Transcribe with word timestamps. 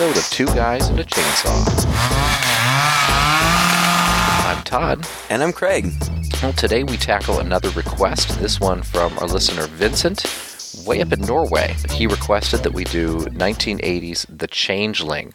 episode 0.00 0.18
of 0.18 0.30
Two 0.30 0.46
Guys 0.46 0.88
and 0.88 0.98
a 0.98 1.04
Chainsaw. 1.04 1.62
I'm 4.46 4.62
Todd. 4.64 5.06
And 5.28 5.42
I'm 5.42 5.52
Craig. 5.52 5.92
Well, 6.42 6.54
today 6.54 6.84
we 6.84 6.96
tackle 6.96 7.38
another 7.38 7.68
request, 7.70 8.38
this 8.40 8.58
one 8.58 8.82
from 8.82 9.18
our 9.18 9.26
listener 9.26 9.66
Vincent, 9.66 10.24
way 10.86 11.02
up 11.02 11.12
in 11.12 11.20
Norway. 11.20 11.76
He 11.90 12.06
requested 12.06 12.62
that 12.62 12.72
we 12.72 12.84
do 12.84 13.18
1980s 13.26 14.24
The 14.38 14.46
Changeling, 14.46 15.34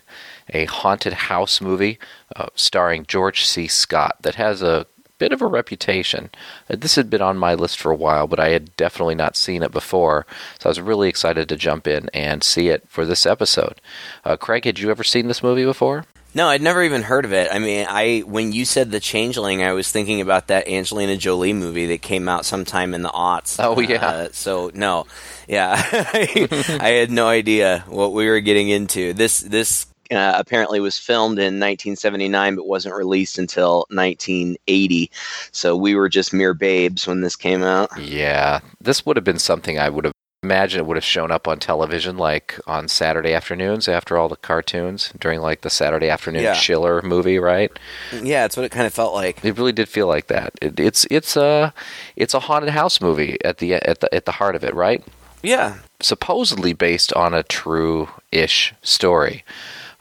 a 0.51 0.65
haunted 0.65 1.13
house 1.13 1.61
movie 1.61 1.99
uh, 2.35 2.47
starring 2.55 3.05
George 3.05 3.45
C. 3.45 3.67
Scott 3.67 4.17
that 4.23 4.33
has 4.35 4.63
a 4.63 4.87
bit 5.17 5.31
of 5.31 5.41
a 5.41 5.47
reputation. 5.47 6.29
Uh, 6.69 6.75
This 6.77 6.95
had 6.95 7.09
been 7.09 7.21
on 7.21 7.37
my 7.37 7.53
list 7.53 7.79
for 7.79 7.91
a 7.91 7.95
while, 7.95 8.27
but 8.27 8.39
I 8.39 8.49
had 8.49 8.75
definitely 8.75 9.15
not 9.15 9.35
seen 9.37 9.63
it 9.63 9.71
before, 9.71 10.25
so 10.59 10.67
I 10.67 10.71
was 10.71 10.81
really 10.81 11.09
excited 11.09 11.47
to 11.49 11.55
jump 11.55 11.87
in 11.87 12.09
and 12.13 12.43
see 12.43 12.69
it 12.69 12.83
for 12.87 13.05
this 13.05 13.25
episode. 13.25 13.79
Uh, 14.23 14.37
Craig, 14.37 14.65
had 14.65 14.79
you 14.79 14.91
ever 14.91 15.03
seen 15.03 15.27
this 15.27 15.43
movie 15.43 15.65
before? 15.65 16.05
No, 16.33 16.49
I'd 16.49 16.61
never 16.61 16.83
even 16.83 17.03
heard 17.03 17.23
of 17.23 17.31
it. 17.31 17.47
I 17.49 17.59
mean, 17.59 17.87
I 17.89 18.19
when 18.27 18.51
you 18.51 18.65
said 18.65 18.91
The 18.91 18.99
Changeling, 18.99 19.63
I 19.63 19.71
was 19.71 19.89
thinking 19.89 20.19
about 20.19 20.47
that 20.47 20.67
Angelina 20.67 21.15
Jolie 21.15 21.53
movie 21.53 21.85
that 21.85 22.01
came 22.01 22.27
out 22.27 22.45
sometime 22.45 22.93
in 22.93 23.03
the 23.03 23.09
aughts. 23.09 23.55
Oh, 23.57 23.79
yeah. 23.79 24.05
Uh, 24.05 24.27
so 24.33 24.69
no, 24.73 25.05
yeah, 25.47 25.75
I 25.93 26.89
had 26.99 27.09
no 27.09 27.29
idea 27.29 27.85
what 27.87 28.11
we 28.11 28.27
were 28.27 28.41
getting 28.41 28.67
into. 28.67 29.13
This 29.13 29.39
this 29.39 29.85
uh, 30.11 30.33
apparently 30.37 30.79
was 30.79 30.97
filmed 30.97 31.39
in 31.39 31.59
1979, 31.59 32.55
but 32.55 32.67
wasn't 32.67 32.95
released 32.95 33.37
until 33.37 33.85
1980. 33.89 35.11
So 35.51 35.75
we 35.75 35.95
were 35.95 36.09
just 36.09 36.33
mere 36.33 36.53
babes 36.53 37.07
when 37.07 37.21
this 37.21 37.35
came 37.35 37.63
out. 37.63 37.89
Yeah, 37.99 38.59
this 38.81 39.05
would 39.05 39.17
have 39.17 39.23
been 39.23 39.39
something 39.39 39.79
I 39.79 39.89
would 39.89 40.05
have 40.05 40.13
imagined 40.43 40.79
it 40.81 40.85
would 40.85 40.97
have 40.97 41.03
shown 41.03 41.31
up 41.31 41.47
on 41.47 41.57
television, 41.57 42.17
like 42.17 42.59
on 42.67 42.87
Saturday 42.87 43.33
afternoons 43.33 43.87
after 43.87 44.15
all 44.15 44.29
the 44.29 44.35
cartoons 44.35 45.11
during 45.19 45.39
like 45.41 45.61
the 45.61 45.71
Saturday 45.71 46.07
afternoon 46.07 46.43
Yeah. 46.43 46.53
chiller 46.53 47.01
movie, 47.01 47.39
right? 47.39 47.71
Yeah, 48.13 48.43
that's 48.43 48.55
what 48.55 48.63
it 48.65 48.71
kind 48.71 48.85
of 48.85 48.93
felt 48.93 49.15
like. 49.15 49.43
It 49.43 49.57
really 49.57 49.71
did 49.71 49.89
feel 49.89 50.05
like 50.05 50.27
that. 50.27 50.53
It, 50.61 50.79
it's 50.79 51.07
it's 51.09 51.35
a 51.35 51.73
it's 52.15 52.35
a 52.35 52.41
haunted 52.41 52.69
house 52.69 53.01
movie 53.01 53.37
at 53.43 53.57
the 53.57 53.73
at 53.73 54.01
the 54.01 54.13
at 54.13 54.25
the 54.25 54.33
heart 54.33 54.55
of 54.55 54.63
it, 54.63 54.75
right? 54.75 55.03
Yeah, 55.41 55.77
supposedly 55.99 56.73
based 56.73 57.11
on 57.13 57.33
a 57.33 57.41
true 57.41 58.09
ish 58.31 58.73
story. 58.83 59.43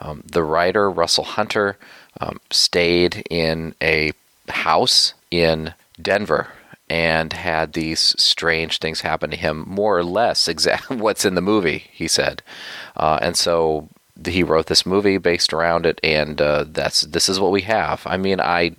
Um, 0.04 0.22
the 0.30 0.44
writer, 0.44 0.90
Russell 0.90 1.24
Hunter, 1.24 1.78
um, 2.20 2.38
stayed 2.50 3.26
in 3.30 3.74
a 3.82 4.12
house 4.48 5.14
in 5.30 5.74
Denver 6.00 6.48
and 6.90 7.32
had 7.32 7.72
these 7.72 8.14
strange 8.18 8.78
things 8.78 9.00
happen 9.00 9.30
to 9.30 9.36
him, 9.36 9.64
more 9.66 9.96
or 9.98 10.04
less 10.04 10.46
exactly 10.54 10.96
what's 10.96 11.24
in 11.24 11.34
the 11.34 11.40
movie, 11.40 11.86
he 11.92 12.06
said. 12.06 12.42
Uh, 12.96 13.18
and 13.22 13.36
so 13.36 13.88
he 14.26 14.42
wrote 14.42 14.66
this 14.66 14.86
movie 14.86 15.18
based 15.18 15.52
around 15.52 15.86
it, 15.86 15.98
and 16.04 16.40
uh, 16.40 16.64
that's 16.68 17.00
this 17.02 17.28
is 17.28 17.40
what 17.40 17.50
we 17.50 17.62
have. 17.62 18.02
I 18.06 18.16
mean, 18.16 18.40
I 18.40 18.76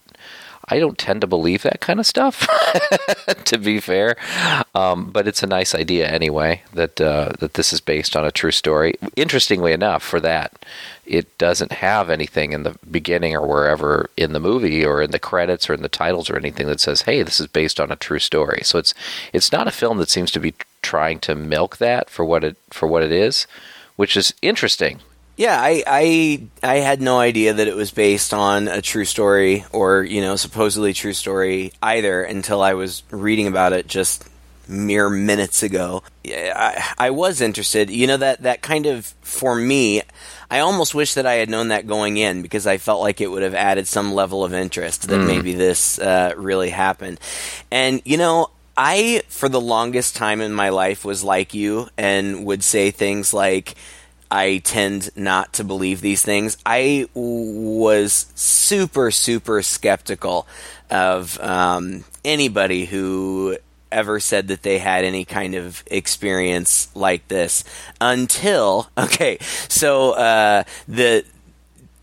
I 0.68 0.80
don't 0.80 0.98
tend 0.98 1.22
to 1.22 1.28
believe 1.28 1.62
that 1.64 1.82
kind 1.82 2.00
of 2.00 2.06
stuff, 2.08 2.48
to 3.46 3.58
be 3.58 3.80
fair. 3.80 4.16
Um, 4.74 5.12
but 5.12 5.28
it's 5.28 5.44
a 5.44 5.48
nice 5.48 5.76
idea 5.76 6.08
anyway 6.08 6.64
that 6.74 7.00
uh, 7.00 7.34
that 7.40 7.54
this 7.54 7.74
is 7.74 7.82
based 7.82 8.16
on 8.16 8.26
a 8.26 8.32
true 8.32 8.52
story. 8.52 8.96
Interestingly 9.16 9.74
enough, 9.74 10.04
for 10.04 10.20
that, 10.22 10.66
it 11.06 11.38
doesn't 11.38 11.72
have 11.72 12.10
anything 12.10 12.54
in 12.54 12.64
the 12.64 12.78
beginning 12.90 13.36
or 13.36 13.46
wherever 13.46 14.10
in 14.18 14.34
the 14.34 14.40
movie 14.40 14.86
or 14.86 15.02
in 15.02 15.12
the 15.12 15.20
credits 15.20 15.70
or 15.70 15.74
in 15.74 15.82
the 15.82 15.90
titles 15.90 16.30
or 16.30 16.38
anything 16.38 16.68
that 16.68 16.80
says, 16.80 17.04
"Hey, 17.04 17.24
this 17.24 17.40
is 17.40 17.48
based 17.48 17.80
on 17.80 17.92
a 17.92 17.96
true 17.96 18.20
story." 18.20 18.62
So 18.64 18.80
it's 18.80 18.94
it's 19.34 19.52
not 19.52 19.68
a 19.68 19.72
film 19.72 19.98
that 19.98 20.10
seems 20.10 20.32
to 20.32 20.40
be 20.40 20.56
trying 20.82 21.20
to 21.20 21.36
milk 21.36 21.78
that 21.78 22.10
for 22.10 22.26
what 22.26 22.44
it 22.44 22.58
for 22.70 22.88
what 22.88 23.04
it 23.04 23.12
is, 23.12 23.48
which 23.96 24.18
is 24.18 24.34
interesting. 24.42 25.00
Yeah, 25.38 25.60
I, 25.60 25.84
I 25.86 26.48
I 26.64 26.76
had 26.78 27.02
no 27.02 27.20
idea 27.20 27.54
that 27.54 27.68
it 27.68 27.76
was 27.76 27.92
based 27.92 28.34
on 28.34 28.68
a 28.70 28.82
true 28.82 29.06
story 29.06 29.66
or 29.74 30.04
you 30.04 30.22
know 30.22 30.38
supposedly 30.38 30.94
true 30.94 31.14
story 31.14 31.74
either 31.84 32.24
until 32.24 32.62
I 32.62 32.74
was 32.74 33.04
reading 33.12 33.48
about 33.48 33.74
it 33.74 33.88
just 33.88 34.24
mere 34.68 35.10
minutes 35.10 35.64
ago. 35.64 36.04
I, 36.26 36.94
I 36.98 37.10
was 37.12 37.42
interested. 37.42 37.90
You 37.90 38.08
know 38.08 38.18
that 38.18 38.44
that 38.44 38.62
kind 38.62 38.86
of 38.86 39.06
for 39.22 39.56
me. 39.56 40.02
I 40.50 40.60
almost 40.60 40.94
wish 40.94 41.16
that 41.16 41.26
I 41.26 41.34
had 41.34 41.50
known 41.50 41.70
that 41.70 41.88
going 41.88 42.18
in 42.18 42.42
because 42.42 42.68
I 42.68 42.78
felt 42.78 43.02
like 43.02 43.20
it 43.20 43.32
would 43.32 43.42
have 43.42 43.56
added 43.56 43.88
some 43.88 44.14
level 44.14 44.44
of 44.44 44.54
interest 44.54 45.08
that 45.08 45.18
maybe 45.18 45.54
this 45.54 45.98
uh, 45.98 46.34
really 46.38 46.70
happened. 46.70 47.20
And 47.72 48.02
you 48.06 48.18
know, 48.18 48.52
I 48.78 49.24
for 49.28 49.50
the 49.50 49.62
longest 49.62 50.16
time 50.16 50.42
in 50.42 50.54
my 50.54 50.70
life 50.70 51.04
was 51.04 51.24
like 51.24 51.54
you 51.54 51.90
and 51.98 52.46
would 52.46 52.64
say 52.64 52.92
things 52.92 53.34
like. 53.34 53.76
I 54.32 54.58
tend 54.58 55.12
not 55.16 55.54
to 55.54 55.64
believe 55.64 56.02
these 56.02 56.24
things. 56.24 56.58
I 56.66 57.08
was 57.14 58.26
super, 58.34 59.12
super 59.12 59.62
skeptical 59.62 60.48
of 60.90 61.40
um, 61.40 62.04
anybody 62.26 62.86
who 62.86 63.58
ever 63.96 64.20
said 64.20 64.50
that 64.50 64.62
they 64.62 64.78
had 64.78 65.06
any 65.06 65.26
kind 65.26 65.56
of 65.56 65.84
experience 65.88 66.94
like 66.96 67.28
this 67.30 67.64
until 68.02 68.90
okay 68.98 69.38
so 69.68 70.12
uh, 70.12 70.64
the 70.88 71.26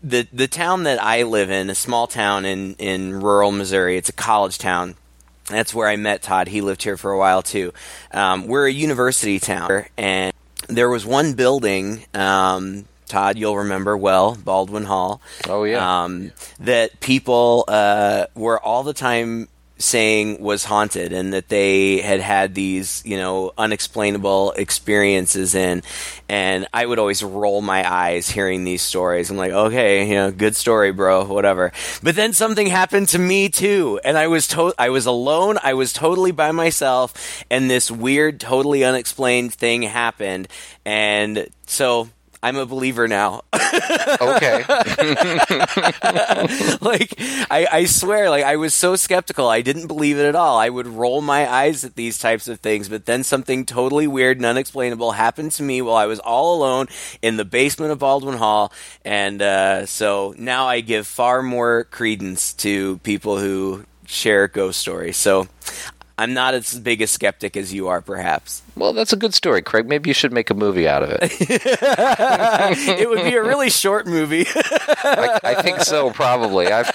the 0.03 0.27
the 0.33 0.47
town 0.47 0.83
that 0.83 1.01
I 1.01 1.23
live 1.23 1.49
in 1.49 1.69
a 1.69 1.75
small 1.75 2.07
town 2.07 2.45
in 2.45 2.75
in 2.75 3.21
rural 3.21 3.51
Missouri 3.51 3.95
it's 3.97 4.09
a 4.09 4.13
college 4.13 4.57
town 4.57 4.95
that's 5.45 5.73
where 5.73 5.87
I 5.87 5.97
met 5.97 6.21
Todd. 6.21 6.47
He 6.47 6.61
lived 6.61 6.83
here 6.83 6.97
for 6.97 7.11
a 7.11 7.17
while 7.17 7.41
too. 7.41 7.73
Um, 8.11 8.47
we're 8.47 8.67
a 8.67 8.71
university 8.71 9.39
town, 9.39 9.85
and 9.97 10.33
there 10.69 10.89
was 10.89 11.05
one 11.05 11.33
building. 11.33 12.05
Um, 12.13 12.85
Todd, 13.07 13.37
you'll 13.37 13.57
remember 13.57 13.95
well, 13.97 14.35
Baldwin 14.35 14.85
Hall. 14.85 15.21
Oh, 15.47 15.65
yeah. 15.65 16.03
Um, 16.03 16.31
that 16.59 16.99
people 16.99 17.65
uh, 17.67 18.27
were 18.33 18.59
all 18.59 18.83
the 18.83 18.93
time 18.93 19.49
saying 19.83 20.41
was 20.41 20.63
haunted, 20.63 21.11
and 21.13 21.33
that 21.33 21.49
they 21.49 21.97
had 21.99 22.21
had 22.21 22.55
these, 22.55 23.03
you 23.05 23.17
know, 23.17 23.51
unexplainable 23.57 24.53
experiences 24.53 25.53
in. 25.53 25.83
And 26.29 26.67
I 26.73 26.85
would 26.85 26.99
always 26.99 27.21
roll 27.21 27.61
my 27.61 27.89
eyes 27.89 28.29
hearing 28.29 28.63
these 28.63 28.81
stories. 28.81 29.29
I'm 29.29 29.37
like, 29.37 29.51
okay, 29.51 30.07
you 30.07 30.15
know, 30.15 30.31
good 30.31 30.55
story, 30.55 30.91
bro, 30.91 31.25
whatever. 31.25 31.71
But 32.01 32.15
then 32.15 32.33
something 32.33 32.67
happened 32.67 33.09
to 33.09 33.19
me 33.19 33.49
too, 33.49 33.99
and 34.03 34.17
I 34.17 34.27
was 34.27 34.47
to- 34.49 34.73
I 34.79 34.89
was 34.89 35.05
alone. 35.05 35.57
I 35.61 35.73
was 35.73 35.91
totally 35.93 36.31
by 36.31 36.51
myself, 36.51 37.13
and 37.51 37.69
this 37.69 37.91
weird, 37.91 38.39
totally 38.39 38.83
unexplained 38.83 39.53
thing 39.53 39.83
happened, 39.83 40.47
and 40.85 41.47
so. 41.67 42.09
I'm 42.43 42.57
a 42.57 42.65
believer 42.65 43.07
now. 43.07 43.43
Okay. 44.21 44.63
like 46.79 47.13
I, 47.49 47.67
I 47.71 47.85
swear, 47.85 48.29
like 48.29 48.43
I 48.43 48.57
was 48.57 48.73
so 48.75 48.95
skeptical, 48.95 49.47
I 49.47 49.61
didn't 49.61 49.87
believe 49.87 50.19
it 50.19 50.25
at 50.25 50.35
all. 50.35 50.57
I 50.59 50.69
would 50.69 50.85
roll 50.85 51.21
my 51.21 51.51
eyes 51.51 51.83
at 51.83 51.95
these 51.95 52.19
types 52.19 52.47
of 52.47 52.59
things, 52.59 52.87
but 52.87 53.05
then 53.05 53.23
something 53.23 53.65
totally 53.65 54.05
weird 54.05 54.37
and 54.37 54.45
unexplainable 54.45 55.13
happened 55.13 55.53
to 55.53 55.63
me 55.63 55.81
while 55.81 55.95
I 55.95 56.05
was 56.05 56.19
all 56.19 56.55
alone 56.55 56.87
in 57.23 57.37
the 57.37 57.45
basement 57.45 57.91
of 57.91 57.99
Baldwin 57.99 58.37
Hall, 58.37 58.71
and 59.03 59.41
uh, 59.41 59.87
so 59.87 60.35
now 60.37 60.67
I 60.67 60.81
give 60.81 61.07
far 61.07 61.41
more 61.41 61.85
credence 61.85 62.53
to 62.53 62.99
people 62.99 63.39
who 63.39 63.85
share 64.05 64.47
ghost 64.47 64.79
stories. 64.79 65.17
So. 65.17 65.47
I'm 66.17 66.33
not 66.33 66.53
as 66.53 66.79
big 66.79 67.01
a 67.01 67.07
skeptic 67.07 67.57
as 67.57 67.73
you 67.73 67.87
are, 67.87 67.99
perhaps. 67.99 68.61
well, 68.75 68.93
that's 68.93 69.13
a 69.13 69.15
good 69.17 69.33
story, 69.33 69.63
Craig. 69.63 69.87
Maybe 69.87 70.09
you 70.09 70.13
should 70.13 70.31
make 70.31 70.51
a 70.51 70.53
movie 70.53 70.87
out 70.87 71.01
of 71.01 71.09
it. 71.09 71.21
it 71.39 73.09
would 73.09 73.23
be 73.23 73.33
a 73.33 73.41
really 73.41 73.71
short 73.71 74.05
movie. 74.05 74.45
I, 74.55 75.39
I 75.43 75.61
think 75.63 75.81
so, 75.81 76.11
probably. 76.11 76.67
I've, 76.67 76.91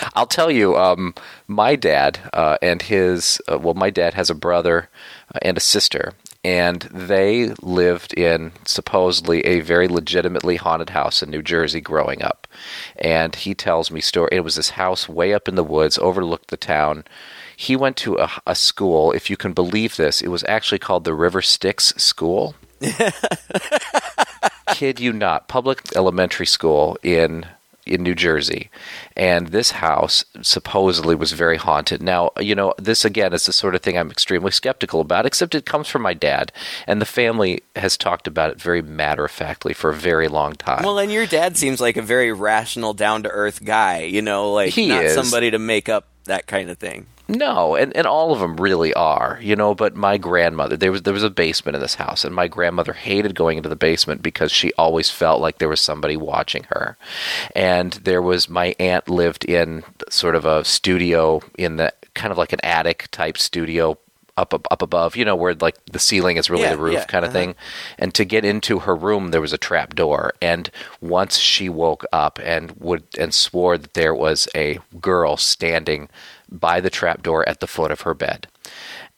I'll 0.14 0.26
tell 0.26 0.50
you, 0.50 0.76
um, 0.76 1.14
my 1.48 1.74
dad 1.76 2.18
uh, 2.34 2.58
and 2.60 2.82
his, 2.82 3.40
uh, 3.50 3.58
well, 3.58 3.74
my 3.74 3.88
dad 3.88 4.12
has 4.14 4.28
a 4.28 4.34
brother 4.34 4.90
uh, 5.34 5.38
and 5.40 5.56
a 5.56 5.60
sister, 5.60 6.12
and 6.44 6.82
they 6.92 7.54
lived 7.62 8.12
in 8.14 8.52
supposedly 8.66 9.40
a 9.46 9.60
very 9.60 9.88
legitimately 9.88 10.56
haunted 10.56 10.90
house 10.90 11.22
in 11.22 11.30
New 11.30 11.42
Jersey 11.42 11.80
growing 11.80 12.22
up. 12.22 12.46
And 12.96 13.34
he 13.34 13.54
tells 13.54 13.90
me 13.90 14.02
story. 14.02 14.28
It 14.32 14.40
was 14.40 14.56
this 14.56 14.70
house 14.70 15.08
way 15.08 15.32
up 15.32 15.48
in 15.48 15.54
the 15.54 15.64
woods, 15.64 15.96
overlooked 15.98 16.48
the 16.48 16.58
town. 16.58 17.04
He 17.62 17.76
went 17.76 17.96
to 17.98 18.18
a, 18.18 18.28
a 18.44 18.56
school, 18.56 19.12
if 19.12 19.30
you 19.30 19.36
can 19.36 19.52
believe 19.52 19.94
this, 19.94 20.20
it 20.20 20.32
was 20.32 20.42
actually 20.48 20.80
called 20.80 21.04
the 21.04 21.14
River 21.14 21.40
Styx 21.40 21.94
School. 21.96 22.56
Kid 24.74 24.98
you 24.98 25.12
not, 25.12 25.46
public 25.46 25.94
elementary 25.94 26.46
school 26.46 26.98
in 27.04 27.46
in 27.86 28.02
New 28.02 28.16
Jersey, 28.16 28.68
and 29.16 29.48
this 29.48 29.72
house 29.72 30.24
supposedly 30.40 31.14
was 31.14 31.32
very 31.32 31.56
haunted. 31.56 32.02
Now, 32.02 32.30
you 32.40 32.56
know, 32.56 32.74
this 32.78 33.04
again 33.04 33.32
is 33.32 33.46
the 33.46 33.52
sort 33.52 33.76
of 33.76 33.80
thing 33.80 33.96
I'm 33.96 34.10
extremely 34.10 34.50
skeptical 34.50 35.00
about, 35.00 35.24
except 35.24 35.54
it 35.54 35.64
comes 35.64 35.86
from 35.86 36.02
my 36.02 36.14
dad, 36.14 36.50
and 36.88 37.00
the 37.00 37.06
family 37.06 37.62
has 37.76 37.96
talked 37.96 38.26
about 38.26 38.50
it 38.50 38.60
very 38.60 38.82
matter 38.82 39.24
of 39.24 39.30
factly 39.30 39.72
for 39.72 39.90
a 39.90 39.94
very 39.94 40.26
long 40.26 40.54
time. 40.54 40.82
Well, 40.82 40.98
and 40.98 41.12
your 41.12 41.26
dad 41.26 41.56
seems 41.56 41.80
like 41.80 41.96
a 41.96 42.02
very 42.02 42.32
rational, 42.32 42.92
down 42.92 43.22
to 43.22 43.28
earth 43.28 43.64
guy. 43.64 44.00
You 44.02 44.22
know, 44.22 44.52
like 44.52 44.70
He 44.70 44.88
not 44.88 45.04
is. 45.04 45.14
somebody 45.14 45.52
to 45.52 45.60
make 45.60 45.88
up 45.88 46.06
that 46.24 46.48
kind 46.48 46.68
of 46.68 46.78
thing. 46.78 47.06
No, 47.28 47.76
and, 47.76 47.96
and 47.96 48.06
all 48.06 48.32
of 48.32 48.40
them 48.40 48.56
really 48.56 48.92
are, 48.94 49.38
you 49.40 49.56
know. 49.56 49.74
But 49.74 49.94
my 49.94 50.18
grandmother, 50.18 50.76
there 50.76 50.92
was 50.92 51.02
there 51.02 51.14
was 51.14 51.22
a 51.22 51.30
basement 51.30 51.76
in 51.76 51.82
this 51.82 51.94
house, 51.94 52.24
and 52.24 52.34
my 52.34 52.48
grandmother 52.48 52.92
hated 52.92 53.34
going 53.34 53.56
into 53.56 53.68
the 53.68 53.76
basement 53.76 54.22
because 54.22 54.50
she 54.50 54.72
always 54.74 55.08
felt 55.08 55.40
like 55.40 55.58
there 55.58 55.68
was 55.68 55.80
somebody 55.80 56.16
watching 56.16 56.64
her. 56.64 56.96
And 57.54 57.92
there 57.94 58.22
was 58.22 58.48
my 58.48 58.74
aunt 58.78 59.08
lived 59.08 59.44
in 59.44 59.84
sort 60.10 60.34
of 60.34 60.44
a 60.44 60.64
studio 60.64 61.42
in 61.56 61.76
the 61.76 61.92
kind 62.14 62.32
of 62.32 62.38
like 62.38 62.52
an 62.52 62.60
attic 62.62 63.08
type 63.10 63.38
studio 63.38 63.98
up 64.36 64.54
up, 64.54 64.66
up 64.70 64.82
above, 64.82 65.16
you 65.16 65.24
know, 65.24 65.36
where 65.36 65.54
like 65.54 65.76
the 65.86 65.98
ceiling 65.98 66.36
is 66.36 66.50
really 66.50 66.64
Yeah, 66.64 66.74
the 66.74 66.82
roof 66.82 66.94
yeah, 66.94 67.04
kind 67.04 67.24
of 67.24 67.30
uh-huh. 67.30 67.38
thing. 67.38 67.54
And 67.98 68.14
to 68.14 68.24
get 68.24 68.44
into 68.44 68.80
her 68.80 68.96
room, 68.96 69.30
there 69.30 69.40
was 69.40 69.52
a 69.52 69.58
trap 69.58 69.94
door. 69.94 70.32
And 70.40 70.70
once 71.00 71.38
she 71.38 71.68
woke 71.68 72.04
up 72.12 72.38
and 72.42 72.72
would 72.72 73.04
and 73.18 73.34
swore 73.34 73.78
that 73.78 73.94
there 73.94 74.14
was 74.14 74.48
a 74.54 74.78
girl 75.00 75.36
standing 75.36 76.08
by 76.60 76.80
the 76.80 76.90
trap 76.90 77.22
door 77.22 77.48
at 77.48 77.60
the 77.60 77.66
foot 77.66 77.90
of 77.90 78.02
her 78.02 78.14
bed. 78.14 78.46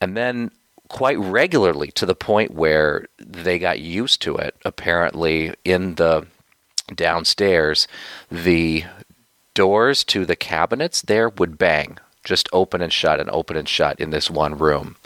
And 0.01 0.17
then 0.17 0.51
quite 0.89 1.19
regularly 1.19 1.91
to 1.93 2.07
the 2.07 2.15
point 2.15 2.53
where 2.53 3.07
they 3.19 3.59
got 3.59 3.81
used 3.81 4.23
to 4.23 4.37
it. 4.37 4.55
Apparently, 4.65 5.53
in 5.65 5.97
the 5.97 6.27
downstairs, 6.95 7.89
the 8.31 8.85
doors 9.55 10.05
to 10.05 10.27
the 10.27 10.37
cabinets 10.37 11.03
there 11.03 11.29
would 11.29 11.57
bang 11.57 11.99
just 12.25 12.49
open 12.53 12.81
and 12.81 12.93
shut 12.93 13.21
and 13.21 13.31
open 13.31 13.57
and 13.57 13.69
shut 13.69 14.01
in 14.01 14.11
this 14.11 14.31
one 14.31 14.57
room 14.59 14.97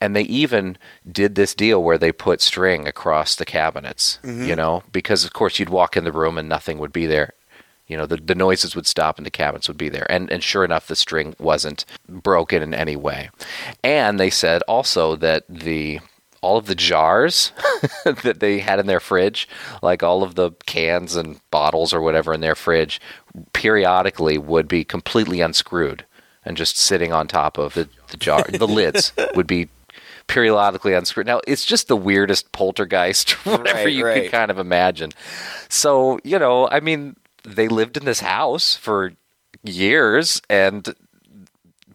and 0.00 0.14
they 0.14 0.22
even 0.22 0.76
did 1.10 1.34
this 1.34 1.54
deal 1.54 1.82
where 1.82 1.98
they 1.98 2.12
put 2.12 2.40
string 2.40 2.86
across 2.86 3.34
the 3.34 3.44
cabinets 3.44 4.18
mm-hmm. 4.22 4.44
you 4.44 4.54
know 4.54 4.82
because 4.92 5.24
of 5.24 5.32
course 5.32 5.58
you'd 5.58 5.70
walk 5.70 5.96
in 5.96 6.04
the 6.04 6.12
room 6.12 6.38
and 6.38 6.48
nothing 6.48 6.78
would 6.78 6.92
be 6.92 7.06
there 7.06 7.32
you 7.88 7.96
know 7.96 8.06
the, 8.06 8.16
the 8.16 8.34
noises 8.34 8.76
would 8.76 8.86
stop 8.86 9.16
and 9.18 9.26
the 9.26 9.30
cabinets 9.30 9.66
would 9.68 9.78
be 9.78 9.88
there 9.88 10.06
and 10.10 10.30
and 10.30 10.42
sure 10.44 10.64
enough 10.64 10.86
the 10.86 10.94
string 10.96 11.34
wasn't 11.38 11.84
broken 12.08 12.62
in 12.62 12.72
any 12.74 12.94
way 12.96 13.30
and 13.82 14.20
they 14.20 14.30
said 14.30 14.62
also 14.68 15.16
that 15.16 15.44
the 15.48 15.98
all 16.40 16.56
of 16.56 16.66
the 16.66 16.74
jars 16.76 17.50
that 18.04 18.36
they 18.38 18.60
had 18.60 18.78
in 18.78 18.86
their 18.86 19.00
fridge, 19.00 19.48
like 19.82 20.04
all 20.04 20.22
of 20.22 20.36
the 20.36 20.52
cans 20.66 21.16
and 21.16 21.40
bottles 21.50 21.92
or 21.92 22.00
whatever 22.00 22.32
in 22.32 22.40
their 22.40 22.54
fridge, 22.54 23.00
periodically 23.54 24.38
would 24.38 24.68
be 24.68 24.84
completely 24.84 25.40
unscrewed 25.40 26.04
and 26.44 26.56
just 26.56 26.76
sitting 26.76 27.12
on 27.12 27.26
top 27.26 27.58
of 27.58 27.74
the, 27.74 27.88
the 28.12 28.16
jar. 28.16 28.44
the 28.44 28.68
lids 28.82 29.12
would 29.34 29.48
be 29.48 29.68
periodically 30.28 30.92
unscrewed. 30.94 31.26
Now, 31.26 31.40
it's 31.44 31.64
just 31.64 31.88
the 31.88 31.96
weirdest 31.96 32.52
poltergeist, 32.52 33.32
whatever 33.44 33.74
Right, 33.78 33.92
you 33.92 34.06
right. 34.06 34.22
can 34.22 34.30
kind 34.30 34.50
of 34.52 34.58
imagine. 34.58 35.10
So, 35.68 36.20
you 36.22 36.38
know, 36.38 36.68
I 36.68 36.78
mean, 36.78 37.16
they 37.44 37.68
lived 37.68 37.96
in 37.96 38.04
this 38.04 38.20
house 38.20 38.76
for 38.76 39.12
years 39.62 40.40
and 40.48 40.94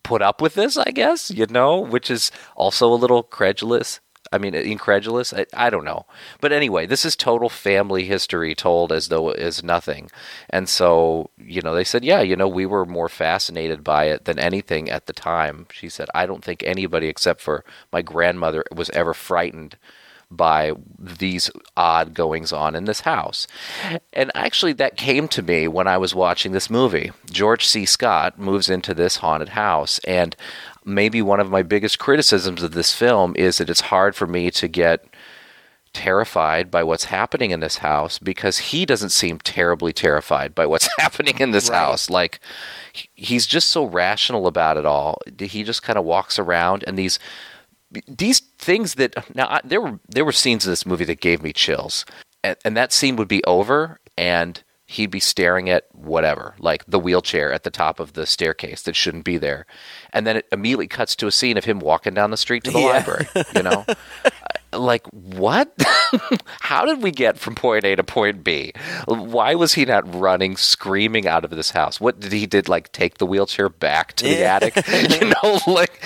put 0.04 0.22
up 0.22 0.42
with 0.42 0.54
this, 0.56 0.78
I 0.78 0.92
guess, 0.92 1.32
you 1.32 1.46
know, 1.48 1.80
which 1.80 2.12
is 2.12 2.32
also 2.56 2.92
a 2.92 2.96
little 2.96 3.24
credulous. 3.24 4.00
I 4.32 4.40
mean, 4.40 4.56
incredulous. 4.56 5.32
I, 5.34 5.46
I 5.54 5.70
don't 5.70 5.86
know. 5.86 6.06
But 6.42 6.52
anyway, 6.52 6.88
this 6.88 7.06
is 7.06 7.16
total 7.16 7.50
family 7.50 8.06
history 8.06 8.56
told 8.56 8.92
as 8.92 9.10
though 9.10 9.30
it 9.30 9.40
is 9.40 9.64
nothing. 9.64 10.10
And 10.50 10.68
so, 10.68 11.30
you 11.38 11.62
know, 11.62 11.76
they 11.76 11.84
said, 11.84 12.04
yeah, 12.04 12.22
you 12.22 12.36
know, 12.36 12.48
we 12.48 12.66
were 12.66 12.86
more 12.86 13.10
fascinated 13.10 13.84
by 13.84 14.06
it 14.06 14.26
than 14.26 14.40
anything 14.40 14.90
at 14.90 15.06
the 15.06 15.14
time. 15.14 15.68
She 15.72 15.88
said, 15.88 16.10
I 16.16 16.26
don't 16.26 16.44
think 16.44 16.64
anybody 16.64 17.08
except 17.08 17.42
for 17.42 17.64
my 17.92 18.02
grandmother 18.02 18.64
was 18.76 18.90
ever 18.90 19.14
frightened 19.14 19.78
by 20.36 20.74
these 21.00 21.50
odd 21.78 22.14
goings 22.14 22.52
on 22.54 22.76
in 22.76 22.86
this 22.86 23.02
house. 23.02 23.48
And 24.12 24.32
actually, 24.36 24.74
that 24.74 24.98
came 24.98 25.28
to 25.30 25.42
me 25.42 25.68
when 25.68 25.88
I 25.88 25.98
was 25.98 26.16
watching 26.16 26.52
this 26.52 26.70
movie. 26.70 27.12
George 27.32 27.66
C. 27.66 27.86
Scott 27.86 28.40
moves 28.40 28.70
into 28.70 28.94
this 28.94 29.18
haunted 29.18 29.50
house, 29.50 30.00
and 30.00 30.36
maybe 30.86 31.22
one 31.22 31.40
of 31.40 31.50
my 31.50 31.64
biggest 31.64 32.00
criticisms 32.00 32.62
of 32.64 32.74
this 32.74 32.94
film 32.94 33.34
is 33.38 33.58
that 33.58 33.70
it's 33.70 33.82
hard 33.82 34.16
for 34.16 34.28
me 34.28 34.52
to 34.52 34.68
get 34.68 35.06
terrified 35.94 36.72
by 36.72 36.82
what's 36.84 37.04
happening 37.06 37.52
in 37.52 37.60
this 37.60 37.78
house 37.78 38.18
because 38.18 38.58
he 38.58 38.84
doesn't 38.84 39.12
seem 39.12 39.38
terribly 39.38 39.94
terrified 39.94 40.56
by 40.56 40.66
what's 40.66 40.90
happening 40.98 41.38
in 41.40 41.52
this 41.52 41.70
Right. 41.70 41.78
house 41.78 42.10
like 42.10 42.40
he's 43.14 43.46
just 43.46 43.70
so 43.70 43.86
rational 43.86 44.48
about 44.48 44.76
it 44.78 44.88
all 44.88 45.20
he 45.38 45.64
just 45.64 45.84
kind 45.84 46.00
of 46.00 46.04
walks 46.04 46.40
around 46.40 46.84
and 46.88 46.98
these 46.98 47.20
these 48.08 48.40
things 48.58 48.96
that 48.96 49.16
now 49.36 49.48
I, 49.48 49.62
there 49.64 49.82
were 49.82 50.00
there 50.10 50.26
were 50.26 50.32
scenes 50.32 50.66
in 50.66 50.72
this 50.72 50.86
movie 50.86 51.06
that 51.06 51.22
gave 51.22 51.42
me 51.44 51.54
chills, 51.54 52.06
and, 52.44 52.56
and 52.66 52.76
that 52.78 52.92
scene 52.94 53.16
would 53.18 53.28
be 53.28 53.44
over, 53.46 54.00
and 54.18 54.64
he'd 54.86 55.10
be 55.12 55.20
staring 55.20 55.70
at 55.70 55.86
whatever, 55.94 56.54
like 56.60 56.86
the 56.86 57.00
wheelchair 57.00 57.52
at 57.52 57.64
the 57.64 57.72
top 57.72 58.00
of 58.00 58.14
the 58.14 58.26
staircase 58.26 58.82
that 58.84 58.96
shouldn't 58.96 59.24
be 59.24 59.38
there, 59.38 59.66
and 60.12 60.28
then 60.28 60.38
it 60.38 60.46
immediately 60.52 60.88
cuts 60.88 61.16
to 61.16 61.28
a 61.28 61.32
scene 61.32 61.58
of 61.58 61.66
him 61.66 61.80
walking 61.80 62.14
down 62.14 62.32
the 62.32 62.38
street 62.38 62.64
to 62.66 62.72
the 62.72 62.80
Yeah. 62.80 62.86
library. 62.86 63.28
You 63.56 63.64
know, 63.64 63.86
like 64.78 65.06
what? 65.12 65.74
How 66.62 66.86
did 66.86 67.02
we 67.02 67.12
get 67.12 67.38
from 67.40 67.56
point 67.56 67.86
A 67.86 67.96
to 67.96 68.04
point 68.04 68.44
B? 68.44 68.74
Why 69.08 69.56
was 69.56 69.74
he 69.74 69.86
not 69.86 70.14
running, 70.14 70.58
screaming 70.58 71.28
out 71.28 71.44
of 71.44 71.52
this 71.52 71.72
house? 71.72 72.00
What 72.00 72.20
did 72.20 72.32
he 72.32 72.46
did? 72.46 72.70
Like 72.70 72.92
take 72.92 73.18
the 73.18 73.26
wheelchair 73.26 73.70
back 73.70 74.14
to 74.18 74.26
the 74.26 74.36
Yeah. 74.36 74.56
attic? 74.56 74.76
you 75.22 75.30
know, 75.44 75.60
like 75.68 76.02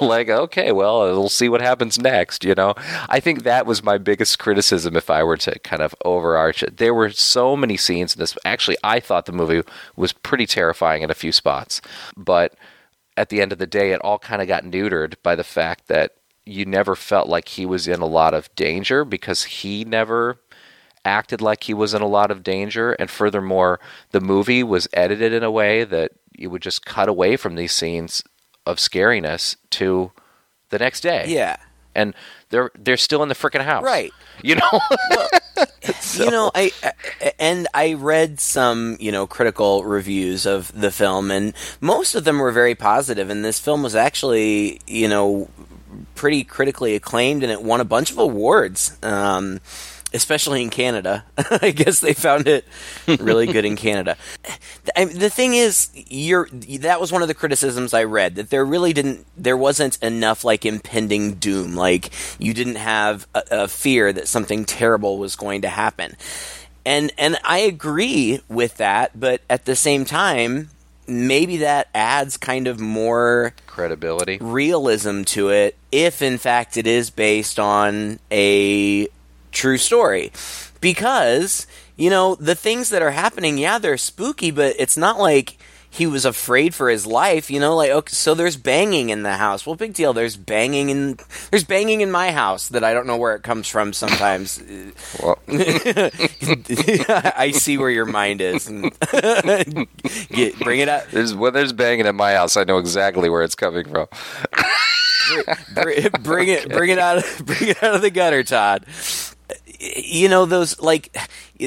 like 0.00 0.28
okay, 0.28 0.72
well, 0.72 1.00
we'll 1.00 1.28
see 1.28 1.48
what 1.48 1.60
happens 1.60 1.98
next. 1.98 2.44
You 2.44 2.54
know, 2.54 2.74
I 3.08 3.20
think 3.20 3.42
that 3.44 3.66
was 3.66 3.82
my 3.82 3.98
biggest 3.98 4.38
criticism. 4.38 4.96
If 4.96 5.10
I 5.10 5.22
were 5.22 5.36
to 5.38 5.58
kind 5.60 5.82
of 5.82 5.94
overarch 6.04 6.62
it, 6.62 6.78
there 6.78 6.94
were 6.94 7.10
so 7.10 7.56
many 7.56 7.76
scenes 7.76 8.14
in 8.14 8.20
this. 8.20 8.36
Actually, 8.44 8.76
I 8.82 9.00
thought 9.00 9.26
the 9.26 9.32
movie 9.32 9.62
was 9.96 10.12
pretty 10.12 10.46
terrifying 10.46 11.02
in 11.02 11.10
a 11.10 11.14
few 11.14 11.32
spots, 11.32 11.80
but 12.16 12.54
at 13.16 13.28
the 13.28 13.42
end 13.42 13.52
of 13.52 13.58
the 13.58 13.66
day, 13.66 13.92
it 13.92 14.00
all 14.00 14.18
kind 14.18 14.40
of 14.40 14.48
got 14.48 14.64
neutered 14.64 15.14
by 15.22 15.34
the 15.36 15.44
fact 15.44 15.88
that 15.88 16.12
you 16.44 16.64
never 16.64 16.94
felt 16.94 17.28
like 17.28 17.48
he 17.48 17.66
was 17.66 17.86
in 17.86 18.00
a 18.00 18.06
lot 18.06 18.34
of 18.34 18.54
danger 18.54 19.04
because 19.04 19.44
he 19.44 19.84
never 19.84 20.38
acted 21.04 21.40
like 21.40 21.64
he 21.64 21.74
was 21.74 21.94
in 21.94 22.02
a 22.02 22.06
lot 22.06 22.30
of 22.30 22.42
danger. 22.42 22.92
And 22.92 23.10
furthermore, 23.10 23.80
the 24.10 24.20
movie 24.20 24.62
was 24.62 24.88
edited 24.92 25.32
in 25.32 25.42
a 25.42 25.50
way 25.50 25.84
that 25.84 26.12
you 26.36 26.50
would 26.50 26.62
just 26.62 26.84
cut 26.84 27.08
away 27.08 27.36
from 27.36 27.54
these 27.54 27.72
scenes 27.72 28.22
of 28.66 28.78
scariness 28.78 29.56
to 29.70 30.12
the 30.70 30.78
next 30.78 31.00
day. 31.00 31.26
Yeah. 31.28 31.56
And 31.94 32.14
they're 32.48 32.70
they're 32.74 32.96
still 32.96 33.22
in 33.22 33.28
the 33.28 33.34
freaking 33.34 33.64
house. 33.64 33.84
Right. 33.84 34.12
You 34.42 34.56
know? 34.56 34.80
You 36.14 36.30
know, 36.30 36.50
I, 36.54 36.72
I 36.82 37.32
and 37.38 37.68
I 37.74 37.94
read 37.94 38.40
some, 38.40 38.96
you 39.00 39.12
know, 39.12 39.26
critical 39.26 39.84
reviews 39.84 40.46
of 40.46 40.72
the 40.78 40.90
film 40.90 41.30
and 41.30 41.54
most 41.80 42.14
of 42.14 42.24
them 42.24 42.38
were 42.38 42.52
very 42.52 42.74
positive 42.74 43.30
and 43.30 43.44
this 43.44 43.58
film 43.58 43.82
was 43.82 43.94
actually, 43.94 44.80
you 44.86 45.08
know, 45.08 45.48
pretty 46.14 46.44
critically 46.44 46.94
acclaimed 46.94 47.42
and 47.42 47.52
it 47.52 47.62
won 47.62 47.80
a 47.80 47.84
bunch 47.84 48.10
of 48.10 48.18
awards. 48.18 48.96
Um 49.02 49.60
especially 50.12 50.62
in 50.62 50.70
Canada. 50.70 51.24
I 51.62 51.70
guess 51.70 52.00
they 52.00 52.14
found 52.14 52.46
it 52.46 52.64
really 53.06 53.46
good 53.46 53.64
in 53.64 53.76
Canada. 53.76 54.16
I, 54.96 55.06
the 55.06 55.30
thing 55.30 55.54
is, 55.54 55.90
you're 55.94 56.48
that 56.80 57.00
was 57.00 57.12
one 57.12 57.22
of 57.22 57.28
the 57.28 57.34
criticisms 57.34 57.94
I 57.94 58.04
read 58.04 58.36
that 58.36 58.50
there 58.50 58.64
really 58.64 58.92
didn't, 58.92 59.26
there 59.36 59.56
wasn't 59.56 60.02
enough 60.02 60.44
like 60.44 60.64
impending 60.64 61.34
doom. 61.34 61.74
Like 61.74 62.10
you 62.38 62.54
didn't 62.54 62.76
have 62.76 63.26
a, 63.34 63.42
a 63.50 63.68
fear 63.68 64.12
that 64.12 64.28
something 64.28 64.64
terrible 64.64 65.18
was 65.18 65.36
going 65.36 65.62
to 65.62 65.68
happen, 65.68 66.16
and 66.84 67.12
and 67.18 67.38
I 67.44 67.58
agree 67.58 68.40
with 68.48 68.76
that. 68.76 69.18
But 69.18 69.40
at 69.48 69.64
the 69.64 69.76
same 69.76 70.04
time, 70.04 70.70
maybe 71.06 71.58
that 71.58 71.88
adds 71.94 72.36
kind 72.36 72.66
of 72.66 72.80
more 72.80 73.54
Credibility. 73.66 74.38
realism 74.40 75.22
to 75.24 75.50
it 75.50 75.76
if 75.92 76.22
in 76.22 76.38
fact 76.38 76.76
it 76.76 76.86
is 76.86 77.10
based 77.10 77.60
on 77.60 78.18
a 78.32 79.06
true 79.52 79.78
story. 79.78 80.32
Because 80.80 81.66
you 81.96 82.10
know 82.10 82.34
the 82.34 82.54
things 82.54 82.88
that 82.88 83.02
are 83.02 83.10
happening 83.10 83.58
yeah 83.58 83.78
they're 83.78 83.98
spooky 83.98 84.50
but 84.50 84.74
it's 84.78 84.96
not 84.96 85.18
like 85.18 85.58
he 85.90 86.06
was 86.06 86.24
afraid 86.24 86.74
for 86.74 86.88
his 86.88 87.06
life 87.06 87.50
you 87.50 87.60
know 87.60 87.76
like 87.76 87.90
okay 87.90 88.10
so 88.10 88.34
there's 88.34 88.56
banging 88.56 89.10
in 89.10 89.22
the 89.22 89.36
house. 89.36 89.66
Well 89.66 89.76
big 89.76 89.92
deal. 89.92 90.14
There's 90.14 90.36
banging 90.36 90.88
in 90.88 91.18
there's 91.50 91.64
banging 91.64 92.00
in 92.00 92.10
my 92.10 92.32
house 92.32 92.68
that 92.68 92.82
i 92.82 92.94
don't 92.94 93.06
know 93.06 93.18
where 93.18 93.36
it 93.36 93.42
comes 93.42 93.68
from 93.68 93.92
sometimes. 93.92 94.58
I 95.48 97.52
see 97.54 97.76
where 97.76 97.90
your 97.90 98.06
mind 98.06 98.40
is. 98.40 98.68
Get, 100.30 100.58
bring 100.60 100.80
it 100.80 100.88
up. 100.88 101.10
there's 101.10 101.34
when 101.34 101.52
there's 101.52 101.74
banging 101.74 102.06
in 102.06 102.16
my 102.16 102.32
house, 102.32 102.56
I 102.56 102.64
know 102.64 102.78
exactly 102.78 103.28
where 103.28 103.42
it's 103.42 103.54
coming 103.54 103.84
from. 103.84 104.06
bring, 105.74 106.08
bring 106.22 106.48
it 106.48 106.68
bring 106.68 106.90
it 106.90 106.98
out 106.98 107.18
of, 107.18 107.42
bring 107.46 107.70
it 107.70 107.82
out 107.82 107.94
of 107.94 108.02
the 108.02 108.10
gutter 108.10 108.42
todd. 108.42 108.84
You 109.78 110.28
know 110.28 110.46
those 110.46 110.80
like 110.80 111.16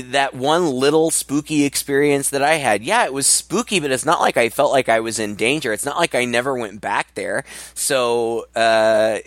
that 0.02 0.34
one 0.34 0.72
little 0.72 1.12
spooky 1.12 1.64
experience 1.64 2.30
that 2.30 2.42
I 2.42 2.56
had, 2.56 2.84
yeah, 2.84 3.06
it 3.06 3.14
was 3.14 3.28
spooky, 3.28 3.80
but 3.80 3.92
it's 3.92 4.06
not 4.06 4.20
like 4.20 4.38
I 4.38 4.50
felt 4.50 4.72
like 4.72 4.90
I 4.90 5.00
was 5.00 5.20
in 5.20 5.36
danger. 5.36 5.74
It's 5.74 5.86
not 5.86 5.98
like 5.98 6.16
I 6.16 6.26
never 6.26 6.56
went 6.56 6.82
back 6.82 7.14
there. 7.16 7.44
So, 7.74 8.48
uh, 8.56 9.20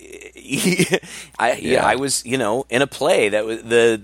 I, 1.38 1.58
yeah. 1.60 1.84
I 1.84 1.96
was, 1.96 2.24
you 2.24 2.38
know, 2.38 2.66
in 2.70 2.82
a 2.82 2.86
play 2.86 3.28
that 3.30 3.44
was 3.44 3.62
the, 3.62 4.00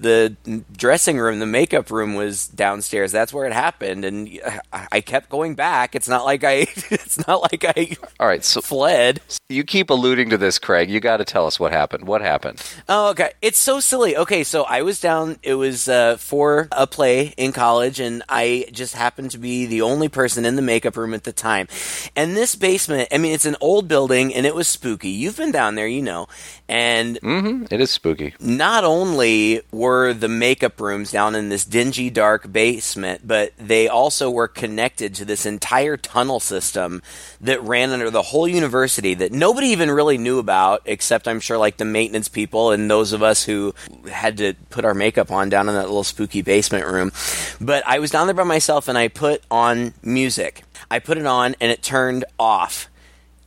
the 0.46 0.64
dressing 0.76 1.18
room, 1.18 1.38
the 1.38 1.46
makeup 1.46 1.90
room 1.90 2.14
was 2.14 2.48
downstairs. 2.48 3.12
That's 3.12 3.32
where 3.32 3.46
it 3.46 3.52
happened. 3.52 4.04
And 4.04 4.40
I 4.72 5.00
kept 5.00 5.28
going 5.28 5.54
back. 5.54 5.94
It's 5.94 6.08
not 6.08 6.24
like 6.24 6.44
I, 6.44 6.52
it's 6.90 7.26
not 7.26 7.42
like 7.42 7.64
I, 7.64 7.96
all 8.18 8.26
right, 8.26 8.44
so 8.44 8.60
fled. 8.60 9.20
You 9.48 9.64
keep 9.64 9.90
alluding 9.90 10.30
to 10.30 10.38
this, 10.38 10.58
Craig. 10.58 10.90
You 10.90 11.00
got 11.00 11.18
to 11.18 11.24
tell 11.24 11.46
us 11.46 11.58
what 11.60 11.72
happened. 11.72 12.06
What 12.06 12.22
happened? 12.22 12.62
Oh, 12.88 13.10
okay. 13.10 13.32
It's 13.42 13.58
so 13.58 13.80
silly. 13.80 14.16
Okay. 14.16 14.44
So 14.44 14.64
I 14.64 14.82
was 14.82 15.00
down, 15.00 15.38
it 15.42 15.54
was, 15.54 15.88
uh, 15.88 16.16
for 16.54 16.68
a 16.72 16.86
play 16.86 17.34
in 17.36 17.52
college 17.52 18.00
and 18.00 18.22
I 18.28 18.66
just 18.72 18.94
happened 18.94 19.32
to 19.32 19.38
be 19.38 19.66
the 19.66 19.82
only 19.82 20.08
person 20.08 20.44
in 20.44 20.56
the 20.56 20.62
makeup 20.62 20.96
room 20.96 21.14
at 21.14 21.24
the 21.24 21.32
time. 21.32 21.68
And 22.14 22.36
this 22.36 22.54
basement, 22.54 23.08
I 23.12 23.18
mean, 23.18 23.32
it's 23.32 23.46
an 23.46 23.56
old 23.60 23.88
building 23.88 24.34
and 24.34 24.46
it 24.46 24.54
was 24.54 24.68
spooky. 24.68 25.10
You've 25.10 25.36
been 25.36 25.52
down 25.52 25.74
there, 25.74 25.88
you 25.88 26.02
know. 26.02 26.28
And 26.68 27.20
mm-hmm. 27.20 27.66
it 27.70 27.80
is 27.80 27.90
spooky. 27.90 28.34
Not 28.40 28.84
only 28.84 29.60
were 29.70 30.14
the 30.14 30.28
makeup 30.28 30.80
rooms 30.80 31.10
down 31.10 31.34
in 31.34 31.50
this 31.50 31.64
dingy, 31.64 32.08
dark 32.08 32.50
basement, 32.50 33.26
but 33.26 33.52
they 33.58 33.88
also 33.88 34.30
were 34.30 34.48
connected 34.48 35.14
to 35.16 35.24
this 35.24 35.44
entire 35.44 35.96
tunnel 35.96 36.40
system 36.40 37.02
that 37.40 37.62
ran 37.62 37.90
under 37.90 38.10
the 38.10 38.22
whole 38.22 38.48
university 38.48 39.12
that 39.14 39.32
nobody 39.32 39.68
even 39.68 39.90
really 39.90 40.16
knew 40.16 40.38
about, 40.38 40.82
except 40.86 41.28
I'm 41.28 41.40
sure 41.40 41.58
like 41.58 41.76
the 41.76 41.84
maintenance 41.84 42.28
people 42.28 42.70
and 42.70 42.90
those 42.90 43.12
of 43.12 43.22
us 43.22 43.44
who 43.44 43.74
had 44.10 44.38
to 44.38 44.54
put 44.70 44.86
our 44.86 44.94
makeup 44.94 45.30
on 45.30 45.50
down 45.50 45.68
in 45.68 45.74
that 45.74 45.86
little 45.86 46.04
spooky 46.04 46.40
basement 46.44 46.86
room. 46.86 47.12
But 47.60 47.82
I 47.86 47.98
was 47.98 48.10
down 48.10 48.26
there 48.26 48.34
by 48.34 48.44
myself 48.44 48.88
and 48.88 48.96
I 48.96 49.08
put 49.08 49.42
on 49.50 49.94
music. 50.02 50.62
I 50.90 50.98
put 50.98 51.18
it 51.18 51.26
on 51.26 51.56
and 51.60 51.70
it 51.70 51.82
turned 51.82 52.24
off 52.38 52.88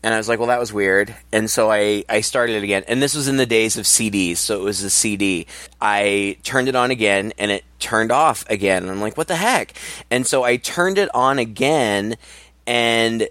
and 0.03 0.13
I 0.13 0.17
was 0.17 0.29
like, 0.29 0.39
well, 0.39 0.47
that 0.47 0.59
was 0.59 0.71
weird. 0.71 1.13
And 1.33 1.49
so 1.49 1.71
I, 1.71 2.05
I 2.07 2.21
started 2.21 2.55
it 2.55 2.63
again. 2.63 2.83
And 2.87 3.01
this 3.01 3.15
was 3.15 3.27
in 3.27 3.37
the 3.37 3.45
days 3.45 3.77
of 3.77 3.85
CDs, 3.85 4.37
so 4.37 4.61
it 4.61 4.63
was 4.63 4.83
a 4.83 4.89
CD. 4.89 5.47
I 5.81 6.37
turned 6.43 6.69
it 6.69 6.75
on 6.75 6.91
again, 6.91 7.33
and 7.37 7.51
it 7.51 7.65
turned 7.79 8.11
off 8.11 8.47
again. 8.49 8.83
And 8.83 8.91
I'm 8.91 9.01
like, 9.01 9.17
what 9.17 9.27
the 9.27 9.35
heck? 9.35 9.73
And 10.09 10.25
so 10.25 10.43
I 10.43 10.57
turned 10.57 10.97
it 10.97 11.09
on 11.15 11.39
again, 11.39 12.15
and 12.65 13.27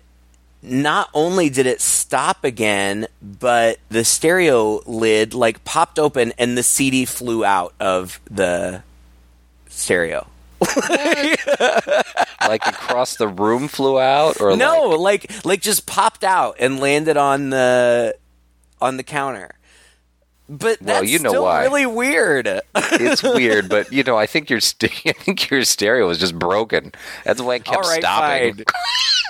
not 0.61 1.08
only 1.14 1.49
did 1.49 1.66
it 1.66 1.80
stop 1.80 2.44
again, 2.44 3.06
but 3.23 3.78
the 3.88 4.04
stereo 4.04 4.82
lid 4.87 5.35
like 5.35 5.64
popped 5.64 5.99
open, 5.99 6.32
and 6.37 6.58
the 6.58 6.62
CD 6.62 7.04
flew 7.04 7.44
out 7.44 7.75
of 7.78 8.20
the 8.28 8.82
stereo. 9.76 10.26
like 12.49 12.66
across 12.66 13.16
the 13.16 13.28
room 13.28 13.68
flew 13.68 14.00
out 14.00 14.40
or 14.40 14.56
no 14.56 14.88
like... 14.88 15.28
like 15.30 15.45
like 15.45 15.61
just 15.61 15.87
popped 15.87 16.25
out 16.25 16.56
and 16.59 16.80
landed 16.80 17.18
on 17.18 17.50
the 17.50 18.16
on 18.80 18.97
the 18.97 19.02
counter 19.02 19.50
but 20.48 20.80
well, 20.80 21.02
you 21.02 21.18
know 21.18 21.42
why. 21.42 21.64
really 21.64 21.86
weird. 21.86 22.60
it's 22.74 23.22
weird, 23.22 23.68
but 23.68 23.92
you 23.92 24.04
know, 24.04 24.16
I 24.16 24.26
think 24.26 24.48
your 24.48 24.60
st- 24.60 25.02
I 25.06 25.12
think 25.12 25.50
your 25.50 25.64
stereo 25.64 26.06
was 26.06 26.18
just 26.18 26.38
broken. 26.38 26.92
That's 27.24 27.40
why 27.40 27.56
it 27.56 27.64
kept 27.64 27.84
stopping. 27.86 28.64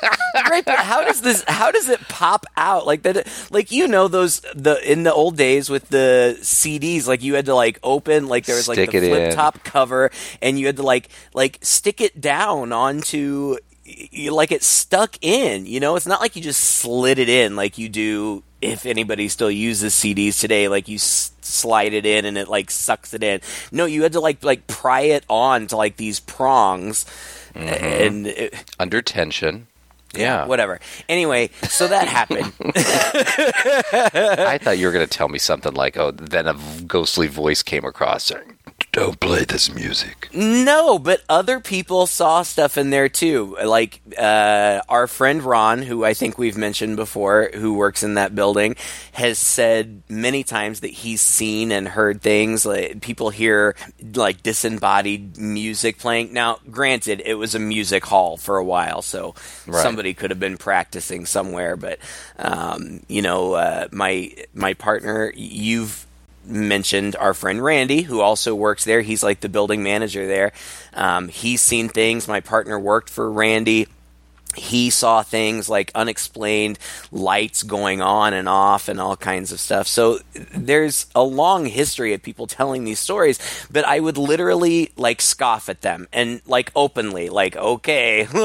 right, 0.51 0.65
but 0.65 0.79
how 0.79 1.05
does 1.05 1.23
this? 1.23 1.43
How 1.49 1.71
does 1.71 1.89
it 1.89 2.01
pop 2.09 2.45
out 2.57 2.87
like 2.87 3.03
that? 3.03 3.27
Like 3.51 3.73
you 3.73 3.89
know 3.89 4.09
those 4.09 4.41
the 4.55 4.79
in 4.91 5.05
the 5.05 5.13
old 5.13 5.37
days 5.37 5.71
with 5.71 5.89
the 5.89 6.37
CDs, 6.41 7.07
like 7.07 7.23
you 7.23 7.35
had 7.35 7.47
to 7.47 7.55
like 7.55 7.79
open 7.83 8.27
like 8.29 8.45
there 8.45 8.57
was 8.57 8.69
like 8.69 8.77
stick 8.77 8.91
the 8.91 9.09
flip 9.09 9.35
top 9.35 9.65
cover, 9.65 10.11
and 10.43 10.59
you 10.59 10.67
had 10.67 10.77
to 10.77 10.83
like 10.83 11.09
like 11.33 11.59
stick 11.63 12.01
it 12.03 12.21
down 12.21 12.73
onto 12.73 13.57
like 14.31 14.53
it 14.53 14.63
stuck 14.63 15.17
in. 15.23 15.65
You 15.65 15.81
know, 15.81 15.97
it's 15.97 16.07
not 16.07 16.21
like 16.21 16.37
you 16.37 16.43
just 16.43 16.61
slid 16.61 17.19
it 17.19 17.31
in 17.31 17.57
like 17.57 17.79
you 17.79 17.89
do 17.89 18.43
if 18.61 18.87
anybody 18.87 19.29
still 19.29 19.51
uses 19.51 19.95
CDs 19.95 20.41
today, 20.41 20.69
like 20.69 20.89
you 20.89 20.97
s- 20.97 21.33
slide 21.41 21.93
it 21.93 22.07
in 22.07 22.25
and 22.25 22.39
it 22.39 22.49
like 22.49 22.71
sucks 22.71 23.15
it 23.15 23.23
in. 23.23 23.41
No, 23.71 23.85
you 23.85 24.03
had 24.03 24.13
to 24.13 24.21
like 24.21 24.45
like 24.45 24.67
pry 24.67 25.03
it 25.03 25.25
on 25.29 25.67
to 25.69 25.77
like 25.77 25.97
these 25.97 26.21
prongs, 26.21 27.05
mm-hmm. 27.55 27.69
and 27.69 28.27
it, 28.27 28.65
under 28.79 29.03
tension. 29.03 29.67
Yeah. 30.15 30.47
Whatever. 30.47 30.81
Anyway, 31.09 31.51
so 31.69 31.89
that 31.89 32.09
happened. 32.09 32.53
I 32.65 34.59
thought 34.63 34.79
you 34.79 34.87
were 34.87 34.93
going 34.93 35.07
to 35.07 35.11
tell 35.11 35.29
me 35.29 35.39
something 35.39 35.75
like, 35.75 35.99
oh, 35.99 36.11
then 36.11 36.47
a 36.47 36.57
ghostly 36.87 37.27
voice 37.27 37.63
came 37.63 37.85
across 37.85 38.31
don't 38.97 39.21
play 39.21 39.45
this 39.45 39.75
music. 39.75 40.31
No, 40.33 40.99
but 40.99 41.23
other 41.29 41.61
people 41.61 42.07
saw 42.07 42.43
stuff 42.43 42.79
in 42.79 42.89
there 42.89 43.11
too. 43.11 43.55
Like 43.63 44.01
uh, 44.19 44.81
our 44.89 45.07
friend 45.07 45.43
Ron, 45.43 45.83
who 45.83 46.03
I 46.03 46.15
think 46.15 46.39
we've 46.39 46.57
mentioned 46.57 46.97
before, 46.97 47.51
who 47.53 47.75
works 47.75 48.03
in 48.03 48.15
that 48.15 48.35
building, 48.35 48.75
has 49.13 49.39
said 49.39 50.03
many 50.09 50.45
times 50.45 50.81
that 50.81 50.89
he's 50.89 51.21
seen 51.21 51.73
and 51.73 51.87
heard 51.87 52.23
things. 52.23 52.65
Like 52.65 53.03
people 53.03 53.29
hear 53.29 53.77
like 54.15 54.43
disembodied 54.43 55.37
music 55.37 55.99
playing. 55.99 56.33
Now, 56.33 56.59
granted, 56.71 57.21
it 57.23 57.35
was 57.35 57.55
a 57.55 57.59
music 57.59 58.03
hall 58.07 58.39
for 58.39 58.57
a 58.57 58.65
while, 58.65 59.03
so 59.03 59.35
right. 59.67 59.83
somebody 59.83 60.15
could 60.15 60.31
have 60.31 60.41
been 60.41 60.57
practicing 60.57 61.27
somewhere. 61.27 61.77
But 61.77 61.99
um, 62.39 63.03
you 63.09 63.21
know, 63.21 63.53
uh, 63.53 63.89
my 63.93 64.33
my 64.55 64.73
partner, 64.73 65.35
you've 65.37 66.06
mentioned 66.47 67.17
our 67.17 67.35
friend 67.35 67.63
Randy, 67.63 68.03
who 68.03 68.21
also 68.21 68.55
works 68.55 68.85
there. 68.85 69.03
He's 69.03 69.23
like 69.23 69.41
the 69.41 69.49
building 69.49 69.83
manager 69.83 70.27
there. 70.27 70.53
Um, 70.95 71.29
he's 71.29 71.61
seen 71.61 71.89
things. 71.89 72.29
My 72.29 72.41
partner 72.41 72.79
worked 72.79 73.11
for 73.11 73.31
Randy 73.31 73.89
he 74.57 74.91
saw 74.91 75.23
things 75.23 75.69
like 75.69 75.91
unexplained 75.95 76.79
lights 77.13 77.63
going 77.63 78.01
on 78.01 78.35
and 78.35 78.49
off 78.49 78.89
and 78.89 79.01
all 79.01 79.17
kinds 79.17 79.53
of 79.53 79.61
stuff. 79.61 79.87
So 79.87 80.19
there's 80.55 81.07
a 81.15 81.23
long 81.23 81.67
history 81.67 82.13
of 82.15 82.23
people 82.23 82.47
telling 82.47 82.85
these 82.85 82.99
stories, 82.99 83.39
but 83.71 83.85
I 83.85 84.01
would 84.01 84.19
literally 84.19 84.93
like 84.97 85.21
scoff 85.21 85.69
at 85.69 85.83
them 85.83 86.09
and 86.13 86.41
like 86.47 86.73
openly, 86.75 87.29
like, 87.29 87.57
okay. 87.57 88.27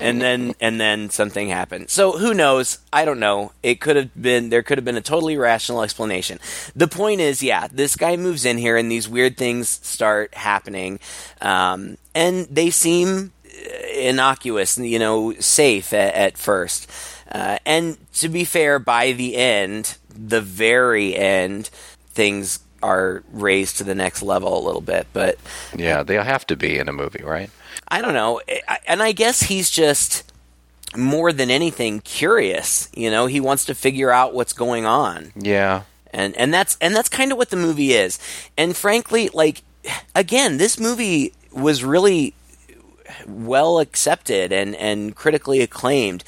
and 0.00 0.20
then 0.20 0.54
and 0.60 0.80
then 0.80 1.10
something 1.10 1.48
happened. 1.48 1.90
So 1.90 2.12
who 2.12 2.34
knows? 2.34 2.78
I 2.92 3.04
don't 3.04 3.20
know. 3.20 3.52
It 3.62 3.80
could 3.80 3.96
have 3.96 4.10
been 4.20 4.50
there 4.50 4.62
could 4.62 4.78
have 4.78 4.84
been 4.84 4.96
a 4.96 5.02
totally 5.02 5.36
rational 5.36 5.82
explanation. 5.82 6.38
The 6.76 6.88
point 6.88 7.20
is, 7.20 7.42
yeah, 7.42 7.68
this 7.70 7.96
guy 7.96 8.16
moves 8.16 8.44
in 8.44 8.58
here 8.58 8.76
and 8.76 8.90
these 8.90 9.08
weird 9.08 9.36
things 9.36 9.68
start 9.68 10.34
happening. 10.34 11.00
Um, 11.40 11.96
and 12.14 12.46
they 12.50 12.70
seem 12.70 13.32
innocuous, 13.94 14.78
you 14.78 14.98
know, 14.98 15.32
safe 15.40 15.92
at, 15.92 16.14
at 16.14 16.38
first. 16.38 16.90
Uh, 17.30 17.58
and 17.64 17.96
to 18.14 18.28
be 18.28 18.44
fair, 18.44 18.78
by 18.78 19.12
the 19.12 19.36
end, 19.36 19.96
the 20.08 20.40
very 20.40 21.16
end, 21.16 21.70
things 22.10 22.60
are 22.82 23.22
raised 23.32 23.78
to 23.78 23.84
the 23.84 23.94
next 23.94 24.22
level 24.22 24.58
a 24.58 24.64
little 24.64 24.82
bit. 24.82 25.06
But 25.12 25.38
yeah, 25.74 26.02
they 26.02 26.14
have 26.14 26.46
to 26.48 26.56
be 26.56 26.78
in 26.78 26.88
a 26.88 26.92
movie, 26.92 27.24
right? 27.24 27.50
I 27.88 28.00
don't 28.00 28.14
know, 28.14 28.40
and 28.86 29.02
I 29.02 29.12
guess 29.12 29.40
he's 29.44 29.70
just 29.70 30.30
more 30.96 31.32
than 31.32 31.50
anything 31.50 32.00
curious. 32.00 32.88
You 32.94 33.10
know, 33.10 33.26
he 33.26 33.40
wants 33.40 33.64
to 33.66 33.74
figure 33.74 34.10
out 34.10 34.34
what's 34.34 34.52
going 34.52 34.86
on. 34.86 35.32
Yeah, 35.34 35.82
and 36.12 36.36
and 36.36 36.52
that's 36.52 36.76
and 36.80 36.94
that's 36.94 37.08
kind 37.08 37.32
of 37.32 37.38
what 37.38 37.50
the 37.50 37.56
movie 37.56 37.92
is. 37.92 38.18
And 38.56 38.76
frankly, 38.76 39.30
like 39.32 39.62
again, 40.14 40.58
this 40.58 40.78
movie 40.78 41.32
was 41.52 41.82
really 41.84 42.34
well 43.26 43.78
accepted 43.78 44.52
and, 44.52 44.74
and 44.76 45.14
critically 45.14 45.60
acclaimed. 45.60 46.24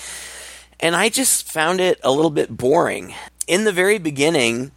And 0.81 0.95
I 0.95 1.09
just 1.09 1.51
found 1.51 1.81
it 1.81 1.99
a 2.03 2.11
little 2.11 2.31
bit 2.31 2.55
boring. 2.55 3.15
In 3.47 3.65
the 3.65 3.73
very 3.73 3.99
beginning, 3.99 4.73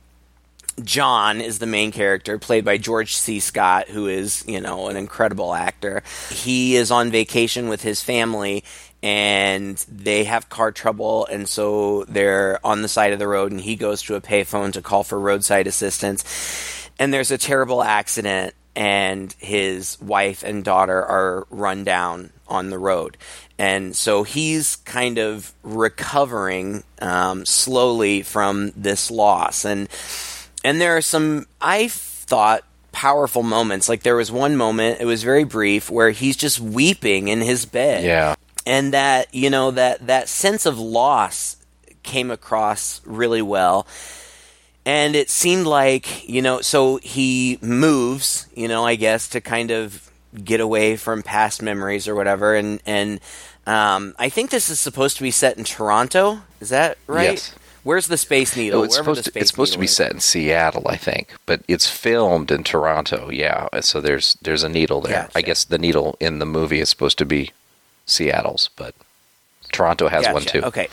John 0.83 1.41
is 1.41 1.59
the 1.59 1.65
main 1.65 1.91
character, 1.91 2.37
played 2.37 2.63
by 2.63 2.77
George 2.77 3.15
C. 3.15 3.39
Scott, 3.39 3.89
who 3.89 4.07
is, 4.07 4.45
you 4.47 4.61
know, 4.61 4.87
an 4.87 4.95
incredible 4.95 5.53
actor. 5.53 6.03
He 6.29 6.75
is 6.75 6.91
on 6.91 7.11
vacation 7.11 7.67
with 7.67 7.81
his 7.81 8.01
family 8.01 8.63
and 9.01 9.77
they 9.89 10.25
have 10.25 10.49
car 10.49 10.71
trouble 10.71 11.25
and 11.27 11.47
so 11.47 12.03
they're 12.05 12.59
on 12.65 12.81
the 12.81 12.87
side 12.87 13.13
of 13.13 13.19
the 13.19 13.27
road 13.27 13.51
and 13.51 13.61
he 13.61 13.75
goes 13.75 14.01
to 14.03 14.15
a 14.15 14.21
payphone 14.21 14.73
to 14.73 14.81
call 14.81 15.03
for 15.03 15.17
roadside 15.17 15.67
assistance 15.67 16.89
and 16.99 17.13
there's 17.13 17.31
a 17.31 17.37
terrible 17.37 17.81
accident 17.81 18.53
and 18.79 19.35
his 19.39 20.01
wife 20.01 20.41
and 20.41 20.63
daughter 20.63 21.03
are 21.03 21.45
run 21.49 21.83
down 21.83 22.31
on 22.47 22.69
the 22.69 22.79
road. 22.79 23.17
And 23.59 23.93
so 23.93 24.23
he's 24.23 24.77
kind 24.77 25.17
of 25.17 25.53
recovering 25.63 26.85
um, 27.01 27.45
slowly 27.45 28.21
from 28.21 28.71
this 28.77 29.11
loss. 29.11 29.65
And 29.65 29.89
and 30.63 30.79
there 30.79 30.95
are 30.95 31.01
some 31.01 31.45
I 31.59 31.89
thought 31.89 32.63
powerful 32.93 33.43
moments. 33.43 33.89
Like 33.89 34.03
there 34.03 34.15
was 34.15 34.31
one 34.31 34.55
moment, 34.55 35.01
it 35.01 35.05
was 35.05 35.23
very 35.23 35.43
brief, 35.43 35.89
where 35.89 36.11
he's 36.11 36.37
just 36.37 36.61
weeping 36.61 37.27
in 37.27 37.41
his 37.41 37.65
bed. 37.65 38.05
Yeah. 38.05 38.35
And 38.65 38.93
that, 38.93 39.33
you 39.35 39.49
know, 39.49 39.71
that 39.71 40.07
that 40.07 40.29
sense 40.29 40.65
of 40.65 40.79
loss 40.79 41.57
came 42.03 42.31
across 42.31 43.01
really 43.05 43.41
well 43.41 43.85
And 44.89 45.15
it 45.15 45.29
seemed 45.29 45.67
like, 45.67 46.27
you 46.27 46.41
know, 46.41 46.61
so 46.61 46.97
he 46.97 47.59
moves, 47.61 48.47
you 48.55 48.67
know, 48.67 48.83
I 48.87 48.95
guess 48.95 49.27
to 49.27 49.39
kind 49.39 49.69
of 49.69 50.09
get 50.43 50.59
away 50.59 50.95
from 50.95 51.21
past 51.21 51.61
memories 51.61 52.07
or 52.07 52.15
whatever. 52.15 52.55
And, 52.55 52.81
and 52.87 53.19
um, 53.67 54.15
I 54.17 54.29
think 54.29 54.49
this 54.49 54.67
is 54.67 54.79
supposed 54.79 55.17
to 55.17 55.21
be 55.21 55.29
set 55.29 55.59
in 55.59 55.63
Toronto. 55.63 56.41
Is 56.59 56.69
that 56.69 56.97
right? 57.05 57.33
Yes. 57.33 57.53
Where's 57.83 58.07
the 58.07 58.17
Space 58.17 58.57
Needle? 58.57 58.81
Oh, 58.81 58.83
it's 58.83 58.95
Wherever 58.95 59.13
supposed 59.13 59.27
the 59.27 59.31
to, 59.33 59.39
it's 59.39 59.51
supposed 59.51 59.73
to 59.73 59.79
be 59.79 59.85
is. 59.85 59.95
set 59.95 60.11
in 60.11 60.21
Seattle, 60.21 60.87
I 60.87 60.97
think, 60.97 61.35
but 61.45 61.61
it's 61.67 61.87
filmed 61.87 62.49
in 62.49 62.63
Toronto. 62.63 63.29
Yeah, 63.29 63.67
so 63.81 64.01
there's 64.01 64.37
there's 64.41 64.63
a 64.63 64.69
needle 64.69 65.01
there. 65.01 65.21
Gotcha. 65.21 65.37
I 65.37 65.41
guess 65.43 65.63
the 65.65 65.77
needle 65.77 66.17
in 66.19 66.39
the 66.39 66.47
movie 66.47 66.79
is 66.79 66.89
supposed 66.89 67.19
to 67.19 67.25
be 67.25 67.51
Seattle's, 68.07 68.71
but 68.75 68.95
Toronto 69.71 70.07
has 70.07 70.27
one 70.33 70.41
too. 70.41 70.63
Okay. 70.63 70.87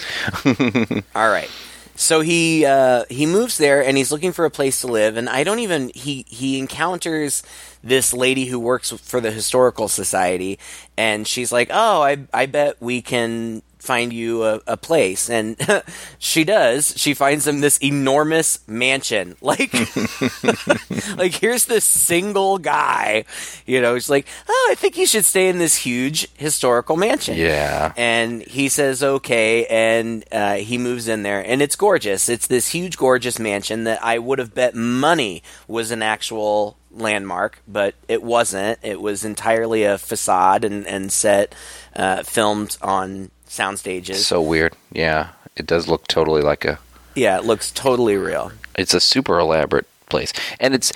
All 1.15 1.31
right. 1.31 1.50
So 1.97 2.21
he 2.21 2.67
uh, 2.67 3.05
he 3.09 3.25
moves 3.25 3.57
there 3.57 3.83
and 3.83 3.97
he's 3.97 4.12
looking 4.12 4.33
for 4.33 4.45
a 4.45 4.50
place 4.50 4.83
to 4.83 4.87
live. 4.87 5.17
And 5.17 5.29
I 5.29 5.45
don't 5.45 5.61
even 5.61 5.91
he 5.95 6.26
he 6.29 6.59
encounters 6.59 7.43
this 7.83 8.12
lady 8.12 8.47
who 8.47 8.61
works 8.61 8.91
for 8.91 9.21
the 9.21 9.31
historical 9.31 9.88
society, 9.88 10.59
and 10.99 11.26
she's 11.26 11.53
like, 11.53 11.71
"Oh, 11.73 12.03
I 12.03 12.19
I 12.35 12.47
bet 12.47 12.81
we 12.81 13.00
can." 13.03 13.62
Find 13.87 14.12
you 14.12 14.45
a, 14.45 14.61
a 14.66 14.76
place. 14.76 15.31
And 15.31 15.57
she 16.19 16.45
does. 16.45 16.93
She 16.97 17.14
finds 17.14 17.47
him 17.47 17.61
this 17.61 17.78
enormous 17.78 18.61
mansion. 18.66 19.37
Like 19.47 19.73
like 21.16 21.35
here's 21.35 21.66
this 21.66 21.85
single 21.85 22.59
guy 22.59 23.25
you 23.64 23.81
know 23.81 23.95
he's 23.95 24.11
like 24.11 24.26
oh 24.49 24.69
i 24.73 24.75
think 24.75 24.99
you 24.99 25.07
should 25.07 25.25
stay 25.25 25.49
in 25.49 25.59
this 25.59 25.76
huge 25.76 26.28
historical 26.37 26.97
mansion. 26.97 27.37
Yeah. 27.37 27.93
and 27.97 28.43
he 28.43 28.69
says 28.69 29.02
okay. 29.02 29.66
And 29.66 30.25
uh, 30.33 30.55
he 30.55 30.78
moves 30.78 31.07
in 31.07 31.23
there. 31.23 31.40
And 31.47 31.62
it's 31.62 31.76
gorgeous. 31.76 32.28
It's 32.28 32.49
this 32.49 32.69
huge 32.69 32.97
gorgeous 32.97 33.38
mansion 33.38 33.85
that 33.85 34.02
i 34.05 34.19
would 34.19 34.40
have 34.40 34.52
bet 34.55 34.75
money 34.75 35.43
was 35.69 35.90
an 35.93 36.02
actual 36.02 36.76
landmark 36.90 37.62
but 37.69 37.95
it 38.09 38.23
wasn't. 38.23 38.78
It 38.83 39.00
was 39.00 39.25
entirely 39.25 39.85
a 39.85 39.97
facade 39.99 40.64
and, 40.64 40.87
and 40.87 41.12
set 41.12 41.55
uh, 41.95 42.23
filmed 42.25 42.76
on 42.83 43.31
sound 43.47 43.79
stages 43.79 44.26
So 44.26 44.41
weird. 44.43 44.75
Yeah, 44.93 45.29
it 45.57 45.67
does 45.67 45.88
look 45.88 46.07
totally 46.09 46.43
like 46.43 46.65
a. 46.65 46.79
yeah 47.15 47.38
it 47.38 47.45
looks 47.45 47.71
totally 47.73 48.17
real 48.17 48.53
It's 48.76 48.95
a 48.95 49.00
super 49.00 49.38
elaborate 49.38 49.87
place, 50.09 50.33
and 50.61 50.75
it's. 50.75 50.93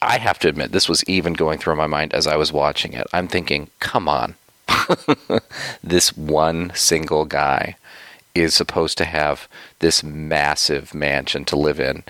I 0.00 0.18
have 0.18 0.38
to 0.40 0.48
admit, 0.48 0.72
this 0.72 0.88
was 0.88 1.04
even 1.04 1.32
going 1.34 1.58
through 1.60 1.76
my 1.76 1.86
mind 1.86 2.12
as 2.12 2.26
I 2.26 2.34
was 2.34 2.52
watching 2.52 2.92
it. 2.92 3.06
I'm 3.12 3.28
thinking, 3.28 3.70
come 3.78 4.08
on, 4.08 4.34
this 5.84 6.16
one 6.16 6.72
single 6.74 7.24
guy 7.24 7.76
is 8.34 8.52
supposed 8.54 8.98
to 8.98 9.04
have 9.04 9.46
this 9.78 10.02
massive 10.02 10.92
mansion 10.92 11.44
to 11.44 11.56
live 11.56 11.78
in, 11.78 12.02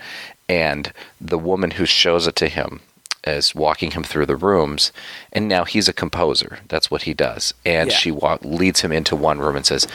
and 0.48 0.92
the 1.20 1.38
woman 1.38 1.72
who 1.72 1.84
shows 1.84 2.26
it 2.26 2.36
to 2.36 2.48
him 2.48 2.80
is 3.24 3.54
walking 3.54 3.92
him 3.92 4.02
through 4.02 4.26
the 4.26 4.36
rooms, 4.36 4.92
and 5.32 5.48
now 5.48 5.64
he's 5.64 5.88
a 5.88 5.92
composer. 5.92 6.58
That's 6.68 6.90
what 6.90 7.02
he 7.02 7.14
does, 7.14 7.54
and 7.64 7.90
Yeah. 7.90 7.96
she 7.96 8.10
walk, 8.10 8.40
leads 8.44 8.80
him 8.80 8.92
into 8.92 9.14
one 9.16 9.38
room 9.38 9.56
and 9.56 9.66
says, 9.66 9.86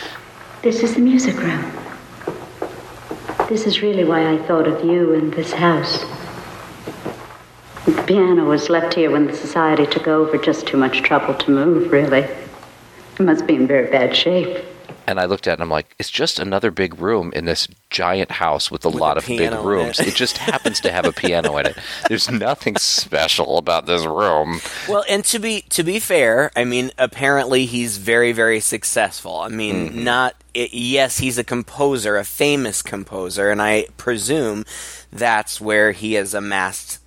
This 0.62 0.82
is 0.84 0.96
the 0.96 1.02
music 1.02 1.38
room. 1.38 1.72
This 3.50 3.66
is 3.66 3.82
really 3.82 4.04
why 4.04 4.32
I 4.34 4.38
thought 4.40 4.68
of 4.68 4.84
you 4.84 5.14
and 5.14 5.34
this 5.34 5.54
house. 5.54 6.04
The 7.86 8.04
piano 8.04 8.44
was 8.46 8.70
left 8.70 8.96
here 8.96 9.10
when 9.12 9.28
the 9.28 9.34
society 9.34 9.86
took 9.86 10.08
over. 10.08 10.38
Just 10.38 10.68
too 10.68 10.76
much 10.76 11.02
trouble 11.04 11.34
to 11.36 11.52
move, 11.52 11.92
really. 11.92 12.20
It 13.20 13.20
must 13.20 13.48
be 13.48 13.56
in 13.56 13.66
very 13.66 13.90
bad 13.90 14.14
shape. 14.16 14.66
And 15.08 15.20
I 15.22 15.26
looked 15.26 15.48
at 15.48 15.52
it 15.52 15.54
and 15.54 15.64
I'm 15.64 15.70
like, 15.70 15.96
it's 15.98 16.10
just 16.10 16.38
another 16.38 16.70
big 16.70 17.00
room 17.00 17.32
in 17.34 17.46
this 17.46 17.68
giant 17.90 18.30
house 18.30 18.70
with 18.70 18.84
a 18.84 18.90
With 18.90 19.00
lot 19.00 19.16
a 19.16 19.20
of 19.22 19.26
big 19.28 19.52
rooms. 19.54 20.00
it. 20.02 20.10
It. 20.10 20.16
just 20.16 20.38
happens 20.38 20.82
to 20.82 20.92
have 20.92 21.06
a 21.06 21.14
piano 21.14 21.56
in 21.58 21.68
it. 21.68 21.78
There's 22.10 22.30
nothing 22.30 22.76
special 22.76 23.58
about 23.58 23.86
this 23.86 24.06
room. 24.06 24.60
Well, 24.90 25.06
and 25.10 25.24
to 25.26 25.40
be 25.40 25.62
to 25.70 25.84
be 25.84 26.00
fair, 26.00 26.52
I 26.58 26.66
mean, 26.66 26.92
apparently 26.98 27.66
he's 27.66 27.98
very 27.98 28.34
very 28.34 28.60
successful. 28.60 29.40
I 29.40 29.48
mean, 29.50 29.78
Mm-hmm. 29.90 30.04
not 30.04 30.36
i 30.56 30.68
yes, 30.74 31.20
he's 31.20 31.38
a 31.38 31.44
composer, 31.44 32.18
a 32.18 32.24
famous 32.26 32.82
composer, 32.82 33.50
and 33.52 33.62
I 33.62 33.86
presume 33.96 34.66
that's 35.14 35.62
where 35.62 35.92
he 35.94 36.14
has 36.14 36.34
amassed 36.34 37.00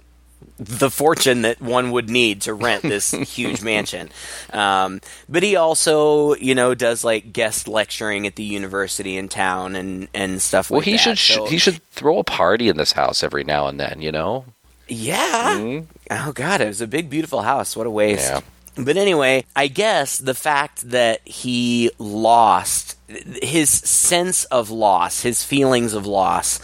the 0.63 0.91
fortune 0.91 1.43
that 1.43 1.61
one 1.61 1.91
would 1.91 2.11
need 2.11 2.43
to 2.43 2.53
rent 2.55 2.83
this 2.83 3.11
huge 3.35 3.63
mansion. 3.63 4.11
Um, 4.53 5.01
but 5.29 5.43
he 5.43 5.57
also, 5.57 6.35
you 6.35 6.55
know, 6.55 6.75
does 6.75 7.03
like 7.03 7.33
guest 7.33 7.67
lecturing 7.67 8.27
at 8.27 8.37
the 8.37 8.45
university 8.45 9.17
in 9.17 9.29
town 9.31 9.75
and 9.75 10.09
and 10.13 10.41
stuff 10.43 10.71
Well, 10.71 10.81
like 10.81 10.85
he 10.85 10.93
that. 10.93 11.17
should 11.17 11.19
So- 11.19 11.47
he 11.47 11.57
should 11.59 11.83
throw 11.91 12.19
a 12.19 12.25
party 12.25 12.69
in 12.69 12.77
this 12.77 12.93
house 12.93 13.23
every 13.23 13.43
now 13.43 13.67
and 13.69 13.81
then. 13.81 14.03
You 14.03 14.13
know? 14.13 14.45
Yeah. 14.87 15.81
Oh 16.11 16.33
god, 16.33 16.61
it 16.61 16.67
was 16.67 16.81
a 16.81 16.87
big 16.87 17.09
beautiful 17.09 17.43
house. 17.43 17.75
What 17.77 17.87
a 17.87 17.91
waste. 17.91 18.29
Yeah. 18.31 18.41
But 18.77 18.97
anyway, 18.97 19.45
I 19.57 19.67
guess 19.67 20.19
the 20.19 20.35
fact 20.35 20.91
that 20.91 21.27
he 21.27 21.91
lost 21.99 22.97
his 23.43 23.69
sense 23.71 24.45
of 24.47 24.71
loss, 24.71 25.23
his 25.23 25.43
feelings 25.43 25.93
of 25.93 26.07
loss 26.07 26.61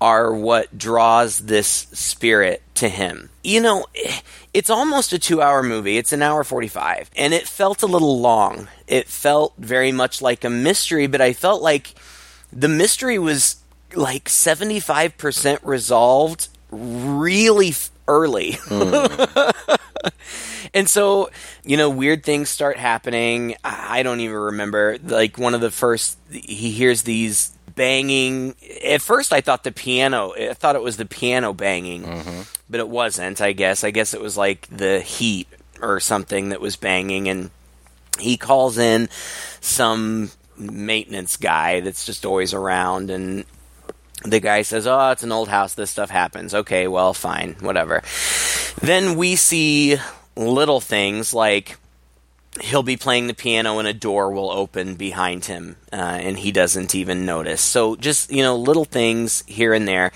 are 0.00 0.34
what 0.34 0.76
draws 0.76 1.40
this 1.40 1.66
spirit 1.68 2.62
to 2.74 2.88
him. 2.88 3.28
You 3.44 3.60
know, 3.60 3.86
it's 4.54 4.70
almost 4.70 5.12
a 5.12 5.18
2-hour 5.18 5.62
movie. 5.62 5.98
It's 5.98 6.12
an 6.12 6.22
hour 6.22 6.44
45, 6.44 7.10
and 7.16 7.34
it 7.34 7.46
felt 7.46 7.82
a 7.82 7.86
little 7.86 8.20
long. 8.20 8.68
It 8.86 9.06
felt 9.06 9.54
very 9.58 9.92
much 9.92 10.22
like 10.22 10.44
a 10.44 10.50
mystery, 10.50 11.06
but 11.06 11.20
I 11.20 11.32
felt 11.32 11.62
like 11.62 11.94
the 12.52 12.68
mystery 12.68 13.18
was 13.18 13.56
like 13.94 14.24
75% 14.24 15.58
resolved 15.62 16.48
really 16.70 17.74
early. 18.08 18.58
and 20.74 20.88
so, 20.88 21.30
you 21.64 21.76
know, 21.76 21.90
weird 21.90 22.24
things 22.24 22.48
start 22.48 22.76
happening. 22.76 23.56
I 23.62 24.02
don't 24.02 24.20
even 24.20 24.36
remember. 24.36 24.98
Like, 25.02 25.38
one 25.38 25.54
of 25.54 25.60
the 25.60 25.70
first, 25.70 26.18
he 26.30 26.70
hears 26.70 27.02
these 27.02 27.52
banging. 27.74 28.54
At 28.84 29.02
first, 29.02 29.32
I 29.32 29.40
thought 29.40 29.64
the 29.64 29.72
piano, 29.72 30.32
I 30.38 30.54
thought 30.54 30.76
it 30.76 30.82
was 30.82 30.96
the 30.96 31.06
piano 31.06 31.52
banging, 31.52 32.02
mm-hmm. 32.02 32.42
but 32.68 32.80
it 32.80 32.88
wasn't, 32.88 33.40
I 33.40 33.52
guess. 33.52 33.84
I 33.84 33.90
guess 33.90 34.14
it 34.14 34.20
was 34.20 34.36
like 34.36 34.66
the 34.68 35.00
heat 35.00 35.48
or 35.80 36.00
something 36.00 36.50
that 36.50 36.60
was 36.60 36.76
banging. 36.76 37.28
And 37.28 37.50
he 38.18 38.36
calls 38.36 38.78
in 38.78 39.08
some 39.60 40.30
maintenance 40.56 41.36
guy 41.36 41.80
that's 41.80 42.04
just 42.04 42.26
always 42.26 42.52
around 42.52 43.10
and 43.10 43.44
the 44.24 44.40
guy 44.40 44.62
says, 44.62 44.86
"Oh, 44.86 45.10
it's 45.10 45.22
an 45.22 45.32
old 45.32 45.48
house. 45.48 45.74
This 45.74 45.90
stuff 45.90 46.10
happens." 46.10 46.54
Okay, 46.54 46.88
well, 46.88 47.14
fine, 47.14 47.56
whatever. 47.60 48.02
Then 48.82 49.16
we 49.16 49.36
see 49.36 49.96
little 50.36 50.80
things 50.80 51.32
like 51.34 51.78
he'll 52.60 52.82
be 52.82 52.96
playing 52.96 53.26
the 53.26 53.34
piano 53.34 53.78
and 53.78 53.86
a 53.86 53.94
door 53.94 54.30
will 54.32 54.50
open 54.50 54.94
behind 54.96 55.44
him, 55.44 55.76
uh, 55.92 55.96
and 55.96 56.38
he 56.38 56.50
doesn't 56.52 56.94
even 56.94 57.24
notice. 57.24 57.60
So 57.60 57.96
just 57.96 58.30
you 58.30 58.42
know, 58.42 58.56
little 58.56 58.84
things 58.84 59.44
here 59.46 59.72
and 59.72 59.86
there. 59.86 60.12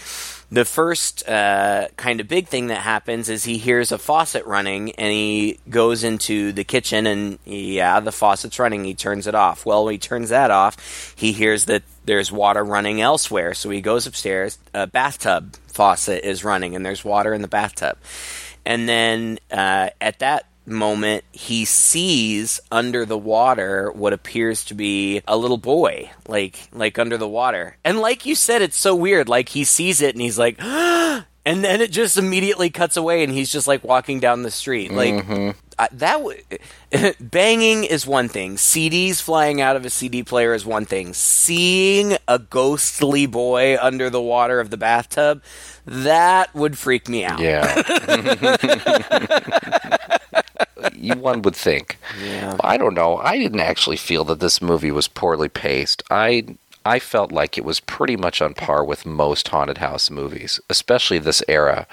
The 0.50 0.64
first 0.64 1.28
uh, 1.28 1.88
kind 1.96 2.20
of 2.20 2.28
big 2.28 2.46
thing 2.46 2.68
that 2.68 2.82
happens 2.82 3.28
is 3.28 3.42
he 3.44 3.58
hears 3.58 3.90
a 3.90 3.98
faucet 3.98 4.44
running 4.46 4.92
and 4.92 5.10
he 5.10 5.58
goes 5.68 6.04
into 6.04 6.52
the 6.52 6.62
kitchen 6.62 7.06
and 7.06 7.38
yeah, 7.44 7.98
the 7.98 8.12
faucet's 8.12 8.58
running. 8.58 8.84
He 8.84 8.94
turns 8.94 9.26
it 9.26 9.34
off. 9.34 9.66
Well, 9.66 9.84
when 9.84 9.92
he 9.92 9.98
turns 9.98 10.28
that 10.28 10.52
off, 10.52 11.12
he 11.16 11.32
hears 11.32 11.64
that 11.64 11.82
there's 12.04 12.30
water 12.30 12.62
running 12.62 13.00
elsewhere. 13.00 13.54
So 13.54 13.70
he 13.70 13.80
goes 13.80 14.06
upstairs. 14.06 14.58
A 14.72 14.86
bathtub 14.86 15.56
faucet 15.66 16.22
is 16.24 16.44
running 16.44 16.76
and 16.76 16.86
there's 16.86 17.04
water 17.04 17.34
in 17.34 17.42
the 17.42 17.48
bathtub. 17.48 17.98
And 18.64 18.88
then 18.88 19.40
uh, 19.50 19.90
at 20.00 20.20
that 20.20 20.46
moment, 20.66 21.24
he 21.32 21.64
sees 21.64 22.60
under 22.70 23.04
the 23.04 23.18
water 23.18 23.90
what 23.92 24.12
appears 24.12 24.64
to 24.66 24.74
be 24.74 25.22
a 25.26 25.36
little 25.36 25.58
boy, 25.58 26.10
like 26.26 26.68
like 26.72 26.98
under 26.98 27.16
the 27.16 27.28
water. 27.28 27.76
And 27.84 28.00
like 28.00 28.26
you 28.26 28.34
said, 28.34 28.62
it's 28.62 28.76
so 28.76 28.94
weird. 28.94 29.28
Like 29.28 29.48
he 29.48 29.64
sees 29.64 30.00
it 30.00 30.14
and 30.14 30.22
he's 30.22 30.38
like, 30.38 30.56
and 30.62 31.64
then 31.64 31.80
it 31.80 31.90
just 31.90 32.16
immediately 32.16 32.70
cuts 32.70 32.96
away 32.96 33.22
and 33.22 33.32
he's 33.32 33.52
just 33.52 33.66
like 33.66 33.84
walking 33.84 34.20
down 34.20 34.42
the 34.42 34.50
street. 34.50 34.92
Like 34.92 35.14
mm-hmm. 35.14 35.50
I, 35.78 35.88
that 35.92 36.18
w- 36.18 36.40
banging 37.20 37.84
is 37.84 38.06
one 38.06 38.28
thing. 38.28 38.56
CDs 38.56 39.20
flying 39.20 39.60
out 39.60 39.76
of 39.76 39.84
a 39.84 39.90
CD 39.90 40.22
player 40.22 40.54
is 40.54 40.64
one 40.64 40.86
thing. 40.86 41.12
Seeing 41.12 42.16
a 42.26 42.38
ghostly 42.38 43.26
boy 43.26 43.76
under 43.78 44.08
the 44.08 44.22
water 44.22 44.60
of 44.60 44.70
the 44.70 44.76
bathtub, 44.76 45.42
that 45.84 46.54
would 46.54 46.78
freak 46.78 47.08
me 47.08 47.24
out. 47.24 47.40
Yeah. 47.40 47.82
You- 50.92 51.14
One 51.16 51.42
would 51.42 51.56
think. 51.56 51.96
Yeah. 52.22 52.56
I 52.60 52.76
don't 52.76 52.94
know. 52.94 53.16
I 53.18 53.38
didn't 53.38 53.60
actually 53.60 53.96
feel 53.96 54.24
that 54.24 54.40
this 54.40 54.60
movie 54.62 54.90
was 54.90 55.08
poorly 55.08 55.48
paced. 55.48 56.02
I 56.10 56.44
I 56.86 56.98
felt 56.98 57.32
like 57.32 57.56
it 57.56 57.64
was 57.64 57.80
pretty 57.80 58.14
much 58.14 58.42
on 58.42 58.52
par 58.52 58.84
with 58.84 59.06
most 59.06 59.48
haunted 59.48 59.78
house 59.78 60.10
movies, 60.10 60.60
especially 60.68 61.18
this 61.18 61.42
era. 61.48 61.86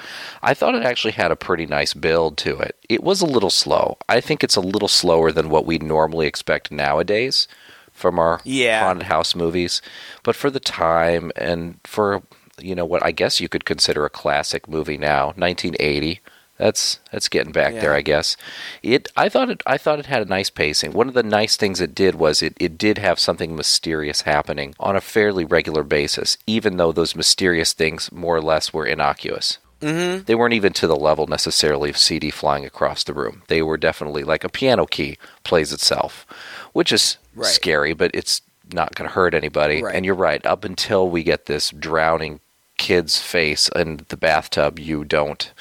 I 0.44 0.54
thought 0.54 0.76
it 0.76 0.84
actually 0.84 1.14
had 1.14 1.32
a 1.32 1.36
pretty 1.38 1.66
nice 1.66 1.94
build 1.94 2.36
to 2.40 2.60
it. 2.60 2.76
It 2.90 3.02
was 3.02 3.22
a 3.22 3.26
little 3.26 3.50
slow. 3.50 3.98
I 4.10 4.20
think 4.20 4.44
it's 4.44 4.58
a 4.58 4.62
little 4.62 4.90
slower 4.90 5.32
than 5.32 5.50
what 5.50 5.66
we 5.66 5.78
normally 5.78 6.28
expect 6.28 6.72
nowadays 6.74 7.48
from 7.94 8.20
our 8.20 8.42
Yeah. 8.44 8.82
haunted 8.82 9.04
house 9.08 9.34
movies. 9.34 9.82
But 10.24 10.36
for 10.36 10.50
the 10.50 10.60
time 10.60 11.32
and 11.38 11.80
for 11.86 12.22
you 12.60 12.76
know 12.76 12.86
what 12.86 13.04
I 13.04 13.12
guess 13.12 13.40
you 13.40 13.48
could 13.48 13.64
consider 13.64 14.04
a 14.06 14.10
classic 14.10 14.68
movie 14.68 14.98
now, 14.98 15.28
1980. 15.38 16.20
That's 16.62 17.00
that's 17.12 17.28
getting 17.28 17.52
back 17.52 17.74
there, 17.74 17.96
I 17.96 18.02
guess. 18.02 18.38
It 18.84 19.10
I 19.18 19.30
thought 19.30 19.50
it 19.50 19.64
I 19.66 19.80
thought 19.80 19.98
it 19.98 20.06
had 20.06 20.22
a 20.22 20.30
nice 20.30 20.52
pacing. 20.52 20.94
One 20.94 21.08
of 21.08 21.16
the 21.16 21.24
nice 21.24 21.58
things 21.58 21.82
it 21.82 21.96
did 21.96 22.14
was 22.14 22.44
it, 22.44 22.54
it 22.60 22.78
did 22.78 23.00
have 23.00 23.18
something 23.18 23.56
mysterious 23.56 24.22
happening 24.22 24.76
on 24.80 24.96
a 24.96 25.02
fairly 25.02 25.44
regular 25.44 25.82
basis, 25.82 26.38
even 26.46 26.78
though 26.78 26.92
those 26.92 27.16
mysterious 27.16 27.74
things 27.74 28.12
more 28.12 28.36
or 28.36 28.42
less 28.42 28.72
were 28.72 28.86
innocuous. 28.86 29.58
Mm-hmm. 29.82 30.26
They 30.26 30.36
weren't 30.36 30.54
even 30.54 30.74
to 30.74 30.86
the 30.86 30.96
level 30.96 31.26
necessarily 31.26 31.90
of 31.90 31.98
CD 31.98 32.30
flying 32.30 32.64
across 32.64 33.04
the 33.04 33.16
room. 33.16 33.42
They 33.48 33.64
were 33.64 33.78
definitely 33.78 34.24
like 34.24 34.44
a 34.44 34.50
piano 34.50 34.86
key 34.86 35.18
plays 35.44 35.74
itself, 35.74 36.28
which 36.74 36.92
is 36.94 37.18
Right. 37.34 37.48
scary, 37.48 37.94
but 37.94 38.12
it's 38.14 38.44
not 38.72 38.94
going 38.94 39.08
to 39.08 39.16
hurt 39.16 39.34
anybody. 39.34 39.82
Right. 39.82 39.96
And 39.96 40.06
you're 40.06 40.14
right. 40.14 40.46
Up 40.46 40.64
until 40.64 41.10
we 41.10 41.24
get 41.24 41.48
this 41.48 41.72
drowning 41.72 42.40
kid's 42.78 43.18
face 43.20 43.68
in 43.76 44.06
the 44.10 44.18
bathtub, 44.18 44.78
you 44.78 45.04
don't 45.04 45.52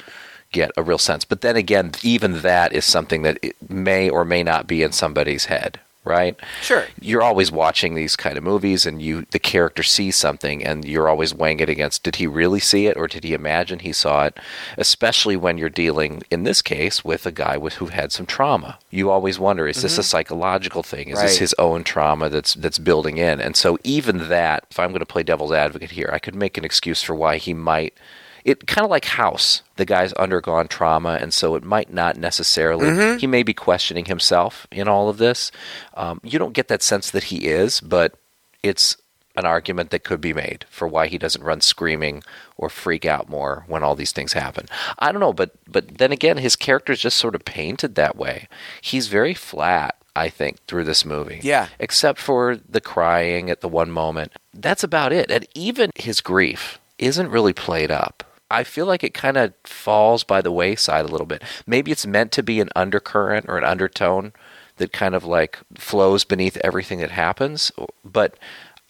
get 0.51 0.71
a 0.77 0.83
real 0.83 0.97
sense. 0.97 1.25
But 1.25 1.41
then 1.41 1.55
again, 1.55 1.91
even 2.03 2.41
that 2.41 2.73
is 2.73 2.85
something 2.85 3.21
that 3.23 3.37
it 3.41 3.55
may 3.69 4.09
or 4.09 4.25
may 4.25 4.43
not 4.43 4.67
be 4.67 4.83
in 4.83 4.91
somebody's 4.91 5.45
head, 5.45 5.79
right? 6.03 6.35
Sure. 6.61 6.85
You're 6.99 7.21
always 7.21 7.51
watching 7.51 7.95
these 7.95 8.15
kind 8.15 8.37
of 8.37 8.43
movies, 8.43 8.85
and 8.85 9.01
you 9.01 9.25
the 9.31 9.39
character 9.39 9.83
sees 9.83 10.15
something, 10.15 10.63
and 10.63 10.83
you're 10.85 11.07
always 11.07 11.33
weighing 11.33 11.59
it 11.59 11.69
against: 11.69 12.03
did 12.03 12.17
he 12.17 12.27
really 12.27 12.59
see 12.59 12.87
it, 12.87 12.97
or 12.97 13.07
did 13.07 13.23
he 13.23 13.33
imagine 13.33 13.79
he 13.79 13.93
saw 13.93 14.25
it? 14.25 14.37
Especially 14.77 15.37
when 15.37 15.57
you're 15.57 15.69
dealing, 15.69 16.23
in 16.29 16.43
this 16.43 16.61
case, 16.61 17.05
with 17.05 17.25
a 17.25 17.31
guy 17.31 17.55
with 17.57 17.75
who 17.75 17.87
had 17.87 18.11
some 18.11 18.25
trauma. 18.25 18.77
You 18.89 19.09
always 19.09 19.39
wonder: 19.39 19.67
is 19.67 19.81
this 19.81 19.97
a 19.97 20.03
psychological 20.03 20.83
thing? 20.83 21.09
Is 21.09 21.21
this 21.21 21.31
Mm-hmm. 21.35 21.43
His 21.43 21.55
own 21.57 21.83
trauma 21.83 22.29
that's 22.29 22.53
that's 22.55 22.77
building 22.79 23.17
in? 23.17 23.39
And 23.39 23.55
so, 23.55 23.77
even 23.83 24.27
that, 24.27 24.65
if 24.69 24.79
I'm 24.79 24.89
going 24.89 24.99
to 24.99 25.05
play 25.05 25.23
devil's 25.23 25.53
advocate 25.53 25.91
here, 25.91 26.09
I 26.11 26.19
could 26.19 26.35
make 26.35 26.57
an 26.57 26.65
excuse 26.65 27.01
for 27.01 27.15
why 27.15 27.37
he 27.37 27.53
might 27.53 27.93
it 28.43 28.67
kind 28.67 28.83
of 28.85 28.91
like 28.91 29.05
House. 29.05 29.61
The 29.75 29.85
guy's 29.85 30.13
undergone 30.13 30.67
trauma, 30.67 31.17
and 31.21 31.33
so 31.33 31.55
it 31.55 31.63
might 31.63 31.93
not 31.93 32.17
necessarily. 32.17 32.87
Mm-hmm. 32.87 33.17
He 33.17 33.27
may 33.27 33.43
be 33.43 33.53
questioning 33.53 34.05
himself 34.05 34.67
in 34.71 34.87
all 34.87 35.09
of 35.09 35.17
this. 35.17 35.51
Um, 35.95 36.19
you 36.23 36.39
don't 36.39 36.53
get 36.53 36.67
that 36.69 36.83
sense 36.83 37.11
that 37.11 37.25
he 37.25 37.47
is, 37.47 37.81
but 37.81 38.15
it's 38.63 38.97
an 39.37 39.45
argument 39.45 39.91
that 39.91 40.03
could 40.03 40.19
be 40.19 40.33
made 40.33 40.65
for 40.69 40.87
why 40.87 41.07
he 41.07 41.17
doesn't 41.17 41.43
run 41.43 41.61
screaming 41.61 42.21
or 42.57 42.69
freak 42.69 43.05
out 43.05 43.29
more 43.29 43.63
when 43.67 43.81
all 43.81 43.95
these 43.95 44.11
things 44.11 44.33
happen. 44.33 44.65
I 44.99 45.11
don't 45.11 45.21
know, 45.21 45.33
but 45.33 45.51
but 45.67 45.97
then 45.99 46.11
again, 46.11 46.37
his 46.37 46.55
character 46.55 46.91
is 46.91 46.99
just 46.99 47.17
sort 47.17 47.33
of 47.35 47.45
painted 47.45 47.95
that 47.95 48.17
way. 48.17 48.47
He's 48.81 49.07
very 49.07 49.33
flat. 49.33 49.95
I 50.13 50.27
think 50.27 50.57
through 50.67 50.83
this 50.83 51.05
movie, 51.05 51.39
Yeah. 51.41 51.67
except 51.79 52.19
for 52.19 52.57
the 52.67 52.81
crying 52.81 53.49
at 53.49 53.61
the 53.61 53.69
one 53.69 53.89
moment. 53.89 54.33
That's 54.53 54.83
about 54.83 55.13
it. 55.13 55.31
And 55.31 55.47
even 55.55 55.89
his 55.95 56.19
grief 56.19 56.79
isn't 56.97 57.29
really 57.29 57.53
played 57.53 57.91
up. 57.91 58.21
I 58.51 58.63
feel 58.63 58.85
like 58.85 59.03
it 59.03 59.13
kind 59.13 59.37
of 59.37 59.53
falls 59.63 60.23
by 60.23 60.41
the 60.41 60.51
wayside 60.51 61.05
a 61.05 61.07
little 61.07 61.25
bit. 61.25 61.43
Maybe 61.65 61.91
it's 61.91 62.05
meant 62.05 62.31
to 62.33 62.43
be 62.43 62.59
an 62.59 62.69
undercurrent 62.75 63.45
or 63.47 63.57
an 63.57 63.63
undertone 63.63 64.33
that 64.77 64.91
kind 64.91 65.15
of 65.15 65.23
like 65.23 65.59
flows 65.75 66.23
beneath 66.23 66.57
everything 66.63 66.99
that 66.99 67.11
happens, 67.11 67.71
but 68.03 68.35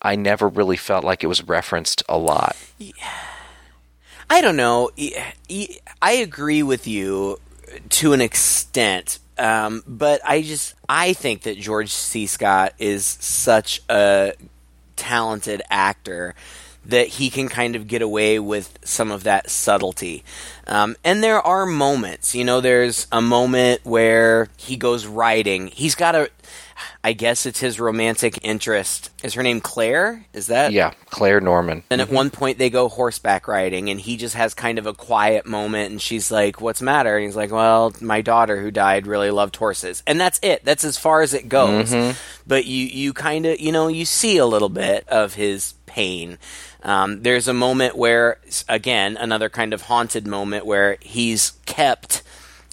I 0.02 0.15
never 0.15 0.47
really 0.47 0.78
felt 0.78 1.04
like 1.04 1.24
it 1.24 1.28
was 1.28 1.43
referenced 1.43 2.04
a 2.10 2.17
lot. 2.17 2.56
I 4.30 4.41
don't 4.41 4.56
know. 4.56 4.89
I 6.02 6.12
agree 6.12 6.63
with 6.63 6.88
you 6.88 7.39
to 7.89 8.13
an 8.13 8.21
extent, 8.21 9.19
um, 9.38 9.84
but 9.86 10.21
I 10.26 10.41
just 10.41 10.76
I 10.88 11.13
think 11.13 11.43
that 11.43 11.58
George 11.58 11.91
C. 11.91 12.26
Scott 12.26 12.74
is 12.80 13.06
such 13.06 13.82
a 13.89 14.34
talented 14.95 15.62
actor 15.69 16.36
that 16.86 17.08
he 17.08 17.30
can 17.30 17.48
kind 17.48 17.76
of 17.76 17.88
get 17.88 18.02
away 18.02 18.39
with 18.39 18.80
some 18.84 19.12
of 19.12 19.24
that 19.24 19.50
subtlety. 19.50 20.24
Um, 20.67 20.96
and 21.04 21.24
there 21.24 21.39
are 21.41 21.65
moments, 21.65 22.34
you 22.34 22.44
know, 22.44 22.62
there's 22.62 23.08
a 23.12 23.22
moment 23.22 23.82
where 23.84 24.48
he 24.58 24.78
goes 24.78 25.06
riding. 25.06 25.67
He's 25.67 25.96
got 25.96 26.15
a, 26.15 26.30
I 27.04 27.13
guess 27.13 27.46
it's 27.46 27.60
his 27.60 27.80
romantic 27.80 28.39
interest. 28.44 29.12
Is 29.24 29.34
her 29.34 29.44
name 29.44 29.62
Claire? 29.62 30.26
Is 30.34 30.48
that? 30.48 30.72
Yeah, 30.72 30.94
Claire 31.10 31.41
Norman. 31.41 31.84
And 31.89 32.02
at 32.02 32.10
one 32.10 32.30
point 32.30 32.58
they 32.58 32.70
go 32.70 32.89
horseback 32.89 33.48
riding, 33.48 33.89
and 33.89 34.00
he 34.00 34.17
just 34.17 34.36
has 34.36 34.54
kind 34.54 34.80
of 34.80 34.86
a 34.86 34.94
quiet 34.94 35.46
moment, 35.46 35.91
and 35.91 36.02
she's 36.02 36.32
like, 36.32 36.62
"What's 36.62 36.80
the 36.80 36.86
matter?" 36.86 37.17
And 37.17 37.26
he's 37.26 37.36
like, 37.36 37.52
"Well, 37.52 37.94
my 38.02 38.22
daughter 38.22 38.62
who 38.62 38.72
died 38.72 39.08
really 39.08 39.32
loved 39.32 39.56
horses," 39.56 40.04
and 40.08 40.20
that's 40.20 40.39
it. 40.41 40.63
That's 40.63 40.84
as 40.84 40.98
far 40.98 41.22
as 41.22 41.34
it 41.34 41.50
goes. 41.50 41.91
But 42.48 42.65
you 42.65 42.86
you 42.86 43.13
kind 43.13 43.46
of 43.46 43.60
you 43.60 43.72
know 43.72 43.88
you 43.88 44.06
see 44.06 44.38
a 44.38 44.46
little 44.46 44.70
bit 44.70 45.08
of 45.08 45.34
his 45.36 45.74
pain. 45.86 46.38
Um, 46.84 47.22
there's 47.22 47.48
a 47.48 47.54
moment 47.54 47.96
where, 47.96 48.39
again, 48.67 49.17
another 49.17 49.50
kind 49.50 49.74
of 49.74 49.84
haunted 49.84 50.26
moment 50.26 50.65
where 50.65 50.98
he's 51.02 51.52
kept 51.65 52.24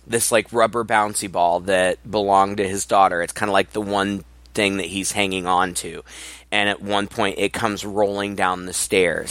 this 0.07 0.33
like 0.33 0.53
rubber 0.53 0.85
bouncy 0.85 1.31
ball 1.31 1.61
that 1.61 2.11
belonged 2.11 2.57
to 2.57 2.67
his 2.67 2.87
daughter. 2.87 3.21
It's 3.23 3.33
kind 3.33 3.51
of 3.51 3.53
like 3.53 3.73
the 3.73 3.81
one 3.81 4.25
thing 4.55 4.79
that 4.79 4.87
he's 4.87 5.13
hanging 5.13 5.47
on 5.47 5.75
to. 5.75 6.03
And 6.51 6.71
at 6.71 6.81
one 6.81 7.09
point, 7.09 7.39
it 7.39 7.53
comes 7.53 7.85
rolling 7.85 8.35
down 8.35 8.65
the 8.65 8.73
stairs, 8.73 9.31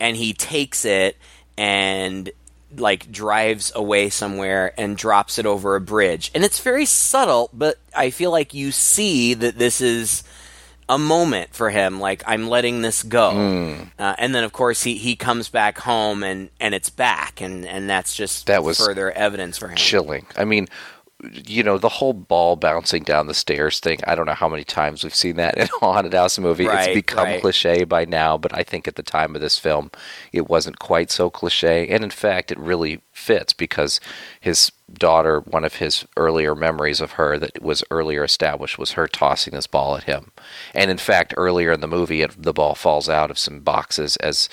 and 0.00 0.16
he 0.16 0.32
takes 0.32 0.84
it 0.84 1.16
and 1.56 2.28
like 2.76 3.12
drives 3.12 3.70
away 3.74 4.08
somewhere 4.10 4.72
and 4.76 4.96
drops 4.96 5.38
it 5.38 5.46
over 5.46 5.76
a 5.76 5.80
bridge. 5.80 6.32
And 6.34 6.42
it's 6.42 6.58
very 6.58 6.86
subtle, 6.86 7.50
but 7.52 7.78
I 7.94 8.10
feel 8.10 8.32
like 8.32 8.54
you 8.54 8.72
see 8.72 9.34
that 9.34 9.58
this 9.58 9.80
is 9.80 10.24
a 10.88 10.98
moment 10.98 11.54
for 11.54 11.70
him 11.70 12.00
like 12.00 12.22
i'm 12.26 12.48
letting 12.48 12.82
this 12.82 13.02
go 13.02 13.30
Hmm. 13.32 13.82
uh, 13.98 14.14
and 14.18 14.34
then 14.34 14.44
of 14.44 14.52
course 14.52 14.82
he, 14.82 14.96
he 14.98 15.16
comes 15.16 15.48
back 15.48 15.78
home 15.78 16.22
and 16.22 16.50
and 16.60 16.74
it's 16.74 16.90
back 16.90 17.40
and 17.40 17.64
and 17.66 17.88
that's 17.88 18.14
just 18.14 18.46
That 18.46 18.62
was 18.64 18.78
further 18.78 19.10
evidence 19.12 19.58
for 19.58 19.68
him 19.68 19.76
chilling. 19.76 20.26
I 20.36 20.44
mean, 20.44 20.66
you 21.30 21.62
know, 21.62 21.78
the 21.78 21.88
whole 21.88 22.12
ball 22.12 22.56
bouncing 22.56 23.04
down 23.04 23.26
the 23.26 23.34
stairs 23.34 23.78
thing. 23.78 23.98
I 24.06 24.14
don't 24.14 24.26
know 24.26 24.34
how 24.34 24.48
many 24.48 24.64
times 24.64 25.04
we've 25.04 25.14
seen 25.14 25.36
that 25.36 25.56
in 25.56 25.64
a 25.64 25.78
haunted 25.80 26.14
house 26.14 26.38
movie. 26.38 26.66
Right, 26.66 26.88
it's 26.88 26.94
become 26.94 27.26
right. 27.26 27.40
cliche 27.40 27.84
by 27.84 28.04
now, 28.04 28.36
but 28.36 28.56
I 28.56 28.62
think 28.62 28.88
at 28.88 28.96
the 28.96 29.02
time 29.02 29.34
of 29.34 29.40
this 29.40 29.58
film, 29.58 29.90
it 30.32 30.48
wasn't 30.48 30.78
quite 30.78 31.10
so 31.10 31.30
cliche. 31.30 31.88
And 31.88 32.02
in 32.02 32.10
fact, 32.10 32.50
it 32.50 32.58
really 32.58 33.00
fits 33.12 33.52
because 33.52 34.00
his 34.40 34.72
daughter, 34.92 35.40
one 35.40 35.64
of 35.64 35.76
his 35.76 36.04
earlier 36.16 36.54
memories 36.54 37.00
of 37.00 37.12
her 37.12 37.38
that 37.38 37.62
was 37.62 37.84
earlier 37.90 38.24
established 38.24 38.78
was 38.78 38.92
her 38.92 39.06
tossing 39.06 39.54
this 39.54 39.66
ball 39.66 39.96
at 39.96 40.04
him. 40.04 40.32
And 40.74 40.90
in 40.90 40.98
fact, 40.98 41.34
earlier 41.36 41.72
in 41.72 41.80
the 41.80 41.86
movie, 41.86 42.22
it, 42.22 42.42
the 42.42 42.52
ball 42.52 42.74
falls 42.74 43.08
out 43.08 43.30
of 43.30 43.38
some 43.38 43.60
boxes 43.60 44.16
as 44.16 44.48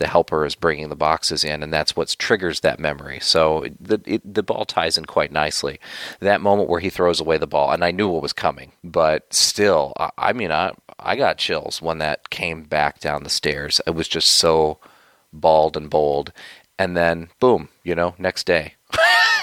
the 0.00 0.08
helper 0.08 0.44
is 0.44 0.54
bringing 0.54 0.88
the 0.88 0.96
boxes 0.96 1.44
in, 1.44 1.62
and 1.62 1.72
that's 1.72 1.94
what 1.94 2.16
triggers 2.18 2.60
that 2.60 2.80
memory. 2.80 3.20
So 3.20 3.66
the 3.78 4.00
it, 4.06 4.34
the 4.34 4.42
ball 4.42 4.64
ties 4.64 4.98
in 4.98 5.04
quite 5.04 5.30
nicely. 5.30 5.78
That 6.20 6.40
moment 6.40 6.68
where 6.68 6.80
he 6.80 6.90
throws 6.90 7.20
away 7.20 7.38
the 7.38 7.46
ball, 7.46 7.70
and 7.70 7.84
I 7.84 7.92
knew 7.92 8.08
what 8.08 8.22
was 8.22 8.32
coming, 8.32 8.72
but 8.82 9.32
still, 9.32 9.92
I, 9.98 10.10
I 10.18 10.32
mean, 10.32 10.50
I 10.50 10.72
I 10.98 11.16
got 11.16 11.38
chills 11.38 11.80
when 11.80 11.98
that 11.98 12.30
came 12.30 12.64
back 12.64 12.98
down 12.98 13.22
the 13.22 13.30
stairs. 13.30 13.80
It 13.86 13.94
was 13.94 14.08
just 14.08 14.30
so 14.30 14.78
bald 15.32 15.76
and 15.76 15.88
bold, 15.88 16.32
and 16.78 16.96
then 16.96 17.28
boom, 17.38 17.68
you 17.84 17.94
know, 17.94 18.14
next 18.18 18.44
day. 18.46 18.74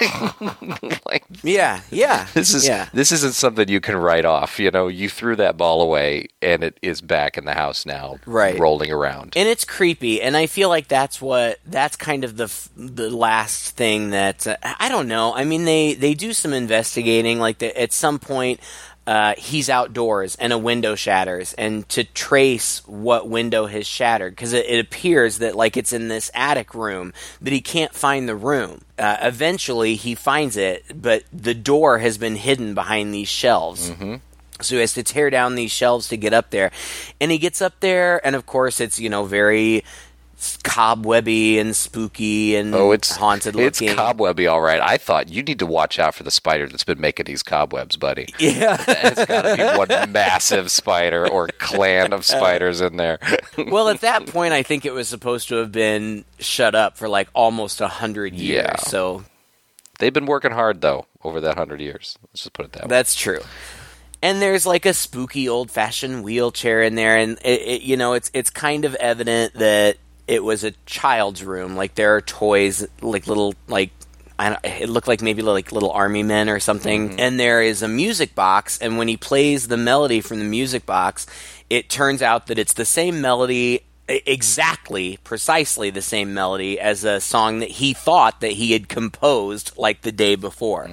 like 1.06 1.24
yeah 1.42 1.80
yeah 1.90 2.26
this 2.34 2.54
is 2.54 2.66
yeah 2.66 2.88
this 2.92 3.12
isn't 3.12 3.34
something 3.34 3.68
you 3.68 3.80
can 3.80 3.96
write 3.96 4.24
off. 4.24 4.58
You 4.58 4.70
know, 4.70 4.88
you 4.88 5.08
threw 5.08 5.36
that 5.36 5.56
ball 5.56 5.80
away, 5.82 6.28
and 6.42 6.62
it 6.64 6.78
is 6.82 7.00
back 7.00 7.36
in 7.38 7.44
the 7.44 7.54
house 7.54 7.84
now, 7.86 8.18
Right. 8.26 8.58
rolling 8.58 8.90
around. 8.92 9.34
and 9.36 9.48
it's 9.48 9.64
creepy 9.64 10.20
and 10.22 10.36
i 10.36 10.46
feel 10.46 10.68
like 10.68 10.88
that's 10.88 11.20
what 11.20 11.58
that's 11.66 11.96
kind 11.96 12.24
of 12.24 12.36
the 12.36 12.44
f- 12.44 12.68
the 12.76 13.10
last 13.10 13.76
thing 13.76 14.10
that 14.10 14.46
uh, 14.46 14.56
i 14.80 14.88
don't 14.88 15.08
know 15.08 15.34
i 15.34 15.44
mean 15.44 15.64
they 15.64 15.94
they 15.94 16.14
do 16.14 16.32
some 16.32 16.52
investigating 16.52 17.38
like 17.38 17.58
the, 17.58 17.78
at 17.80 17.92
some 17.92 18.18
point 18.18 18.60
uh, 19.08 19.34
he's 19.38 19.70
outdoors 19.70 20.34
and 20.34 20.52
a 20.52 20.58
window 20.58 20.94
shatters 20.94 21.54
and 21.54 21.88
to 21.88 22.04
trace 22.04 22.86
what 22.86 23.26
window 23.26 23.64
has 23.64 23.86
shattered 23.86 24.36
because 24.36 24.52
it, 24.52 24.66
it 24.66 24.78
appears 24.78 25.38
that 25.38 25.56
like 25.56 25.78
it's 25.78 25.94
in 25.94 26.08
this 26.08 26.30
attic 26.34 26.74
room 26.74 27.14
that 27.40 27.50
he 27.50 27.62
can't 27.62 27.94
find 27.94 28.28
the 28.28 28.36
room. 28.36 28.82
Uh, 28.98 29.16
eventually 29.22 29.94
he 29.94 30.14
finds 30.14 30.58
it 30.58 30.84
but 30.94 31.24
the 31.32 31.54
door 31.54 32.00
has 32.00 32.18
been 32.18 32.36
hidden 32.36 32.74
behind 32.74 33.14
these 33.14 33.28
shelves. 33.28 33.90
So 34.60 34.74
he 34.74 34.80
has 34.82 34.92
to 34.92 35.02
tear 35.02 35.30
down 35.30 35.54
these 35.54 35.70
shelves 35.70 36.08
to 36.08 36.18
get 36.18 36.34
up 36.34 36.50
there. 36.50 36.70
And 37.18 37.30
he 37.30 37.38
gets 37.38 37.62
up 37.62 37.78
there, 37.80 38.20
and 38.26 38.34
of 38.34 38.44
course, 38.44 38.80
it's, 38.80 38.98
you 38.98 39.08
know, 39.08 39.24
very 39.24 39.84
cobwebby 40.62 41.58
and 41.58 41.74
spooky 41.74 42.56
and 42.56 42.74
Oh, 42.74 42.92
it's 42.92 43.16
haunted 43.16 43.56
It's 43.56 43.80
cobwebby, 43.80 44.46
all 44.46 44.60
right. 44.60 44.80
I 44.80 44.96
thought 44.96 45.28
you 45.28 45.42
need 45.42 45.58
to 45.58 45.66
watch 45.66 45.98
out 45.98 46.14
for 46.14 46.22
the 46.22 46.30
spider 46.30 46.68
that's 46.68 46.84
been 46.84 47.00
making 47.00 47.26
these 47.26 47.42
cobwebs, 47.42 47.96
buddy. 47.96 48.32
yeah. 48.38 48.76
It's 48.86 49.24
got 49.24 49.42
to 49.42 49.56
be 49.56 49.94
one 49.94 50.12
massive 50.12 50.70
spider 50.70 51.28
or 51.28 51.48
clan 51.58 52.12
of 52.12 52.24
spiders 52.24 52.80
in 52.80 52.96
there. 52.96 53.18
well, 53.70 53.88
at 53.88 54.00
that 54.02 54.26
point, 54.26 54.52
I 54.52 54.62
think 54.62 54.84
it 54.84 54.92
was 54.92 55.08
supposed 55.08 55.48
to 55.48 55.56
have 55.56 55.72
been 55.72 56.24
shut 56.38 56.74
up 56.74 56.96
for 56.96 57.08
like 57.08 57.28
almost 57.34 57.80
a 57.80 57.88
hundred 57.88 58.34
years. 58.34 58.64
Yeah. 58.64 58.76
So 58.76 59.24
They've 59.98 60.12
been 60.12 60.26
working 60.26 60.52
hard 60.52 60.80
though 60.80 61.06
over 61.22 61.40
that 61.40 61.56
hundred 61.56 61.80
years. 61.80 62.16
Let's 62.22 62.42
just 62.42 62.52
put 62.52 62.66
it 62.66 62.72
that 62.72 62.84
way. 62.84 62.88
That's 62.88 63.14
true. 63.14 63.40
And 64.22 64.40
there's 64.42 64.66
like 64.66 64.86
a 64.86 64.94
spooky 64.94 65.48
old 65.48 65.70
fashioned 65.70 66.24
wheelchair 66.24 66.82
in 66.82 66.94
there, 66.94 67.16
and 67.16 67.38
it, 67.44 67.60
it, 67.60 67.82
you 67.82 67.96
know 67.96 68.14
it's 68.14 68.30
it's 68.34 68.50
kind 68.50 68.84
of 68.84 68.94
evident 68.96 69.54
that 69.54 69.96
it 70.28 70.44
was 70.44 70.62
a 70.62 70.72
child's 70.86 71.42
room. 71.42 71.74
Like 71.74 71.94
there 71.94 72.14
are 72.14 72.20
toys, 72.20 72.86
like 73.00 73.26
little 73.26 73.54
like. 73.66 73.90
I 74.40 74.50
don't, 74.50 74.64
it 74.64 74.88
looked 74.88 75.08
like 75.08 75.20
maybe 75.20 75.42
like 75.42 75.72
little 75.72 75.90
army 75.90 76.22
men 76.22 76.48
or 76.48 76.60
something. 76.60 77.18
And 77.18 77.40
there 77.40 77.60
is 77.60 77.82
a 77.82 77.88
music 77.88 78.36
box, 78.36 78.78
and 78.78 78.96
when 78.96 79.08
he 79.08 79.16
plays 79.16 79.66
the 79.66 79.76
melody 79.76 80.20
from 80.20 80.38
the 80.38 80.44
music 80.44 80.86
box, 80.86 81.26
it 81.68 81.88
turns 81.90 82.22
out 82.22 82.46
that 82.46 82.56
it's 82.56 82.74
the 82.74 82.84
same 82.84 83.20
melody 83.20 83.82
exactly 84.08 85.18
precisely 85.22 85.90
the 85.90 86.00
same 86.00 86.32
melody 86.32 86.80
as 86.80 87.04
a 87.04 87.20
song 87.20 87.58
that 87.58 87.68
he 87.68 87.92
thought 87.92 88.40
that 88.40 88.52
he 88.52 88.72
had 88.72 88.88
composed 88.88 89.76
like 89.76 90.00
the 90.00 90.12
day 90.12 90.34
before 90.34 90.88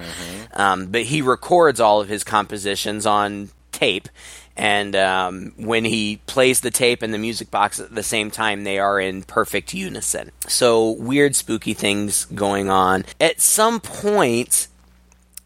um, 0.53 0.87
but 0.87 1.03
he 1.03 1.21
records 1.21 1.79
all 1.79 2.01
of 2.01 2.09
his 2.09 2.25
compositions 2.25 3.05
on 3.05 3.49
tape 3.71 4.09
and 4.57 4.95
um, 4.95 5.53
when 5.57 5.83
he 5.83 6.21
plays 6.27 6.61
the 6.61 6.71
tape 6.71 7.01
and 7.01 7.13
the 7.13 7.17
music 7.17 7.51
box 7.51 7.79
at 7.79 7.93
the 7.93 8.03
same 8.03 8.31
time 8.31 8.63
they 8.63 8.79
are 8.79 8.99
in 8.99 9.23
perfect 9.23 9.73
unison 9.73 10.31
so 10.47 10.91
weird 10.91 11.35
spooky 11.35 11.73
things 11.73 12.25
going 12.25 12.69
on 12.69 13.03
at 13.19 13.41
some 13.41 13.79
point 13.79 14.67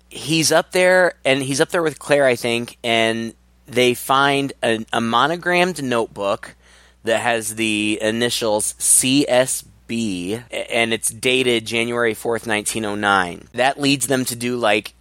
he's 0.09 0.51
up 0.51 0.71
there 0.71 1.13
and 1.23 1.41
he's 1.41 1.61
up 1.61 1.69
there 1.69 1.83
with 1.83 1.99
Claire, 1.99 2.25
I 2.25 2.35
think, 2.35 2.77
and 2.83 3.33
they 3.67 3.93
find 3.93 4.53
a, 4.63 4.85
a 4.91 4.99
monogrammed 4.99 5.83
notebook 5.83 6.55
that 7.03 7.21
has 7.21 7.55
the 7.55 7.99
initials 8.01 8.73
CSB 8.73 10.43
and 10.51 10.93
it's 10.93 11.09
dated 11.09 11.65
January 11.65 12.13
4th, 12.13 12.47
1909. 12.47 13.47
That 13.53 13.79
leads 13.79 14.07
them 14.07 14.25
to 14.25 14.35
do 14.35 14.57
like 14.57 14.93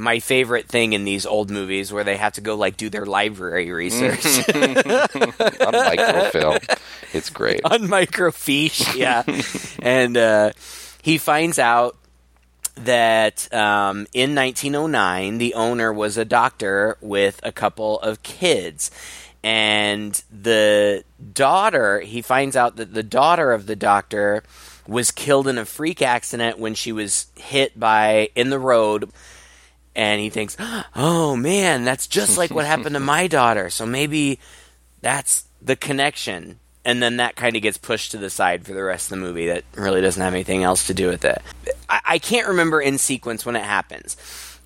my 0.00 0.18
favorite 0.18 0.66
thing 0.66 0.94
in 0.94 1.04
these 1.04 1.26
old 1.26 1.50
movies 1.50 1.92
where 1.92 2.04
they 2.04 2.16
have 2.16 2.32
to 2.32 2.40
go 2.40 2.54
like 2.54 2.76
do 2.76 2.88
their 2.88 3.06
library 3.06 3.70
research 3.70 4.24
on 4.54 5.72
microfilm. 5.72 6.58
It's 7.12 7.30
great. 7.30 7.60
on 7.64 7.80
microfiche, 7.82 8.96
yeah. 8.96 9.24
and 9.82 10.16
uh, 10.16 10.52
he 11.02 11.18
finds 11.18 11.58
out 11.58 11.96
that 12.76 13.52
um, 13.52 14.06
in 14.12 14.34
1909, 14.34 15.38
the 15.38 15.54
owner 15.54 15.92
was 15.92 16.16
a 16.16 16.24
doctor 16.24 16.96
with 17.00 17.40
a 17.42 17.52
couple 17.52 18.00
of 18.00 18.22
kids. 18.22 18.90
And 19.42 20.22
the 20.30 21.04
daughter, 21.32 22.00
he 22.00 22.22
finds 22.22 22.56
out 22.56 22.76
that 22.76 22.92
the 22.92 23.02
daughter 23.02 23.52
of 23.52 23.66
the 23.66 23.76
doctor 23.76 24.42
was 24.86 25.10
killed 25.10 25.46
in 25.46 25.56
a 25.56 25.64
freak 25.64 26.02
accident 26.02 26.58
when 26.58 26.74
she 26.74 26.92
was 26.92 27.26
hit 27.36 27.78
by 27.78 28.30
in 28.34 28.50
the 28.50 28.58
road. 28.58 29.10
And 29.94 30.20
he 30.20 30.30
thinks, 30.30 30.56
oh 30.94 31.36
man, 31.36 31.84
that's 31.84 32.06
just 32.06 32.38
like 32.38 32.52
what 32.52 32.66
happened 32.66 32.94
to 32.94 33.00
my 33.00 33.26
daughter. 33.26 33.70
So 33.70 33.86
maybe 33.86 34.38
that's 35.00 35.44
the 35.60 35.76
connection. 35.76 36.60
And 36.84 37.02
then 37.02 37.18
that 37.18 37.36
kind 37.36 37.56
of 37.56 37.62
gets 37.62 37.76
pushed 37.76 38.12
to 38.12 38.18
the 38.18 38.30
side 38.30 38.64
for 38.64 38.72
the 38.72 38.82
rest 38.82 39.10
of 39.10 39.18
the 39.18 39.24
movie. 39.24 39.46
That 39.48 39.64
really 39.74 40.00
doesn't 40.00 40.22
have 40.22 40.32
anything 40.32 40.62
else 40.62 40.86
to 40.86 40.94
do 40.94 41.08
with 41.08 41.24
it. 41.24 41.42
I, 41.88 42.00
I 42.04 42.18
can't 42.18 42.48
remember 42.48 42.80
in 42.80 42.98
sequence 42.98 43.44
when 43.44 43.56
it 43.56 43.64
happens, 43.64 44.16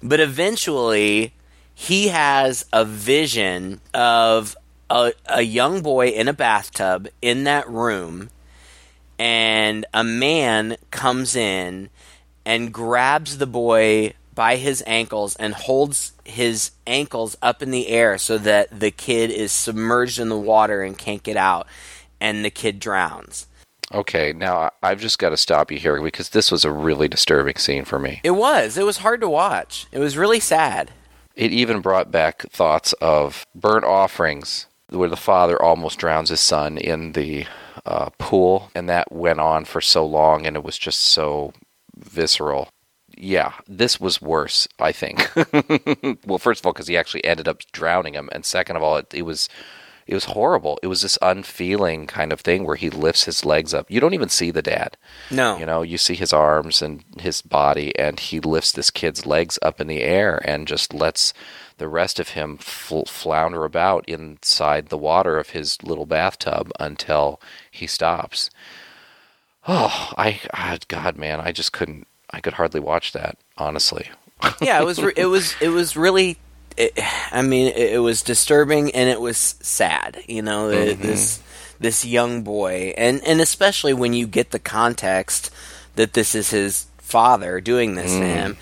but 0.03 0.21
eventually 0.21 1.33
he 1.75 2.09
has 2.09 2.67
a 2.73 2.85
vision 2.85 3.81
of 3.93 4.57
a, 4.89 5.13
a 5.27 5.43
young 5.43 5.83
boy 5.83 6.09
in 6.09 6.29
a 6.29 6.33
bathtub 6.33 7.09
in 7.21 7.45
that 7.45 7.69
room, 7.69 8.31
and 9.19 9.85
a 9.93 10.05
man 10.05 10.77
comes 10.91 11.35
in 11.35 11.91
and 12.45 12.73
grabs 12.73 13.39
the 13.39 13.47
boy 13.47 14.13
by 14.35 14.57
his 14.57 14.83
ankles 14.87 15.37
and 15.37 15.55
holds 15.55 16.13
his 16.25 16.73
ankles 16.87 17.37
up 17.43 17.63
in 17.63 17.71
the 17.71 17.89
air 17.89 18.19
so 18.19 18.39
that 18.39 18.81
the 18.81 18.91
kid 18.91 19.31
is 19.31 19.53
submerged 19.53 20.19
in 20.19 20.29
the 20.29 20.39
water 20.39 20.83
and 20.83 20.99
can't 20.99 21.23
get 21.23 21.37
out 21.37 21.67
and 22.21 22.45
the 22.45 22.51
kid 22.51 22.81
drowns. 22.81 23.47
Okay, 23.93 24.33
now 24.33 24.71
I've 24.83 25.01
just 25.01 25.19
got 25.19 25.31
to 25.31 25.37
stop 25.37 25.71
you 25.71 25.79
here 25.79 26.01
because 26.03 26.31
this 26.31 26.51
was 26.51 26.65
a 26.65 26.73
really 26.73 27.07
disturbing 27.07 27.57
scene 27.57 27.85
for 27.85 27.99
me. 27.99 28.21
It 28.25 28.33
was. 28.33 28.79
It 28.79 28.87
was 28.87 28.99
hard 28.99 29.21
to 29.21 29.29
watch. 29.29 29.87
It 29.93 29.99
was 29.99 30.17
really 30.17 30.41
sad. 30.41 30.91
It 31.37 31.53
even 31.53 31.81
brought 31.81 32.11
back 32.11 32.43
thoughts 32.51 32.93
of 32.95 33.45
burnt 33.55 33.85
offerings, 33.85 34.67
where 34.89 35.09
the 35.09 35.17
father 35.17 35.61
almost 35.61 35.99
drowns 35.99 36.31
his 36.31 36.41
son 36.41 36.79
in 36.79 37.13
the 37.13 37.47
uh, 37.85 38.11
pool, 38.19 38.71
and 38.75 38.89
that 38.89 39.13
went 39.13 39.41
on 39.41 39.65
for 39.65 39.81
so 39.81 40.07
long, 40.07 40.47
and 40.47 40.57
it 40.57 40.65
was 40.65 40.79
just 40.79 41.01
so 41.01 41.53
visceral. 41.97 42.69
Yeah, 43.17 43.53
this 43.67 44.01
was 44.01 44.21
worse, 44.21 44.67
I 44.79 44.93
think. 44.93 45.31
well, 46.27 46.39
first 46.39 46.61
of 46.61 46.67
all, 46.67 46.73
because 46.73 46.89
he 46.89 46.97
actually 46.97 47.25
ended 47.25 47.49
up 47.49 47.63
drowning 47.73 48.15
him, 48.15 48.29
and 48.33 48.45
second 48.45 48.77
of 48.77 48.83
all, 48.83 48.97
it, 48.97 49.13
it 49.15 49.23
was 49.23 49.49
it 50.07 50.15
was 50.15 50.27
horrible. 50.27 50.79
It 50.83 50.89
was 50.89 51.01
this 51.01 51.19
unfeeling 51.23 52.07
kind 52.07 52.33
of 52.33 52.41
thing 52.41 52.65
where 52.65 52.77
he 52.77 52.91
lifts 52.91 53.25
his 53.25 53.45
legs 53.45 53.73
up. 53.73 53.91
You 53.91 54.01
don't 54.01 54.13
even 54.15 54.29
see 54.29 54.51
the 54.51 54.61
dad. 54.61 54.97
No. 55.31 55.57
You 55.57 55.65
know, 55.65 55.83
you 55.83 55.97
see 55.97 56.15
his 56.15 56.33
arms 56.33 56.83
and 56.83 57.03
his 57.19 57.41
body, 57.41 57.99
and 57.99 58.21
he 58.21 58.39
lifts 58.39 58.73
this 58.73 58.91
kid's 58.91 59.25
legs 59.25 59.59
up 59.63 59.81
in 59.81 59.87
the 59.87 60.03
air 60.03 60.43
and 60.45 60.69
just 60.69 60.93
lets 60.93 61.33
the 61.79 61.89
rest 61.89 62.21
of 62.21 62.31
him 62.31 62.59
fl- 62.59 63.05
flounder 63.07 63.65
about 63.65 64.07
inside 64.09 64.89
the 64.89 64.99
water 64.99 65.39
of 65.39 65.51
his 65.51 65.83
little 65.83 66.07
bathtub 66.07 66.71
until 66.79 67.41
he 67.71 67.87
stops. 67.87 68.51
Oh, 69.67 70.13
I, 70.19 70.41
I 70.53 70.79
God, 70.89 71.17
man, 71.17 71.41
I 71.41 71.53
just 71.53 71.73
couldn't. 71.73 72.07
I 72.31 72.41
could 72.41 72.55
hardly 72.55 72.81
watch 72.81 73.13
that, 73.13 73.37
honestly. 73.59 74.11
yeah, 74.61 74.81
it 74.81 74.85
was. 74.85 75.03
Re- 75.03 75.13
it 75.17 75.27
was. 75.27 75.55
It 75.61 75.69
was 75.69 75.97
really. 75.97 76.39
It, 76.77 76.99
I 77.31 77.43
mean, 77.43 77.69
it, 77.69 77.95
it 77.95 77.99
was 78.01 78.23
disturbing 78.23 78.91
and 78.93 79.09
it 79.09 79.21
was 79.21 79.37
sad. 79.61 80.21
You 80.27 80.43
know, 80.43 80.69
the- 80.71 80.95
this 80.95 81.41
this 81.81 82.05
young 82.05 82.43
boy, 82.43 82.95
and 82.97 83.23
and 83.25 83.41
especially 83.41 83.95
when 83.95 84.13
you 84.13 84.27
get 84.27 84.51
the 84.51 84.59
context 84.59 85.51
that 85.97 86.13
this 86.15 86.35
is 86.35 86.51
his 86.51 86.87
father 86.99 87.61
doing 87.61 87.95
this 87.95 88.11
to 88.13 88.25
him, 88.27 88.57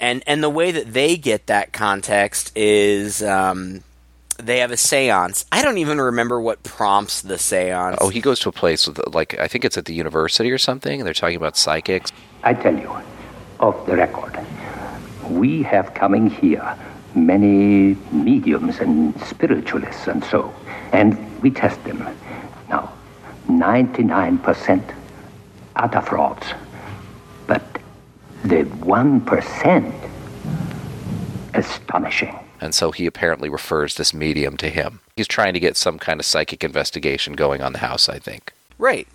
and 0.00 0.22
and 0.26 0.42
the 0.42 0.50
way 0.50 0.72
that 0.72 0.92
they 0.92 1.16
get 1.16 1.46
that 1.46 1.72
context 1.72 2.50
is. 2.56 3.22
Um, 3.22 3.82
they 4.46 4.58
have 4.58 4.70
a 4.70 4.76
séance. 4.76 5.44
I 5.52 5.62
don't 5.62 5.78
even 5.78 6.00
remember 6.00 6.40
what 6.40 6.62
prompts 6.62 7.22
the 7.22 7.34
séance. 7.34 7.98
Oh, 8.00 8.08
he 8.08 8.20
goes 8.20 8.40
to 8.40 8.48
a 8.48 8.52
place 8.52 8.86
with, 8.86 9.00
like, 9.14 9.38
I 9.38 9.48
think 9.48 9.64
it's 9.64 9.78
at 9.78 9.84
the 9.84 9.94
university 9.94 10.50
or 10.50 10.58
something. 10.58 11.00
and 11.00 11.06
They're 11.06 11.14
talking 11.14 11.36
about 11.36 11.56
psychics. 11.56 12.10
I 12.42 12.54
tell 12.54 12.76
you, 12.76 12.90
off 13.60 13.86
the 13.86 13.96
record, 13.96 14.38
we 15.28 15.62
have 15.62 15.94
coming 15.94 16.28
here 16.28 16.76
many 17.14 17.96
mediums 18.10 18.80
and 18.80 19.18
spiritualists 19.22 20.06
and 20.08 20.24
so, 20.24 20.52
and 20.92 21.16
we 21.42 21.50
test 21.50 21.82
them. 21.84 22.04
Now, 22.68 22.92
99% 23.48 24.94
utter 25.76 26.00
frauds, 26.00 26.46
but 27.46 27.62
the 28.44 28.64
1% 28.64 30.10
astonishing. 31.54 32.38
And 32.62 32.76
so 32.76 32.92
he 32.92 33.06
apparently 33.06 33.48
refers 33.48 33.96
this 33.96 34.14
medium 34.14 34.56
to 34.58 34.68
him. 34.68 35.00
He's 35.16 35.26
trying 35.26 35.52
to 35.54 35.60
get 35.60 35.76
some 35.76 35.98
kind 35.98 36.20
of 36.20 36.24
psychic 36.24 36.62
investigation 36.62 37.32
going 37.32 37.60
on 37.60 37.72
the 37.72 37.80
house, 37.80 38.08
I 38.08 38.20
think. 38.20 38.52
Right. 38.78 39.08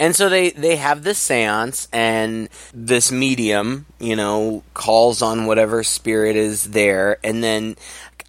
And 0.00 0.16
so 0.16 0.30
they, 0.30 0.50
they 0.50 0.76
have 0.76 1.04
this 1.04 1.18
seance, 1.18 1.86
and 1.92 2.48
this 2.72 3.12
medium, 3.12 3.84
you 4.00 4.16
know, 4.16 4.62
calls 4.72 5.20
on 5.20 5.44
whatever 5.44 5.84
spirit 5.84 6.34
is 6.34 6.70
there, 6.70 7.18
and 7.22 7.44
then 7.44 7.76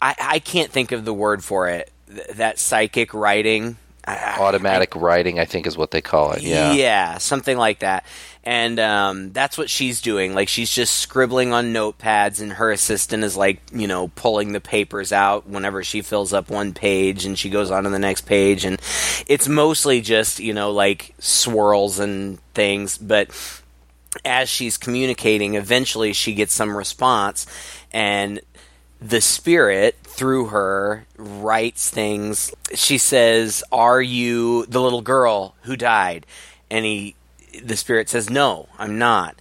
I, 0.02 0.16
I 0.20 0.40
can't 0.40 0.72
think 0.72 0.92
of 0.92 1.06
the 1.06 1.14
word 1.14 1.42
for 1.42 1.70
it. 1.70 1.90
Th- 2.14 2.28
that 2.36 2.60
psychic 2.60 3.14
writing. 3.14 3.78
I- 4.08 4.38
Automatic 4.40 4.96
writing, 4.96 5.40
I 5.40 5.46
think, 5.46 5.66
is 5.66 5.76
what 5.78 5.92
they 5.92 6.02
call 6.02 6.34
it. 6.34 6.44
Yeah. 6.44 6.74
Yeah, 6.74 7.18
something 7.18 7.58
like 7.58 7.80
that. 7.80 8.06
And 8.44 8.80
um, 8.80 9.32
that's 9.32 9.58
what 9.58 9.72
she's 9.72 10.02
doing. 10.02 10.36
Like 10.36 10.48
she's 10.50 10.70
just 10.70 11.00
scribbling 11.00 11.52
on 11.54 11.74
notepads, 11.74 12.40
and 12.42 12.54
her 12.54 12.72
assistant 12.72 13.24
is 13.24 13.36
like, 13.36 13.60
you 13.74 13.88
know, 13.88 14.10
pulling 14.10 14.52
the 14.52 14.62
papers 14.62 15.12
out 15.12 15.48
whenever 15.50 15.84
she 15.84 16.04
fills 16.04 16.32
up 16.34 16.52
one 16.52 16.74
page, 16.74 17.26
and 17.26 17.40
she 17.40 17.50
goes 17.50 17.72
on 17.72 17.86
to 17.86 17.90
the 17.90 17.98
next 17.98 18.22
page, 18.28 18.64
and 18.64 18.80
it's 19.26 19.48
mostly 19.48 20.02
just 20.02 20.40
you 20.40 20.54
know 20.54 20.70
like 20.72 21.16
swirls 21.18 21.98
and 21.98 22.38
things, 22.54 23.00
but 23.00 23.30
as 24.24 24.48
she's 24.48 24.78
communicating, 24.78 25.56
eventually 25.56 26.14
she 26.14 26.36
gets 26.36 26.54
some 26.54 26.78
response, 26.78 27.48
and 27.92 28.40
the 29.02 29.22
spirit 29.22 29.96
through 30.16 30.48
her 30.48 31.06
writes 31.18 31.90
things. 31.90 32.52
She 32.74 32.98
says, 32.98 33.64
"Are 33.72 34.02
you 34.02 34.66
the 34.68 34.82
little 34.82 35.02
girl 35.02 35.56
who 35.64 35.76
died?" 35.76 36.26
And 36.72 36.84
he, 36.86 37.16
the 37.64 37.78
spirit 37.78 38.10
says, 38.10 38.30
"No, 38.30 38.68
I'm 38.80 38.98
not." 38.98 39.36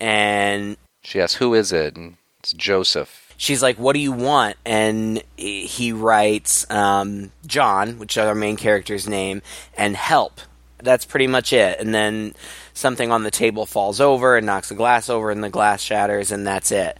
And 0.00 0.76
She 1.02 1.20
asks, 1.20 1.36
Who 1.36 1.54
is 1.54 1.72
it? 1.72 1.96
And 1.96 2.16
it's 2.40 2.52
Joseph. 2.52 3.34
she's 3.36 3.62
like, 3.62 3.78
"What 3.78 3.94
do 3.94 4.00
you 4.00 4.12
want?" 4.12 4.56
And 4.64 5.22
he 5.36 5.92
writes, 5.92 6.68
um, 6.70 7.32
"John," 7.46 7.98
which 7.98 8.16
is 8.16 8.22
our 8.24 8.34
main 8.34 8.56
character's 8.56 9.08
name, 9.08 9.42
and 9.76 9.96
"help." 9.96 10.40
That's 10.80 11.04
pretty 11.04 11.26
much 11.26 11.52
it. 11.52 11.80
And 11.80 11.92
then 11.92 12.34
something 12.74 13.10
on 13.10 13.24
the 13.24 13.32
table 13.32 13.66
falls 13.66 14.00
over 14.00 14.36
and 14.36 14.46
knocks 14.46 14.68
the 14.68 14.76
glass 14.76 15.08
over, 15.08 15.30
and 15.32 15.42
the 15.42 15.50
glass 15.50 15.82
shatters, 15.82 16.30
and 16.30 16.46
that's 16.46 16.70
it. 16.70 16.98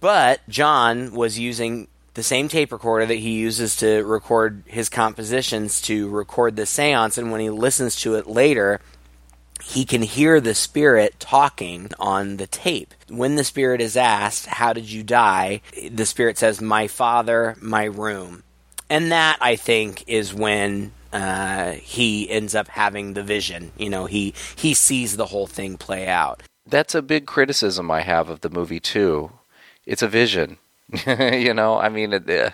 But 0.00 0.40
John 0.48 1.12
was 1.12 1.36
using 1.38 1.88
the 2.14 2.22
same 2.22 2.48
tape 2.48 2.72
recorder 2.72 3.06
that 3.06 3.14
he 3.14 3.32
uses 3.32 3.76
to 3.76 4.02
record 4.04 4.62
his 4.66 4.88
compositions 4.88 5.80
to 5.82 6.08
record 6.08 6.56
the 6.56 6.66
seance, 6.66 7.18
and 7.18 7.30
when 7.30 7.40
he 7.40 7.50
listens 7.50 7.96
to 7.96 8.14
it 8.14 8.26
later, 8.26 8.80
he 9.62 9.84
can 9.84 10.02
hear 10.02 10.40
the 10.40 10.54
spirit 10.54 11.18
talking 11.18 11.90
on 11.98 12.36
the 12.36 12.46
tape. 12.46 12.94
When 13.08 13.36
the 13.36 13.44
spirit 13.44 13.80
is 13.80 13.96
asked, 13.96 14.46
How 14.46 14.72
did 14.72 14.90
you 14.90 15.02
die? 15.02 15.60
the 15.90 16.06
spirit 16.06 16.38
says, 16.38 16.60
My 16.60 16.86
father, 16.86 17.56
my 17.60 17.84
room. 17.84 18.42
And 18.90 19.10
that, 19.12 19.38
I 19.40 19.56
think, 19.56 20.04
is 20.06 20.34
when 20.34 20.92
uh, 21.12 21.72
he 21.72 22.28
ends 22.28 22.54
up 22.54 22.68
having 22.68 23.14
the 23.14 23.22
vision. 23.22 23.72
You 23.78 23.88
know, 23.88 24.06
he, 24.06 24.34
he 24.56 24.74
sees 24.74 25.16
the 25.16 25.26
whole 25.26 25.46
thing 25.46 25.78
play 25.78 26.06
out. 26.06 26.42
That's 26.66 26.94
a 26.94 27.02
big 27.02 27.26
criticism 27.26 27.90
I 27.90 28.02
have 28.02 28.28
of 28.28 28.40
the 28.40 28.50
movie, 28.50 28.80
too. 28.80 29.32
It's 29.86 30.02
a 30.02 30.08
vision. 30.08 30.58
you 31.06 31.54
know, 31.54 31.78
I 31.78 31.88
mean, 31.88 32.14
uh, 32.14 32.50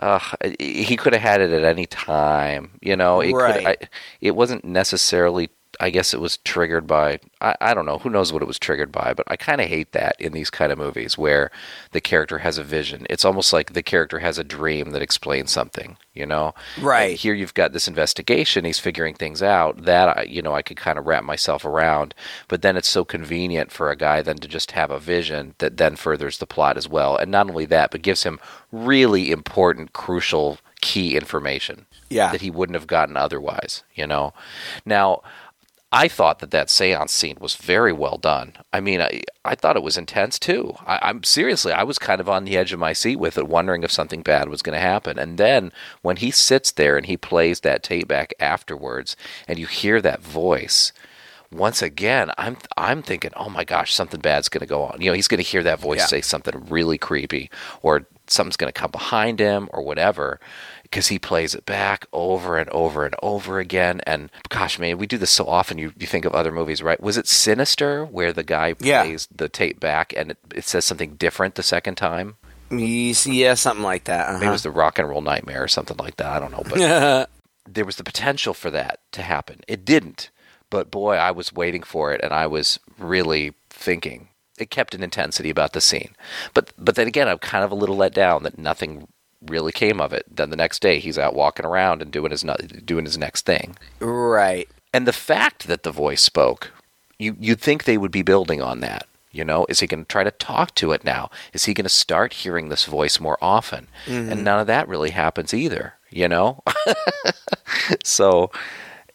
uh, 0.00 0.20
he 0.58 0.96
could 0.96 1.12
have 1.12 1.22
had 1.22 1.40
it 1.40 1.50
at 1.50 1.64
any 1.64 1.86
time. 1.86 2.78
You 2.82 2.96
know, 2.96 3.20
it, 3.20 3.32
Right. 3.32 3.66
I, 3.66 3.88
it 4.20 4.34
wasn't 4.34 4.64
necessarily 4.64 5.50
I 5.80 5.90
guess 5.90 6.14
it 6.14 6.20
was 6.20 6.38
triggered 6.38 6.86
by 6.86 7.20
I, 7.40 7.54
I 7.60 7.74
don't 7.74 7.86
know 7.86 7.98
who 7.98 8.10
knows 8.10 8.32
what 8.32 8.42
it 8.42 8.48
was 8.48 8.58
triggered 8.58 8.92
by, 8.92 9.12
but 9.14 9.26
I 9.28 9.36
kind 9.36 9.60
of 9.60 9.68
hate 9.68 9.92
that 9.92 10.16
in 10.20 10.32
these 10.32 10.50
kind 10.50 10.72
of 10.72 10.78
movies 10.78 11.16
where 11.18 11.50
the 11.92 12.00
character 12.00 12.38
has 12.38 12.58
a 12.58 12.62
vision. 12.64 13.06
It's 13.10 13.24
almost 13.24 13.52
like 13.52 13.72
the 13.72 13.82
character 13.82 14.18
has 14.20 14.38
a 14.38 14.44
dream 14.44 14.90
that 14.90 15.02
explains 15.02 15.50
something, 15.52 15.96
you 16.14 16.26
know. 16.26 16.54
Right. 16.80 17.10
And 17.10 17.18
here 17.18 17.34
you've 17.34 17.54
got 17.54 17.72
this 17.72 17.88
investigation. 17.88 18.64
He's 18.64 18.78
figuring 18.78 19.14
things 19.14 19.42
out 19.42 19.84
that 19.84 20.18
I, 20.18 20.22
you 20.22 20.42
know 20.42 20.54
I 20.54 20.62
could 20.62 20.76
kind 20.76 20.98
of 20.98 21.06
wrap 21.06 21.24
myself 21.24 21.64
around. 21.64 22.14
But 22.48 22.62
then 22.62 22.76
it's 22.76 22.88
so 22.88 23.04
convenient 23.04 23.70
for 23.72 23.90
a 23.90 23.96
guy 23.96 24.22
then 24.22 24.36
to 24.38 24.48
just 24.48 24.72
have 24.72 24.90
a 24.90 24.98
vision 24.98 25.54
that 25.58 25.76
then 25.76 25.96
furthers 25.96 26.38
the 26.38 26.46
plot 26.46 26.76
as 26.76 26.88
well. 26.88 27.16
And 27.16 27.30
not 27.30 27.48
only 27.48 27.66
that, 27.66 27.90
but 27.90 28.02
gives 28.02 28.22
him 28.22 28.38
really 28.72 29.30
important, 29.30 29.92
crucial, 29.92 30.58
key 30.80 31.16
information 31.16 31.86
Yeah. 32.10 32.30
that 32.32 32.40
he 32.42 32.50
wouldn't 32.50 32.74
have 32.74 32.86
gotten 32.86 33.16
otherwise. 33.16 33.82
You 33.94 34.06
know. 34.06 34.32
Now. 34.84 35.22
I 35.94 36.08
thought 36.08 36.40
that 36.40 36.50
that 36.50 36.70
seance 36.70 37.12
scene 37.12 37.36
was 37.40 37.54
very 37.54 37.92
well 37.92 38.18
done. 38.18 38.54
I 38.72 38.80
mean, 38.80 39.00
I, 39.00 39.22
I 39.44 39.54
thought 39.54 39.76
it 39.76 39.82
was 39.82 39.96
intense 39.96 40.40
too. 40.40 40.74
I, 40.84 40.98
I'm 41.02 41.22
seriously, 41.22 41.72
I 41.72 41.84
was 41.84 42.00
kind 42.00 42.20
of 42.20 42.28
on 42.28 42.44
the 42.44 42.56
edge 42.56 42.72
of 42.72 42.80
my 42.80 42.92
seat 42.92 43.14
with 43.16 43.38
it, 43.38 43.46
wondering 43.46 43.84
if 43.84 43.92
something 43.92 44.22
bad 44.22 44.48
was 44.48 44.60
going 44.60 44.74
to 44.74 44.80
happen. 44.80 45.20
And 45.20 45.38
then 45.38 45.70
when 46.02 46.16
he 46.16 46.32
sits 46.32 46.72
there 46.72 46.96
and 46.96 47.06
he 47.06 47.16
plays 47.16 47.60
that 47.60 47.84
tape 47.84 48.08
back 48.08 48.34
afterwards, 48.40 49.16
and 49.46 49.56
you 49.56 49.66
hear 49.66 50.00
that 50.02 50.20
voice, 50.20 50.92
once 51.52 51.80
again, 51.80 52.32
I'm 52.36 52.56
I'm 52.76 53.00
thinking, 53.00 53.30
oh 53.36 53.48
my 53.48 53.62
gosh, 53.62 53.94
something 53.94 54.20
bad's 54.20 54.48
going 54.48 54.62
to 54.62 54.66
go 54.66 54.82
on. 54.82 55.00
You 55.00 55.10
know, 55.10 55.14
he's 55.14 55.28
going 55.28 55.38
to 55.42 55.48
hear 55.48 55.62
that 55.62 55.78
voice 55.78 56.00
Yeah. 56.00 56.06
say 56.06 56.20
something 56.22 56.66
really 56.68 56.98
creepy, 56.98 57.48
or 57.82 58.06
something's 58.26 58.56
going 58.56 58.72
to 58.72 58.80
come 58.80 58.90
behind 58.90 59.38
him, 59.38 59.68
or 59.72 59.82
whatever, 59.84 60.40
because 60.94 61.08
he 61.08 61.18
plays 61.18 61.56
it 61.56 61.66
back 61.66 62.06
over 62.12 62.56
and 62.56 62.70
over 62.70 63.04
and 63.04 63.16
over 63.20 63.58
again. 63.58 64.00
And 64.06 64.30
gosh, 64.48 64.78
man, 64.78 64.96
we 64.96 65.08
do 65.08 65.18
this 65.18 65.32
so 65.32 65.44
often. 65.46 65.76
You 65.76 65.92
you 65.98 66.06
think 66.06 66.24
of 66.24 66.32
other 66.32 66.52
movies, 66.52 66.82
right? 66.84 67.00
Was 67.00 67.16
it 67.16 67.26
Sinister 67.26 68.04
where 68.04 68.32
the 68.32 68.44
guy 68.44 68.76
Yeah. 68.78 69.02
plays 69.02 69.26
the 69.34 69.48
tape 69.48 69.80
back 69.80 70.12
and 70.16 70.30
it, 70.30 70.38
it 70.54 70.64
says 70.64 70.84
something 70.84 71.16
different 71.16 71.56
the 71.56 71.64
second 71.64 71.96
time? 71.96 72.36
Yeah, 72.70 73.54
something 73.54 73.82
like 73.82 74.04
that. 74.04 74.28
Maybe 74.34 74.44
it 74.44 74.46
Uh-huh. 74.46 74.52
was 74.52 74.62
the 74.62 74.70
Rock 74.70 75.00
and 75.00 75.08
Roll 75.08 75.20
Nightmare 75.20 75.64
or 75.64 75.68
something 75.68 75.96
like 75.96 76.16
that. 76.18 76.32
I 76.32 76.38
don't 76.38 76.52
know, 76.52 76.62
but 76.68 77.28
there 77.68 77.84
was 77.84 77.96
the 77.96 78.04
potential 78.04 78.54
for 78.54 78.70
that 78.70 79.00
to 79.12 79.22
happen. 79.22 79.62
It 79.66 79.84
didn't, 79.84 80.30
but 80.70 80.92
boy, 80.92 81.16
I 81.16 81.32
was 81.32 81.52
waiting 81.52 81.82
for 81.82 82.12
it, 82.12 82.20
and 82.22 82.32
I 82.32 82.46
was 82.46 82.78
really 82.98 83.54
thinking. 83.68 84.28
It 84.58 84.70
kept 84.70 84.94
an 84.94 85.02
intensity 85.02 85.50
about 85.50 85.72
the 85.72 85.80
scene, 85.80 86.14
but 86.54 86.70
but 86.78 86.94
then 86.94 87.08
again, 87.08 87.26
I'm 87.28 87.38
kind 87.38 87.64
of 87.64 87.72
a 87.72 87.74
little 87.74 87.96
let 87.96 88.14
down 88.14 88.44
that 88.44 88.56
nothing 88.58 89.08
really 89.46 89.72
came 89.72 90.00
of 90.00 90.12
it. 90.12 90.24
Then 90.30 90.50
the 90.50 90.56
next 90.56 90.80
day, 90.80 90.98
he's 90.98 91.18
out 91.18 91.34
walking 91.34 91.66
around 91.66 92.02
and 92.02 92.10
doing 92.10 92.30
his 92.30 92.44
doing 92.84 93.04
his 93.04 93.18
next 93.18 93.46
thing. 93.46 93.76
right. 94.00 94.68
And 94.92 95.08
the 95.08 95.12
fact 95.12 95.66
that 95.66 95.82
the 95.82 95.90
voice 95.90 96.22
spoke, 96.22 96.70
you 97.18 97.36
you'd 97.40 97.60
think 97.60 97.84
they 97.84 97.98
would 97.98 98.12
be 98.12 98.22
building 98.22 98.62
on 98.62 98.80
that. 98.80 99.06
You 99.32 99.44
know, 99.44 99.66
is 99.68 99.80
he 99.80 99.88
going 99.88 100.04
to 100.04 100.08
try 100.08 100.22
to 100.22 100.30
talk 100.30 100.76
to 100.76 100.92
it 100.92 101.02
now? 101.04 101.28
Is 101.52 101.64
he 101.64 101.74
going 101.74 101.84
to 101.84 101.90
start 101.90 102.32
hearing 102.34 102.68
this 102.68 102.84
voice 102.84 103.18
more 103.18 103.36
often? 103.42 103.88
Mm-hmm. 104.06 104.30
And 104.30 104.44
none 104.44 104.60
of 104.60 104.68
that 104.68 104.86
really 104.86 105.10
happens 105.10 105.52
either. 105.52 105.94
You 106.10 106.28
know, 106.28 106.62
so 108.04 108.52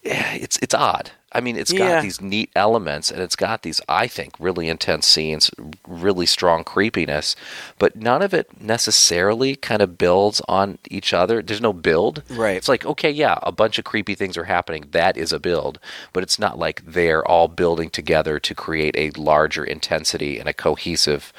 eh, 0.03 0.39
it's 0.41 0.57
it's 0.61 0.73
odd. 0.73 1.11
I 1.31 1.41
mean, 1.41 1.57
it's 1.57 1.71
got 1.71 1.87
Yeah. 1.89 2.01
these 2.01 2.19
neat 2.21 2.49
elements, 2.55 3.11
and 3.11 3.21
it's 3.21 3.35
got 3.35 3.61
these, 3.61 3.79
I 3.87 4.07
think, 4.07 4.33
really 4.39 4.67
intense 4.67 5.05
scenes, 5.05 5.51
really 5.87 6.25
strong 6.25 6.63
creepiness, 6.63 7.35
but 7.77 7.95
none 7.95 8.21
of 8.23 8.33
it 8.33 8.59
necessarily 8.59 9.55
kind 9.55 9.81
of 9.81 9.97
builds 9.97 10.41
on 10.47 10.79
each 10.89 11.13
other. 11.13 11.41
There's 11.43 11.61
no 11.61 11.71
build. 11.73 12.23
Right. 12.29 12.57
It's 12.57 12.67
like, 12.67 12.83
okay, 12.85 13.11
yeah, 13.11 13.37
a 13.43 13.51
bunch 13.51 13.77
of 13.77 13.85
creepy 13.85 14.15
things 14.15 14.37
are 14.37 14.45
happening. 14.45 14.85
That 14.91 15.17
is 15.17 15.31
a 15.31 15.39
build, 15.39 15.79
but 16.13 16.23
it's 16.23 16.39
not 16.39 16.57
like 16.57 16.81
they're 16.85 17.23
all 17.27 17.47
building 17.47 17.91
together 17.91 18.39
to 18.39 18.55
create 18.55 18.95
a 18.97 19.11
larger 19.19 19.63
intensity 19.63 20.39
in 20.39 20.47
a 20.47 20.53
cohesive 20.53 21.31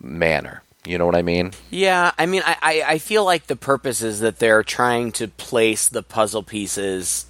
manner. 0.00 0.62
You 0.84 0.96
know 0.98 1.06
what 1.06 1.16
I 1.16 1.22
mean? 1.22 1.52
Yeah, 1.70 2.12
I 2.18 2.26
mean, 2.26 2.42
I, 2.46 2.56
I, 2.62 2.82
I 2.94 2.98
feel 2.98 3.24
like 3.24 3.46
the 3.46 3.56
purpose 3.56 4.00
is 4.02 4.20
that 4.20 4.38
they're 4.38 4.62
trying 4.62 5.12
to 5.12 5.28
place 5.28 5.88
the 5.88 6.02
puzzle 6.02 6.42
pieces, 6.42 7.26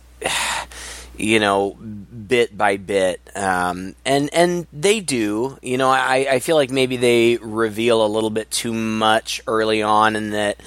you 1.18 1.40
know, 1.40 1.72
bit 1.72 2.56
by 2.56 2.76
bit, 2.76 3.20
um, 3.34 3.94
and 4.04 4.32
and 4.32 4.66
they 4.72 5.00
do. 5.00 5.58
You 5.62 5.76
know, 5.76 5.90
I, 5.90 6.26
I 6.30 6.38
feel 6.38 6.56
like 6.56 6.70
maybe 6.70 6.96
they 6.96 7.36
reveal 7.36 8.04
a 8.04 8.06
little 8.06 8.30
bit 8.30 8.50
too 8.50 8.72
much 8.72 9.42
early 9.46 9.82
on, 9.82 10.16
and 10.16 10.32
that 10.32 10.60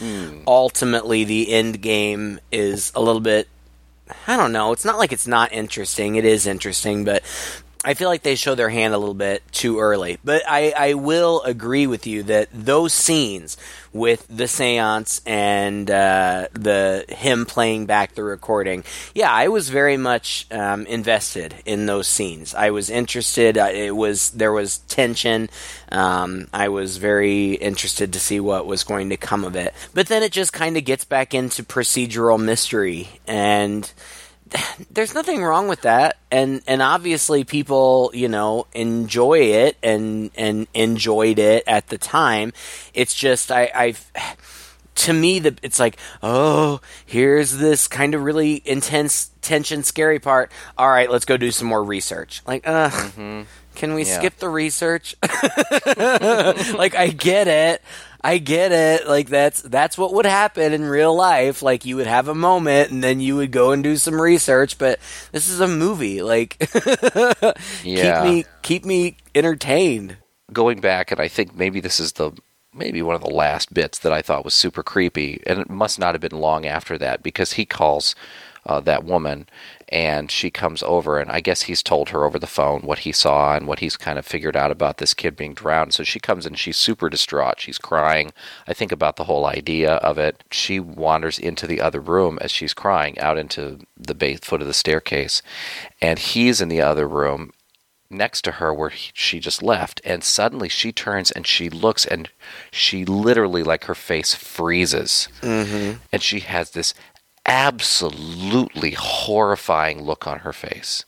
ultimately 0.46 1.24
the 1.24 1.52
end 1.52 1.82
game 1.82 2.40
is 2.52 2.92
a 2.96 3.02
little 3.02 3.22
bit. 3.22 3.48
I 4.28 4.36
don't 4.36 4.52
know. 4.52 4.74
It's 4.74 4.84
not 4.86 4.98
like 4.98 5.14
it's 5.14 5.28
not 5.28 5.54
interesting. 5.54 6.16
It 6.16 6.26
is 6.26 6.46
interesting, 6.46 7.06
but 7.06 7.24
I 7.84 7.96
feel 7.96 8.10
like 8.10 8.22
they 8.22 8.36
show 8.36 8.54
their 8.54 8.70
hand 8.70 8.94
a 8.94 8.98
little 9.00 9.16
bit 9.16 9.42
too 9.52 9.80
early. 9.80 10.20
But 10.24 10.44
I, 10.48 10.72
I 10.78 10.94
will 10.94 11.42
agree 11.42 11.88
with 11.88 12.06
you 12.06 12.22
that 12.24 12.50
those 12.54 12.94
scenes 12.94 13.58
with 13.92 14.28
the 14.30 14.48
seance 14.48 15.20
and 15.26 15.90
uh, 15.90 16.48
the 16.54 17.06
him 17.10 17.48
playing 17.48 17.88
back 17.88 18.14
the 18.14 18.24
recording, 18.24 18.84
yeah, 19.16 19.32
I 19.32 19.48
was 19.48 19.70
very 19.70 19.98
much 19.98 20.46
um, 20.52 20.86
invested 20.86 21.56
in 21.66 21.88
those 21.88 22.08
scenes. 22.08 22.54
I 22.54 22.70
was 22.70 22.92
interested. 22.92 23.58
It 23.58 23.96
was 23.96 24.30
there 24.32 24.52
was 24.52 24.78
tension. 24.88 25.50
Um, 25.92 26.48
I 26.54 26.70
was 26.70 26.98
very 26.98 27.54
interested 27.54 28.14
to 28.14 28.20
see 28.20 28.40
what 28.40 28.68
was 28.68 28.84
going 28.84 29.10
to 29.10 29.18
come 29.18 29.44
of 29.44 29.56
it. 29.56 29.74
But 29.96 30.06
then 30.06 30.22
it 30.22 30.32
just 30.32 30.54
kind 30.54 30.78
of 30.78 30.86
gets 30.86 31.04
back 31.04 31.34
into 31.34 31.64
procedural 31.64 32.40
mystery 32.40 33.10
and 33.26 33.92
there's 34.92 35.14
nothing 35.14 35.44
wrong 35.44 35.68
with 35.68 35.82
that. 35.82 36.18
And 36.32 36.62
and 36.68 36.82
obviously 36.82 37.44
people 37.44 38.12
you 38.14 38.28
know 38.28 38.68
enjoy 38.74 39.40
it 39.40 39.78
and 39.84 40.32
and 40.36 40.68
enjoyed 40.74 41.40
it 41.40 41.64
at 41.68 41.88
the 41.88 41.98
time. 41.98 42.54
It's 42.94 43.14
just 43.14 43.52
i 43.52 43.70
i've 43.76 44.12
to 44.96 45.14
me 45.14 45.40
the 45.40 45.58
it's 45.64 45.80
like 45.80 45.98
oh 46.22 46.80
here's 47.06 47.58
this 47.58 47.88
kind 47.88 48.14
of 48.14 48.24
really 48.24 48.62
intense 48.66 49.32
tension 49.42 49.84
scary 49.84 50.20
part. 50.20 50.52
All 50.78 50.90
right 50.90 51.10
let's 51.10 51.26
go 51.26 51.38
do 51.38 51.52
some 51.52 51.68
more 51.68 51.84
research. 51.84 52.42
Like 52.46 52.68
uh 52.68 52.90
can 53.76 53.94
we 53.94 54.04
Yeah. 54.04 54.20
skip 54.20 54.38
the 54.38 54.50
research? 54.50 55.16
Like 56.76 56.96
i 56.96 57.08
get 57.16 57.48
it 57.48 57.82
I 58.24 58.38
get 58.38 58.72
it. 58.72 59.08
Like 59.08 59.30
that's 59.30 59.62
that's 59.62 59.98
what 59.98 60.14
would 60.14 60.26
happen 60.26 60.74
in 60.74 60.84
real 60.86 61.16
life. 61.16 61.62
Like 61.62 61.86
you 61.86 61.96
would 61.98 62.08
have 62.08 62.28
a 62.28 62.36
moment 62.36 62.92
and 62.92 63.04
then 63.04 63.20
you 63.20 63.36
would 63.38 63.52
go 63.52 63.72
and 63.72 63.84
do 63.84 63.98
some 63.98 64.22
research, 64.22 64.78
but 64.78 65.00
this 65.32 65.48
is 65.48 65.60
a 65.60 65.68
movie. 65.68 66.22
Like 66.22 66.58
Yeah. 67.84 68.22
keep 68.24 68.24
me 68.24 68.46
keep 68.62 68.86
me 68.86 69.18
entertained. 69.34 70.18
going 70.54 70.80
back, 70.82 71.12
and 71.12 71.20
I 71.20 71.28
think 71.28 71.56
maybe 71.56 71.80
this 71.80 72.00
is 72.00 72.14
the 72.14 72.32
maybe 72.74 73.02
one 73.02 73.16
of 73.16 73.22
the 73.22 73.30
last 73.30 73.74
bits 73.74 74.00
that 74.00 74.14
I 74.14 74.22
thought 74.22 74.46
was 74.46 74.54
super 74.54 74.84
creepy, 74.84 75.42
and 75.46 75.60
it 75.60 75.70
must 75.70 76.00
not 76.00 76.14
have 76.14 76.22
been 76.22 76.40
long 76.40 76.66
after 76.66 76.98
that 77.00 77.24
because 77.24 77.54
he 77.54 77.66
calls 77.66 78.16
uh, 78.66 78.80
that 78.82 79.04
woman, 79.04 79.48
and 79.90 80.30
she 80.32 80.50
comes 80.50 80.84
over, 80.84 81.20
and 81.20 81.32
I 81.32 81.40
guess 81.40 81.64
he's 81.64 81.82
told 81.82 82.10
her 82.10 82.24
over 82.24 82.38
the 82.38 82.48
phone 82.48 82.82
what 82.82 83.00
he 83.00 83.12
saw 83.12 83.56
and 83.56 83.68
what 83.68 83.80
he's 83.80 83.98
kind 83.98 84.20
of 84.20 84.26
figured 84.26 84.56
out 84.56 84.72
about 84.72 84.98
this 84.98 85.14
kid 85.14 85.36
being 85.36 85.54
drowned. 85.54 85.94
So 85.94 86.04
she 86.04 86.20
comes 86.20 86.46
in, 86.46 86.54
she's 86.56 86.78
super 86.78 87.10
distraught, 87.10 87.60
she's 87.60 87.78
crying. 87.78 88.32
I 88.68 88.74
think 88.74 88.92
about 88.92 89.16
the 89.16 89.26
whole 89.26 89.46
idea 89.46 89.96
of 89.96 90.18
it. 90.18 90.44
She 90.52 90.80
wanders 90.80 91.40
into 91.40 91.68
the 91.68 91.82
other 91.82 92.00
room 92.00 92.38
as 92.42 92.52
she's 92.52 92.74
crying, 92.74 93.18
out 93.20 93.38
into 93.38 93.80
the 93.98 94.16
base 94.16 94.40
foot 94.42 94.62
of 94.62 94.68
the 94.68 94.74
staircase, 94.74 95.42
and 96.02 96.20
he's 96.20 96.62
in 96.62 96.70
the 96.70 96.82
other 96.82 97.08
room 97.08 97.52
next 98.12 98.42
to 98.42 98.54
her 98.54 98.74
where 98.74 98.90
he, 98.90 99.12
she 99.14 99.40
just 99.40 99.64
left 99.64 100.02
and 100.04 100.24
suddenly 100.24 100.68
she 100.68 100.92
turns 100.92 101.32
and 101.32 101.48
she 101.48 101.70
looks 101.70 102.06
and 102.06 102.30
she 102.72 103.06
literally 103.06 103.64
like 103.64 103.86
her 103.86 103.96
face 103.96 104.36
freezes 104.36 105.30
mm-hmm. 105.42 105.98
and 106.12 106.22
she 106.22 106.42
has 106.42 106.72
this 106.72 106.94
absolutely 107.46 108.92
horrifying 108.92 110.02
look 110.02 110.28
on 110.28 110.40
her 110.40 110.54
face 110.54 111.06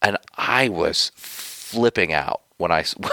and 0.00 0.16
i 0.36 0.68
was 0.68 1.12
flipping 1.14 2.12
out 2.12 2.40
when 2.56 2.72
i 2.72 2.84
mean, 3.00 3.10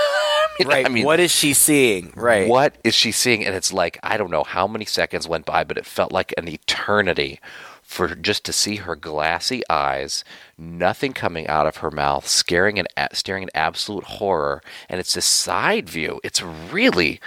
right. 0.67 0.85
I 0.85 0.89
mean, 0.89 1.05
what 1.05 1.19
is 1.19 1.31
she 1.31 1.53
seeing? 1.53 2.13
Right. 2.15 2.47
what 2.47 2.75
is 2.83 2.93
she 2.93 3.11
seeing? 3.11 3.43
And 3.45 3.55
it's 3.55 3.73
like 3.73 3.99
I 4.03 4.17
don't 4.17 4.31
know 4.31 4.43
how 4.43 4.67
many 4.67 4.85
seconds 4.85 5.27
went 5.27 5.45
by, 5.45 5.63
but 5.63 5.77
it 5.77 5.85
felt 5.85 6.11
like 6.11 6.33
an 6.37 6.47
eternity 6.47 7.39
for 7.81 8.15
just 8.15 8.43
to 8.45 8.53
see 8.53 8.77
her 8.77 8.95
glassy 8.95 9.61
eyes, 9.69 10.23
nothing 10.57 11.13
coming 11.13 11.47
out 11.47 11.67
of 11.67 11.77
her 11.77 11.91
mouth, 11.91 12.27
scaring 12.27 12.79
and 12.79 12.87
staring 13.11 13.43
in 13.43 13.49
absolute 13.53 14.05
horror. 14.05 14.63
And 14.89 14.99
it's 14.99 15.15
a 15.15 15.21
side 15.21 15.89
view. 15.89 16.19
It's 16.23 16.41
really, 16.41 17.19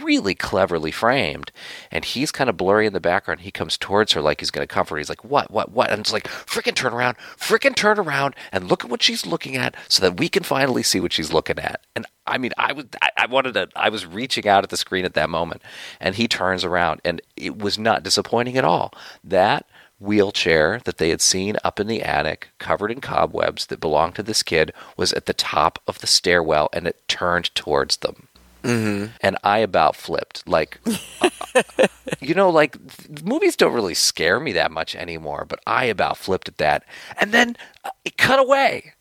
really 0.00 0.34
cleverly 0.34 0.90
framed. 0.90 1.52
And 1.90 2.04
he's 2.04 2.32
kind 2.32 2.50
of 2.50 2.56
blurry 2.56 2.86
in 2.86 2.92
the 2.92 3.00
background. 3.00 3.40
He 3.40 3.50
comes 3.50 3.78
towards 3.78 4.12
her 4.12 4.20
like 4.20 4.40
he's 4.40 4.50
going 4.50 4.66
to 4.66 4.72
comfort 4.72 4.94
her. 4.94 4.98
He's 4.98 5.08
like, 5.08 5.24
"What? 5.24 5.50
What? 5.50 5.72
What?" 5.72 5.90
And 5.90 6.00
it's 6.00 6.12
like, 6.12 6.28
"Frickin' 6.28 6.74
turn 6.74 6.92
around! 6.92 7.16
Frickin' 7.36 7.74
turn 7.74 7.98
around 7.98 8.34
and 8.52 8.68
look 8.68 8.84
at 8.84 8.90
what 8.90 9.02
she's 9.02 9.26
looking 9.26 9.56
at, 9.56 9.74
so 9.88 10.02
that 10.02 10.18
we 10.18 10.28
can 10.28 10.42
finally 10.42 10.82
see 10.82 11.00
what 11.00 11.12
she's 11.12 11.32
looking 11.32 11.58
at." 11.58 11.80
And 11.94 12.06
I 12.26 12.38
mean, 12.38 12.52
I 12.58 12.72
was, 12.72 12.86
I, 13.02 13.10
I 13.16 13.26
wanted 13.26 13.54
to, 13.54 13.68
I 13.74 13.88
was 13.88 14.06
reaching 14.06 14.46
out 14.46 14.64
at 14.64 14.70
the 14.70 14.76
screen 14.76 15.04
at 15.04 15.14
that 15.14 15.30
moment, 15.30 15.62
and 16.00 16.14
he 16.14 16.28
turns 16.28 16.64
around, 16.64 17.00
and 17.04 17.20
it 17.36 17.58
was 17.58 17.78
not 17.78 18.02
disappointing 18.02 18.56
at 18.56 18.64
all. 18.64 18.92
That 19.24 19.66
wheelchair 19.98 20.80
that 20.84 20.96
they 20.96 21.10
had 21.10 21.20
seen 21.20 21.56
up 21.62 21.78
in 21.78 21.86
the 21.86 22.02
attic, 22.02 22.48
covered 22.58 22.90
in 22.90 23.00
cobwebs, 23.00 23.66
that 23.66 23.80
belonged 23.80 24.14
to 24.14 24.22
this 24.22 24.42
kid, 24.42 24.72
was 24.96 25.12
at 25.12 25.26
the 25.26 25.34
top 25.34 25.78
of 25.86 25.98
the 25.98 26.06
stairwell, 26.06 26.68
and 26.72 26.86
it 26.86 27.06
turned 27.06 27.54
towards 27.54 27.98
them. 27.98 28.28
Mm-hmm. 28.62 29.12
And 29.20 29.36
I 29.44 29.58
about 29.58 29.96
flipped. 29.96 30.46
Like, 30.48 30.78
you 32.20 32.34
know, 32.34 32.50
like 32.50 32.76
movies 33.22 33.56
don't 33.56 33.72
really 33.72 33.94
scare 33.94 34.38
me 34.40 34.52
that 34.52 34.70
much 34.70 34.94
anymore, 34.94 35.44
but 35.48 35.60
I 35.66 35.84
about 35.86 36.16
flipped 36.16 36.48
at 36.48 36.58
that. 36.58 36.84
And 37.20 37.32
then 37.32 37.56
uh, 37.84 37.90
it 38.04 38.16
cut 38.16 38.38
away 38.38 38.92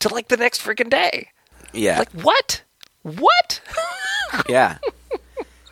to 0.00 0.08
like 0.08 0.28
the 0.28 0.36
next 0.36 0.62
freaking 0.62 0.90
day. 0.90 1.28
Yeah. 1.72 1.98
Like, 1.98 2.12
what? 2.12 2.62
What? 3.02 3.60
yeah. 4.48 4.78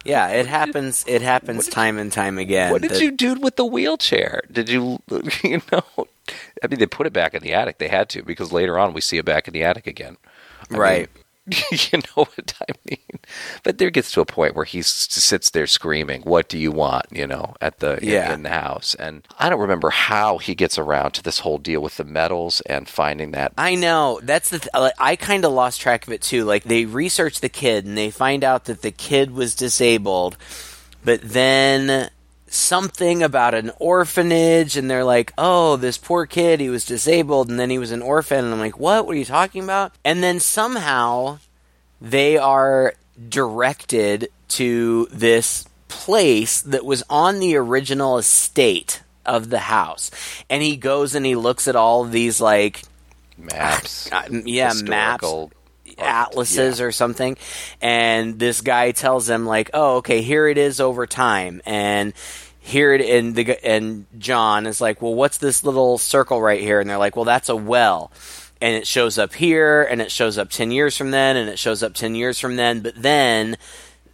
Yeah, 0.04 0.28
it 0.28 0.46
happens. 0.46 1.04
It 1.08 1.20
happens 1.22 1.66
time 1.68 1.98
and 1.98 2.12
time 2.12 2.38
again. 2.38 2.70
what 2.70 2.82
did 2.82 2.92
that- 2.92 3.00
you 3.00 3.10
do 3.10 3.34
with 3.40 3.56
the 3.56 3.64
wheelchair? 3.64 4.42
Did 4.52 4.68
you, 4.68 5.00
you 5.42 5.60
know? 5.72 6.06
I 6.62 6.66
mean, 6.68 6.78
they 6.78 6.86
put 6.86 7.06
it 7.08 7.12
back 7.12 7.34
in 7.34 7.42
the 7.42 7.52
attic. 7.54 7.78
They 7.78 7.88
had 7.88 8.08
to 8.10 8.22
because 8.22 8.52
later 8.52 8.78
on 8.78 8.92
we 8.92 9.00
see 9.00 9.18
it 9.18 9.24
back 9.24 9.48
in 9.48 9.54
the 9.54 9.64
attic 9.64 9.86
again. 9.86 10.16
I 10.70 10.76
Right. 10.76 10.98
mean, 11.14 11.24
you 11.70 11.99
know 11.99 12.24
what 12.24 12.55
I 12.61 12.72
mean? 12.88 13.20
But 13.62 13.78
there 13.78 13.90
gets 13.90 14.11
to 14.12 14.20
a 14.20 14.26
point 14.26 14.57
where 14.57 14.64
he 14.64 14.82
sits 14.82 15.51
there 15.51 15.66
screaming, 15.66 16.22
"What 16.22 16.49
do 16.49 16.59
you 16.59 16.72
want?" 16.72 17.07
You 17.12 17.26
know, 17.26 17.55
at 17.61 17.78
the 17.78 17.99
in- 18.03 18.09
Yeah. 18.09 18.34
in, 18.34 18.42
the 18.42 18.49
house. 18.51 18.94
And 18.99 19.22
I 19.38 19.49
don't 19.49 19.61
remember 19.61 19.90
how 19.90 20.38
he 20.38 20.55
gets 20.55 20.76
around 20.78 21.12
to 21.12 21.22
this 21.22 21.40
whole 21.40 21.59
deal 21.59 21.80
with 21.80 21.97
the 21.99 22.05
medals 22.05 22.61
and 22.62 22.88
finding 22.88 23.30
that. 23.32 23.53
I 23.57 23.74
know. 23.76 24.20
That's 24.22 24.51
the. 24.51 24.59
Th- 24.59 24.70
uh, 24.74 24.90
I 24.99 25.14
kind 25.16 25.44
of 25.44 25.53
lost 25.53 25.80
track 25.80 26.07
of 26.07 26.12
it 26.12 26.22
too. 26.22 26.44
Like 26.44 26.64
they 26.64 26.84
research 26.84 27.40
the 27.40 27.49
kid 27.49 27.84
and 27.84 27.97
they 27.97 28.11
find 28.11 28.42
out 28.42 28.64
that 28.64 28.82
the 28.82 28.90
kid 28.90 29.30
was 29.30 29.55
disabled, 29.55 30.36
but 31.05 31.20
then 31.22 32.11
something 32.57 33.22
about 33.22 33.54
an 33.54 33.70
orphanage 33.78 34.76
and 34.76 34.90
they're 34.90 35.04
like, 35.04 35.32
"Oh, 35.38 35.76
this 35.76 35.98
poor 35.98 36.26
kid, 36.26 36.61
he 36.61 36.68
was 36.68 36.84
disabled 36.84 37.48
and 37.48 37.59
then 37.59 37.70
he 37.70 37.78
was 37.78 37.92
an 37.92 38.02
orphan." 38.02 38.44
And 38.44 38.52
I'm 38.52 38.61
like, 38.61 38.78
"What? 38.78 39.07
What 39.07 39.14
are 39.14 39.18
you 39.18 39.24
talking 39.24 39.62
about?" 39.64 39.92
And 40.04 40.22
then 40.22 40.40
somehow 40.40 41.38
they 42.00 42.36
are 42.36 42.94
directed 43.28 44.28
to 44.48 45.09
this 45.11 45.66
place 45.88 46.61
that 46.62 46.84
was 46.84 47.02
on 47.09 47.40
the 47.40 47.57
original 47.57 48.18
estate 48.18 49.02
of 49.24 49.50
the 49.50 49.59
house. 49.59 50.11
And 50.48 50.62
he 50.62 50.76
goes 50.76 51.14
and 51.14 51.26
he 51.26 51.34
looks 51.34 51.68
at 51.68 51.76
all 51.76 52.04
these 52.04 52.40
like 52.40 52.82
maps. 53.36 54.11
uh, 54.12 54.22
yeah, 54.30 54.66
maps, 54.66 54.80
historical 54.80 55.52
art. 55.98 55.98
atlases 55.98 56.80
or 56.80 56.92
something. 56.92 57.36
And 57.80 58.38
this 58.38 58.61
guy 58.61 58.92
tells 58.92 59.28
him 59.28 59.46
like, 59.46 59.70
"Oh, 59.74 59.96
okay, 59.96 60.22
here 60.22 60.48
it 60.48 60.59
is 60.59 60.80
over 60.80 61.07
time." 61.07 61.61
And 61.66 62.12
here 62.66 62.92
it 62.92 63.00
and 63.00 63.36
the 63.36 63.64
and 63.64 64.06
John 64.18 64.66
is 64.66 64.80
like, 64.80 65.00
"Well, 65.00 65.14
what's 65.14 65.38
this 65.38 65.62
little 65.62 65.98
circle 65.98 66.42
right 66.42 66.60
here?" 66.60 66.80
And 66.80 66.90
they're 66.90 66.98
like, 66.98 67.14
"Well, 67.14 67.24
that's 67.24 67.48
a 67.48 67.54
well." 67.54 68.10
And 68.60 68.74
it 68.74 68.86
shows 68.86 69.18
up 69.18 69.34
here, 69.34 69.82
and 69.82 70.02
it 70.02 70.10
shows 70.10 70.38
up 70.38 70.48
10 70.50 70.70
years 70.70 70.96
from 70.96 71.10
then, 71.10 71.36
and 71.36 71.46
it 71.48 71.58
shows 71.58 71.82
up 71.82 71.94
10 71.94 72.14
years 72.14 72.40
from 72.40 72.56
then. 72.56 72.80
But 72.80 73.00
then 73.00 73.56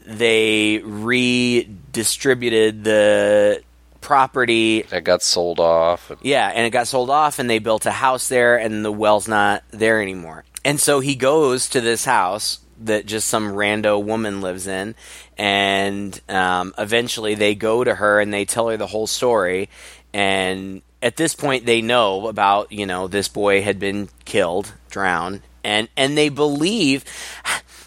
they 0.05 0.82
redistributed 0.84 2.84
the 2.84 3.62
property 4.00 4.82
That 4.90 5.05
got 5.05 5.22
sold 5.22 5.61
off. 5.61 6.11
yeah, 6.22 6.50
and 6.55 6.66
it 6.66 6.70
got 6.70 6.88
sold 6.88 7.09
off, 7.09 7.38
and 7.38 7.48
they 7.48 7.61
built 7.61 7.86
a 7.86 7.92
house 7.92 8.28
there, 8.28 8.57
and 8.57 8.84
the 8.84 8.92
well's 8.92 9.28
not 9.28 9.62
there 9.70 10.03
anymore. 10.03 10.44
And 10.64 10.80
so 10.80 10.98
he 11.00 11.14
goes 11.14 11.68
to 11.70 11.80
this 11.80 12.05
house 12.05 12.59
that 12.87 13.07
just 13.07 13.28
some 13.28 13.53
rando 13.53 14.03
woman 14.03 14.41
lives 14.41 14.66
in, 14.66 14.95
and 15.39 16.18
um, 16.28 16.74
eventually 16.78 17.35
they 17.35 17.55
go 17.55 17.83
to 17.83 17.95
her 17.95 18.20
and 18.20 18.33
they 18.33 18.45
tell 18.45 18.68
her 18.68 18.76
the 18.76 18.87
whole 18.87 19.07
story. 19.07 19.68
And 20.14 20.83
at 21.01 21.16
this 21.16 21.35
point, 21.35 21.66
they 21.66 21.83
know 21.83 22.28
about 22.28 22.72
you 22.72 22.87
know 22.87 23.09
this 23.09 23.28
boy 23.28 23.62
had 23.62 23.78
been 23.78 24.09
killed, 24.24 24.72
drowned, 24.91 25.43
and 25.64 25.89
and 25.97 26.16
they 26.16 26.28
believe. 26.28 27.05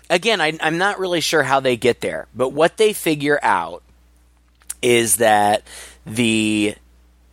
Again, 0.08 0.40
I, 0.40 0.56
I'm 0.62 0.78
not 0.78 1.00
really 1.00 1.22
sure 1.22 1.42
how 1.42 1.60
they 1.60 1.78
get 1.78 2.02
there, 2.02 2.28
but 2.36 2.50
what 2.50 2.78
they 2.78 2.94
figure 2.94 3.40
out 3.42 3.82
is 4.84 5.16
that 5.16 5.64
the 6.06 6.76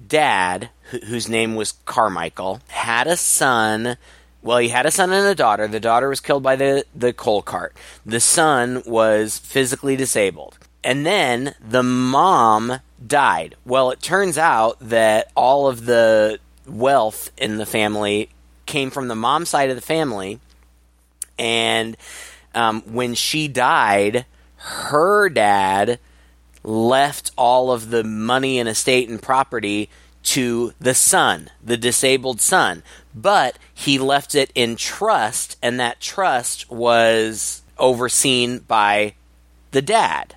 dad, 0.08 0.70
wh- 0.90 1.04
whose 1.06 1.28
name 1.28 1.54
was 1.54 1.72
Carmichael, 1.84 2.60
had 2.68 3.06
a 3.06 3.16
son. 3.16 3.98
Well, 4.42 4.58
he 4.58 4.68
had 4.68 4.86
a 4.86 4.90
son 4.90 5.12
and 5.12 5.26
a 5.26 5.34
daughter. 5.36 5.68
The 5.68 5.80
daughter 5.80 6.08
was 6.08 6.20
killed 6.20 6.42
by 6.42 6.56
the, 6.56 6.84
the 6.94 7.12
coal 7.12 7.42
cart. 7.42 7.76
The 8.04 8.20
son 8.20 8.82
was 8.84 9.38
physically 9.38 9.96
disabled. 9.96 10.58
And 10.82 11.06
then 11.06 11.54
the 11.60 11.84
mom 11.84 12.80
died. 13.04 13.54
Well, 13.64 13.92
it 13.92 14.02
turns 14.02 14.36
out 14.36 14.78
that 14.80 15.30
all 15.36 15.68
of 15.68 15.86
the 15.86 16.40
wealth 16.66 17.30
in 17.36 17.58
the 17.58 17.66
family 17.66 18.30
came 18.66 18.90
from 18.90 19.06
the 19.06 19.14
mom 19.14 19.44
side 19.44 19.70
of 19.70 19.76
the 19.76 19.82
family. 19.82 20.40
And 21.38 21.96
um, 22.54 22.82
when 22.82 23.14
she 23.14 23.46
died, 23.46 24.26
her 24.56 25.28
dad 25.28 26.00
left 26.64 27.30
all 27.36 27.70
of 27.70 27.90
the 27.90 28.04
money 28.04 28.58
and 28.58 28.68
estate 28.68 29.08
and 29.08 29.22
property 29.22 29.88
to 30.22 30.72
the 30.80 30.94
son, 30.94 31.50
the 31.62 31.76
disabled 31.76 32.40
son. 32.40 32.82
But 33.14 33.58
he 33.72 33.98
left 33.98 34.34
it 34.34 34.50
in 34.54 34.76
trust, 34.76 35.58
and 35.62 35.78
that 35.80 36.00
trust 36.00 36.70
was 36.70 37.62
overseen 37.78 38.60
by 38.60 39.14
the 39.72 39.82
dad. 39.82 40.34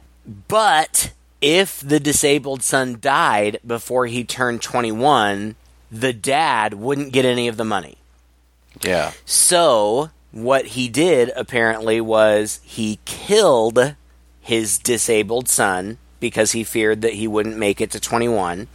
But 0.47 1.13
if 1.41 1.79
the 1.79 1.99
disabled 1.99 2.63
son 2.63 2.97
died 2.99 3.59
before 3.65 4.07
he 4.07 4.23
turned 4.23 4.61
21, 4.61 5.55
the 5.91 6.13
dad 6.13 6.73
wouldn't 6.73 7.13
get 7.13 7.25
any 7.25 7.47
of 7.47 7.57
the 7.57 7.65
money. 7.65 7.97
Yeah. 8.81 9.11
So, 9.25 10.09
what 10.31 10.65
he 10.67 10.89
did 10.89 11.31
apparently 11.35 12.01
was 12.01 12.59
he 12.63 12.99
killed 13.05 13.95
his 14.41 14.77
disabled 14.77 15.47
son 15.47 15.97
because 16.19 16.51
he 16.53 16.63
feared 16.63 17.01
that 17.01 17.13
he 17.13 17.27
wouldn't 17.27 17.57
make 17.57 17.79
it 17.79 17.91
to 17.91 17.99
21, 17.99 18.67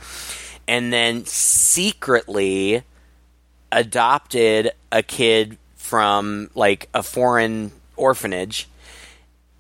and 0.71 0.93
then 0.93 1.27
secretly 1.27 2.85
adopted 3.73 4.71
a 4.93 5.03
kid 5.03 5.59
from 5.75 6.49
like 6.55 6.89
a 6.95 7.03
foreign 7.03 7.73
orphanage. 7.97 8.69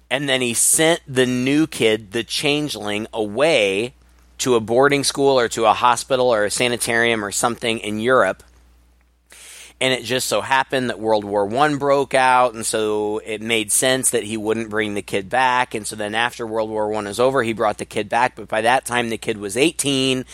And 0.09 0.29
then 0.29 0.41
he 0.41 0.55
sent 0.55 1.01
the 1.09 1.27
new 1.27 1.67
kid, 1.67 2.13
the 2.13 2.23
changeling, 2.23 3.09
away 3.13 3.95
to 4.39 4.55
a 4.55 4.61
boarding 4.61 5.03
school 5.03 5.37
or 5.37 5.49
to 5.49 5.67
a 5.67 5.73
hospital 5.73 6.33
or 6.33 6.45
a 6.45 6.51
sanitarium 6.51 7.25
or 7.25 7.33
something 7.33 7.81
in 7.81 7.99
Europe 7.99 8.45
and 9.81 9.93
it 9.93 10.05
just 10.05 10.29
so 10.29 10.41
happened 10.41 10.91
that 10.91 11.01
World 11.01 11.25
War 11.25 11.47
One 11.47 11.79
broke 11.79 12.15
out, 12.15 12.55
and 12.55 12.67
so 12.67 13.19
it 13.19 13.41
made 13.41 13.73
sense 13.73 14.11
that 14.11 14.25
he 14.25 14.37
wouldn't 14.37 14.71
bring 14.71 14.95
the 14.95 15.03
kid 15.03 15.29
back. 15.29 15.75
And 15.75 15.87
so 15.87 15.97
then 15.97 16.15
after 16.15 16.47
World 16.47 16.71
War 16.71 16.89
One 16.89 17.07
was 17.07 17.21
over, 17.21 17.43
he 17.43 17.53
brought 17.53 17.79
the 17.79 17.85
kid 17.85 18.09
back, 18.09 18.37
but 18.37 18.49
by 18.49 18.63
that 18.63 18.85
time 18.85 19.09
the 19.09 19.19
kid 19.19 19.39
was 19.39 19.57
18, 19.57 20.25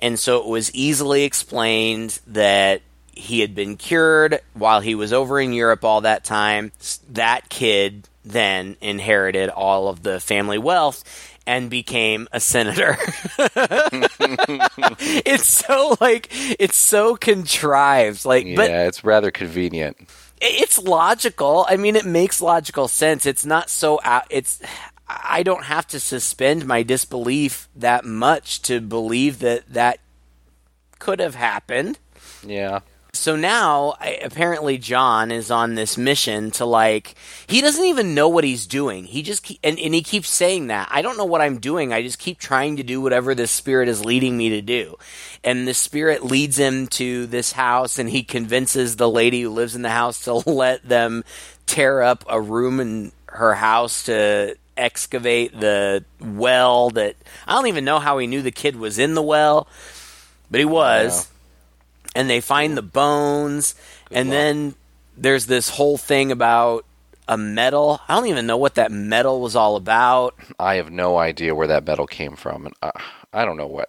and 0.00 0.18
so 0.18 0.38
it 0.40 0.46
was 0.46 0.74
easily 0.74 1.24
explained 1.24 2.20
that 2.26 2.82
he 3.12 3.40
had 3.40 3.54
been 3.54 3.76
cured 3.76 4.40
while 4.52 4.80
he 4.80 4.94
was 4.94 5.12
over 5.12 5.40
in 5.40 5.52
Europe 5.52 5.84
all 5.84 6.02
that 6.02 6.22
time. 6.22 6.72
That 7.10 7.48
kid 7.48 8.08
then 8.24 8.76
inherited 8.80 9.48
all 9.48 9.88
of 9.88 10.02
the 10.02 10.20
family 10.20 10.58
wealth 10.58 11.04
and 11.46 11.70
became 11.70 12.28
a 12.32 12.40
senator. 12.40 12.96
it's 15.24 15.46
so 15.46 15.96
like 16.00 16.28
it's 16.60 16.76
so 16.76 17.16
contrived 17.16 18.24
like 18.24 18.46
Yeah, 18.46 18.56
but 18.56 18.70
it's 18.70 19.04
rather 19.04 19.30
convenient. 19.30 19.96
it's 20.40 20.78
logical 20.78 21.66
i 21.68 21.76
mean 21.76 21.96
it 21.96 22.04
makes 22.04 22.40
logical 22.40 22.88
sense 22.88 23.26
it's 23.26 23.46
not 23.46 23.70
so 23.70 23.98
out 24.04 24.24
it's 24.30 24.60
i 25.08 25.42
don't 25.42 25.64
have 25.64 25.86
to 25.86 26.00
suspend 26.00 26.66
my 26.66 26.82
disbelief 26.82 27.68
that 27.76 28.04
much 28.04 28.60
to 28.62 28.80
believe 28.80 29.38
that 29.40 29.62
that 29.72 29.98
could 30.98 31.20
have 31.20 31.34
happened 31.34 31.98
Yeah. 32.44 32.80
So 33.18 33.36
now, 33.36 33.94
I, 34.00 34.18
apparently, 34.22 34.78
John 34.78 35.30
is 35.30 35.50
on 35.50 35.74
this 35.74 35.96
mission 35.96 36.50
to 36.52 36.64
like. 36.64 37.14
He 37.46 37.60
doesn't 37.60 37.84
even 37.84 38.14
know 38.14 38.28
what 38.28 38.44
he's 38.44 38.66
doing. 38.66 39.04
He 39.04 39.22
just 39.22 39.42
keep, 39.42 39.58
and, 39.62 39.78
and 39.78 39.94
he 39.94 40.02
keeps 40.02 40.28
saying 40.28 40.68
that 40.68 40.88
I 40.90 41.02
don't 41.02 41.16
know 41.16 41.24
what 41.24 41.40
I'm 41.40 41.58
doing. 41.58 41.92
I 41.92 42.02
just 42.02 42.18
keep 42.18 42.38
trying 42.38 42.76
to 42.76 42.82
do 42.82 43.00
whatever 43.00 43.34
this 43.34 43.50
spirit 43.50 43.88
is 43.88 44.04
leading 44.04 44.36
me 44.36 44.50
to 44.50 44.62
do. 44.62 44.96
And 45.44 45.66
the 45.66 45.74
spirit 45.74 46.24
leads 46.24 46.58
him 46.58 46.86
to 46.88 47.26
this 47.26 47.52
house, 47.52 47.98
and 47.98 48.10
he 48.10 48.22
convinces 48.22 48.96
the 48.96 49.10
lady 49.10 49.42
who 49.42 49.50
lives 49.50 49.74
in 49.74 49.82
the 49.82 49.90
house 49.90 50.24
to 50.24 50.34
let 50.50 50.88
them 50.88 51.24
tear 51.66 52.02
up 52.02 52.24
a 52.28 52.40
room 52.40 52.80
in 52.80 53.12
her 53.26 53.54
house 53.54 54.04
to 54.04 54.56
excavate 54.76 55.58
the 55.58 56.04
well 56.20 56.90
that 56.90 57.16
I 57.46 57.54
don't 57.54 57.66
even 57.66 57.84
know 57.84 57.98
how 57.98 58.18
he 58.18 58.26
knew 58.26 58.42
the 58.42 58.50
kid 58.50 58.76
was 58.76 58.98
in 58.98 59.14
the 59.14 59.22
well, 59.22 59.68
but 60.50 60.60
he 60.60 60.64
was. 60.66 61.28
And 62.16 62.28
they 62.30 62.40
find 62.40 62.76
the 62.76 62.82
bones, 62.82 63.74
and 64.10 64.28
luck. 64.28 64.34
then 64.34 64.74
there's 65.16 65.46
this 65.46 65.68
whole 65.68 65.98
thing 65.98 66.32
about 66.32 66.84
a 67.28 67.36
medal. 67.36 68.00
I 68.08 68.14
don't 68.14 68.28
even 68.28 68.46
know 68.46 68.56
what 68.56 68.76
that 68.76 68.92
medal 68.92 69.40
was 69.40 69.56
all 69.56 69.76
about. 69.76 70.34
I 70.58 70.76
have 70.76 70.90
no 70.90 71.18
idea 71.18 71.54
where 71.54 71.66
that 71.66 71.86
medal 71.86 72.06
came 72.06 72.36
from, 72.36 72.66
and 72.66 72.74
uh, 72.82 72.92
I 73.32 73.44
don't 73.44 73.56
know 73.56 73.66
what. 73.66 73.88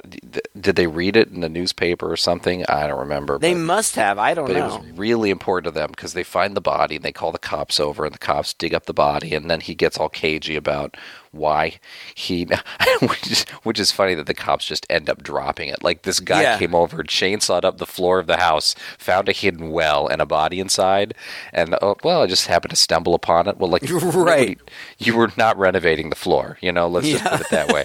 Did 0.60 0.76
they 0.76 0.88
read 0.88 1.16
it 1.16 1.30
in 1.30 1.42
the 1.42 1.50
newspaper 1.50 2.12
or 2.12 2.18
something? 2.18 2.66
I 2.68 2.88
don't 2.88 3.00
remember. 3.00 3.38
They 3.38 3.54
but, 3.54 3.60
must 3.60 3.96
have. 3.96 4.18
I 4.18 4.34
don't 4.34 4.48
but 4.48 4.56
it 4.56 4.60
know. 4.60 4.78
was 4.78 4.92
really 4.98 5.30
important 5.30 5.74
to 5.74 5.80
them 5.80 5.92
because 5.92 6.14
they 6.14 6.24
find 6.24 6.56
the 6.56 6.62
body 6.62 6.96
and 6.96 7.06
they 7.06 7.12
call 7.12 7.32
the 7.32 7.38
cops 7.38 7.80
over, 7.80 8.06
and 8.06 8.14
the 8.14 8.20
cops 8.20 8.54
dig 8.54 8.74
up 8.74 8.88
the 8.88 8.94
body, 8.94 9.36
and 9.36 9.50
then 9.50 9.62
he 9.62 9.76
gets 9.76 9.98
all 9.98 10.10
cagey 10.10 10.56
about 10.56 10.98
why 11.32 11.80
he, 12.16 12.46
which 13.02 13.32
is, 13.32 13.44
which 13.64 13.80
is 13.80 13.92
funny 13.92 14.14
that 14.16 14.26
the 14.28 14.34
cops 14.34 14.66
just 14.66 14.86
end 14.90 15.10
up 15.10 15.24
dropping 15.24 15.70
it. 15.70 15.84
Like 15.84 16.04
this 16.04 16.20
guy 16.20 16.42
Yeah. 16.44 16.58
came 16.60 16.74
over, 16.76 17.04
chainsawed 17.04 17.64
up 17.64 17.78
the 17.78 17.86
floor 17.86 18.20
of 18.20 18.28
the 18.28 18.38
house, 18.38 18.76
found 18.98 19.30
a 19.30 19.32
hidden 19.34 19.72
well 19.72 20.08
and 20.08 20.22
a 20.22 20.26
body 20.26 20.60
inside, 20.60 21.14
and 21.54 21.76
oh, 21.82 21.96
well, 22.04 22.22
I 22.24 22.28
just 22.28 22.48
happened 22.48 22.72
to 22.72 22.76
stumble 22.76 23.14
upon 23.16 23.48
it. 23.48 23.58
Well, 23.58 23.70
like 23.70 23.84
Right. 23.92 24.60
you 24.98 25.16
were 25.16 25.32
not 25.38 25.58
renovating 25.58 26.10
the 26.10 26.16
floor, 26.16 26.58
you 26.62 26.72
know. 26.72 26.88
Let's 26.88 27.08
just 27.08 27.24
put 27.26 27.42
it 27.42 27.50
that 27.50 27.72
way. 27.72 27.84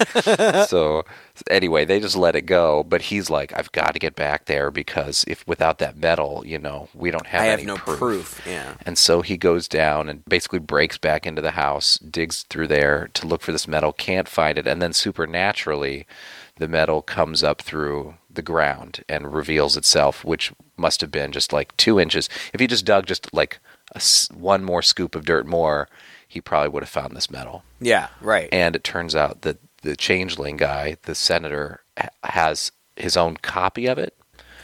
so 0.67 1.05
anyway, 1.51 1.85
they 1.85 2.01
just 2.01 2.17
let 2.17 2.37
it 2.37 2.43
go. 2.47 2.83
But 2.85 3.03
he's 3.03 3.31
like, 3.31 3.53
I've 3.57 3.73
got 3.73 3.93
to 3.95 3.99
get 3.99 4.15
back 4.15 4.47
there 4.47 4.71
because 4.71 5.25
if 5.27 5.47
without 5.47 5.79
that 5.79 5.97
medal, 5.97 6.43
you 6.47 6.59
know, 6.59 6.89
we 6.95 7.11
don't 7.11 7.27
have 7.27 7.43
I 7.43 7.47
have 7.47 7.59
any 7.59 7.67
no 7.67 7.77
proof. 7.77 8.43
Yeah. 8.47 8.75
and 8.85 8.97
so 8.99 9.23
he 9.23 9.37
goes 9.37 9.69
down 9.69 10.09
and 10.09 10.25
basically 10.27 10.59
breaks 10.59 10.99
back 10.99 11.27
into 11.27 11.43
the 11.43 11.53
house, 11.53 11.99
digs 11.99 12.45
through 12.49 12.69
there 12.69 13.09
to 13.15 13.27
look 13.33 13.43
for 13.43 13.53
this 13.53 13.69
medal, 13.69 13.93
can't 13.93 14.29
find 14.29 14.59
it, 14.59 14.67
and 14.67 14.81
then 14.81 14.93
supernaturally, 14.93 16.07
the 16.57 16.69
medal 16.69 17.03
comes 17.03 17.43
up 17.43 17.63
through 17.63 18.15
the 18.31 18.43
ground 18.43 19.05
and 19.09 19.35
reveals 19.35 19.77
itself, 19.77 20.25
which 20.25 20.53
must 20.77 21.01
have 21.01 21.11
been 21.11 21.33
just 21.33 21.53
like 21.53 21.77
two 21.77 21.99
inches. 21.99 22.29
If 22.53 22.61
he 22.61 22.67
just 22.67 22.85
dug 22.85 23.07
just 23.07 23.33
like 23.35 23.59
a 23.95 24.01
one 24.33 24.65
more 24.65 24.83
scoop 24.83 25.15
of 25.15 25.25
dirt 25.25 25.47
more, 25.47 25.89
he 26.29 26.41
probably 26.41 26.69
would 26.69 26.83
have 26.83 26.91
found 26.91 27.17
this 27.17 27.31
medal. 27.31 27.65
Yeah. 27.81 28.09
Right. 28.21 28.49
And 28.53 28.77
it 28.77 28.85
turns 28.85 29.15
out 29.15 29.43
that 29.43 29.59
the 29.83 29.97
changeling 29.97 30.57
guy, 30.57 30.97
the 31.03 31.15
senator, 31.15 31.83
has 32.25 32.71
his 32.97 33.17
own 33.17 33.37
copy 33.39 33.87
of 33.87 33.99
it 33.99 34.17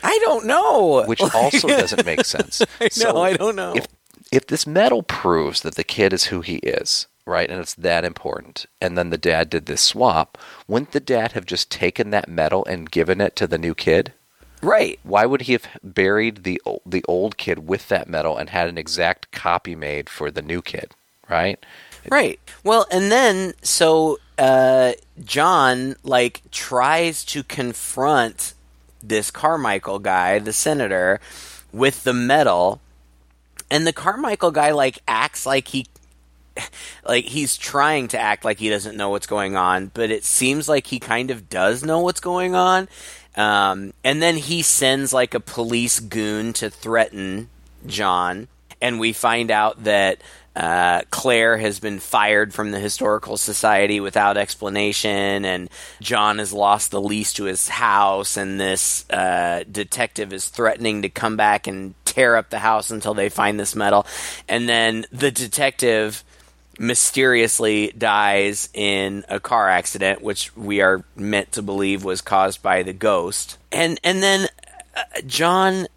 I 0.03 0.19
don't 0.23 0.47
know. 0.47 1.05
which 1.07 1.21
also 1.35 1.69
doesn't 1.69 2.07
make 2.07 2.25
sense. 2.25 2.63
I 2.81 2.89
know, 2.99 3.23
I 3.23 3.35
don't 3.35 3.57
know. 3.57 3.75
If 3.75 3.87
if 4.31 4.47
this 4.47 4.67
medal 4.67 5.03
proves 5.03 5.63
that 5.63 5.77
the 5.77 5.85
kid 5.85 6.13
is 6.13 6.25
who 6.25 6.43
he 6.43 6.57
is, 6.57 7.07
right, 7.29 7.49
and 7.51 7.61
it's 7.61 7.75
that 7.75 8.05
important, 8.05 8.67
and 8.81 8.97
then 8.97 9.11
the 9.11 9.19
dad 9.19 9.51
did 9.51 9.67
this 9.67 9.83
swap, 9.83 10.39
wouldn't 10.67 10.93
the 10.93 11.01
dad 11.01 11.33
have 11.33 11.47
just 11.47 11.71
taken 11.71 12.11
that 12.11 12.29
medal 12.29 12.65
and 12.65 12.91
given 12.91 13.21
it 13.21 13.37
to 13.37 13.47
the 13.47 13.59
new 13.59 13.75
kid? 13.75 14.13
right. 14.61 14.99
Why 15.05 15.25
would 15.25 15.43
he 15.43 15.53
have 15.53 15.69
buried 15.85 16.43
the 16.43 16.61
o- 16.67 16.83
the 16.85 17.05
old 17.07 17.37
kid 17.37 17.69
with 17.69 17.89
that 17.89 18.09
medal 18.09 18.37
and 18.37 18.51
had 18.51 18.69
an 18.69 18.79
exact 18.79 19.31
copy 19.31 19.77
made 19.77 20.09
for 20.09 20.31
the 20.31 20.43
new 20.43 20.63
kid, 20.63 20.95
right? 21.29 21.65
Right. 22.11 22.41
Well, 22.65 22.87
and 22.91 23.13
then 23.13 23.55
so 23.63 24.19
uh, 24.39 24.93
John 25.25 25.97
like 26.03 26.43
tries 26.51 27.25
to 27.27 27.43
confront 27.43 28.55
this 29.03 29.31
Carmichael 29.31 29.99
guy, 30.01 30.39
the 30.39 30.53
senator, 30.53 31.21
with 31.73 32.05
the 32.05 32.13
medal, 32.15 32.81
and 33.71 33.87
the 33.87 33.93
Carmichael 33.93 34.51
guy 34.51 34.73
like 34.73 34.99
acts 35.07 35.47
like 35.47 35.69
he 35.69 35.87
like 37.05 37.25
he's 37.25 37.57
trying 37.57 38.09
to 38.09 38.19
act 38.19 38.45
like 38.45 38.59
he 38.59 38.71
doesn't 38.71 38.97
know 38.97 39.11
what's 39.11 39.27
going 39.27 39.57
on, 39.57 39.91
but 39.95 40.11
it 40.11 40.25
seems 40.25 40.69
like 40.69 40.87
he 40.87 40.99
kind 40.99 41.31
of 41.31 41.49
does 41.49 41.85
know 41.85 42.01
what's 42.01 42.21
going 42.21 42.55
on. 42.55 42.89
Um, 43.37 43.93
and 44.03 44.21
then 44.21 44.37
he 44.37 44.63
sends 44.63 45.13
like 45.13 45.35
a 45.35 45.41
police 45.41 46.01
goon 46.01 46.53
to 46.55 46.71
threaten 46.71 47.49
John, 47.87 48.49
and 48.81 48.99
we 48.99 49.13
find 49.13 49.51
out 49.51 49.85
that 49.85 50.21
uh, 50.59 51.03
Claire 51.11 51.57
has 51.57 51.79
been 51.79 52.01
fired 52.01 52.53
from 52.53 52.73
the 52.73 52.81
Historical 52.81 53.37
Society 53.37 54.01
without 54.01 54.37
explanation, 54.37 55.45
and 55.45 55.71
John 56.01 56.39
has 56.39 56.53
lost 56.53 56.91
the 56.91 57.01
lease 57.01 57.33
to 57.35 57.45
his 57.45 57.69
house, 57.69 58.37
and 58.37 58.61
this 58.61 59.09
uh, 59.09 59.63
detective 59.71 60.33
is 60.33 60.49
threatening 60.49 61.03
to 61.03 61.09
come 61.09 61.37
back 61.37 61.69
and 61.69 61.95
tear 62.05 62.35
up 62.35 62.51
the 62.51 62.59
house 62.59 62.91
until 62.91 63.15
they 63.15 63.29
find 63.29 63.61
this 63.61 63.77
medal. 63.77 64.05
And 64.49 64.69
then 64.69 65.07
the 65.13 65.31
detective 65.31 66.25
mysteriously 66.79 67.93
dies 67.97 68.69
in 68.73 69.25
a 69.29 69.41
car 69.41 69.69
accident, 69.69 70.23
which 70.23 70.57
we 70.57 70.81
are 70.81 71.05
meant 71.17 71.53
to 71.53 71.63
believe 71.63 72.05
was 72.05 72.21
caused 72.21 72.63
by 72.63 72.83
the 72.83 72.93
ghost. 72.93 73.59
And 73.73 74.01
and 74.05 74.23
then 74.23 74.49
uh, 74.97 75.21
John 75.27 75.89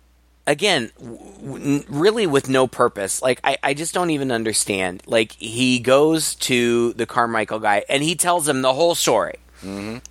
again 0.47 0.91
w- 0.97 1.84
really 1.88 2.27
with 2.27 2.49
no 2.49 2.67
purpose. 2.67 3.21
Like 3.21 3.39
I, 3.43 3.57
I 3.63 3.73
just 3.73 3.93
don't 3.93 4.09
even 4.09 4.32
understand. 4.32 5.03
Like 5.05 5.34
he 5.34 5.79
goes 5.79 6.36
to 6.36 6.93
the 6.93 7.05
carmichael 7.05 7.59
guy 7.59 7.84
and 7.88 8.03
he 8.03 8.15
tells 8.15 8.47
him 8.47 8.61
the 8.61 8.73
whole 8.73 8.95
story. 8.95 9.36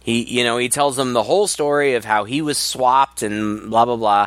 He 0.00 0.22
you 0.22 0.44
know 0.44 0.58
he 0.58 0.68
tells 0.68 0.96
him 0.96 1.12
the 1.12 1.24
whole 1.24 1.48
story 1.48 1.94
of 1.94 2.04
how 2.04 2.22
he 2.24 2.40
was 2.40 2.56
swapped 2.56 3.22
and 3.24 3.68
blah 3.68 3.84
blah 3.84 3.96
blah 3.96 4.26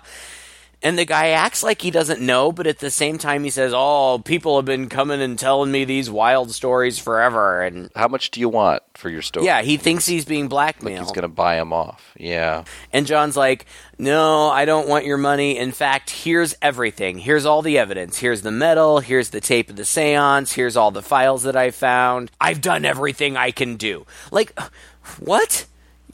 and 0.84 0.98
the 1.00 1.06
guy 1.06 1.30
acts 1.30 1.64
like 1.64 1.82
he 1.82 1.90
doesn't 1.90 2.22
know 2.22 2.52
but 2.52 2.68
at 2.68 2.80
the 2.80 2.92
same 2.92 3.18
time 3.18 3.44
he 3.44 3.50
says 3.50 3.72
oh 3.76 4.20
people 4.24 4.58
have 4.58 4.66
been 4.66 4.90
coming 4.90 5.22
and 5.22 5.40
telling 5.40 5.72
me 5.72 5.86
these 5.86 6.10
wild 6.10 6.52
stories 6.54 7.00
forever 7.00 7.62
and 7.62 7.90
How 7.96 8.08
much 8.08 8.30
do 8.32 8.40
you 8.40 8.50
want 8.50 8.84
for 8.94 9.10
your 9.10 9.22
story? 9.22 9.46
yeah 9.46 9.62
he 9.62 9.78
thinks 9.78 10.06
he's 10.06 10.26
being 10.26 10.48
blackmailed 10.48 11.00
he's 11.00 11.12
going 11.12 11.24
to 11.24 11.28
buy 11.28 11.56
him 11.60 11.74
off. 11.74 12.14
Yeah. 12.18 12.66
and 12.92 13.08
John's 13.08 13.36
like, 13.38 13.66
No, 13.98 14.50
I 14.50 14.66
don't 14.66 14.88
want 14.88 15.06
your 15.06 15.18
money. 15.18 15.58
In 15.58 15.72
fact, 15.72 16.10
here's 16.10 16.56
everything. 16.62 17.18
Here's 17.20 17.46
all 17.46 17.62
the 17.62 17.78
evidence. 17.78 18.18
Here's 18.20 18.42
the 18.44 18.52
medal. 18.52 19.00
Here's 19.00 19.30
the 19.32 19.42
tape 19.42 19.70
of 19.70 19.76
the 19.76 19.86
seance. 19.86 20.54
Here's 20.54 20.78
all 20.78 20.92
the 20.92 21.02
files 21.02 21.44
that 21.44 21.56
I 21.56 21.72
found. 21.72 22.32
I've 22.40 22.62
done 22.62 22.86
everything 22.86 23.36
I 23.38 23.52
can 23.52 23.76
do. 23.78 24.06
Like, 24.32 24.58
what? 25.20 25.66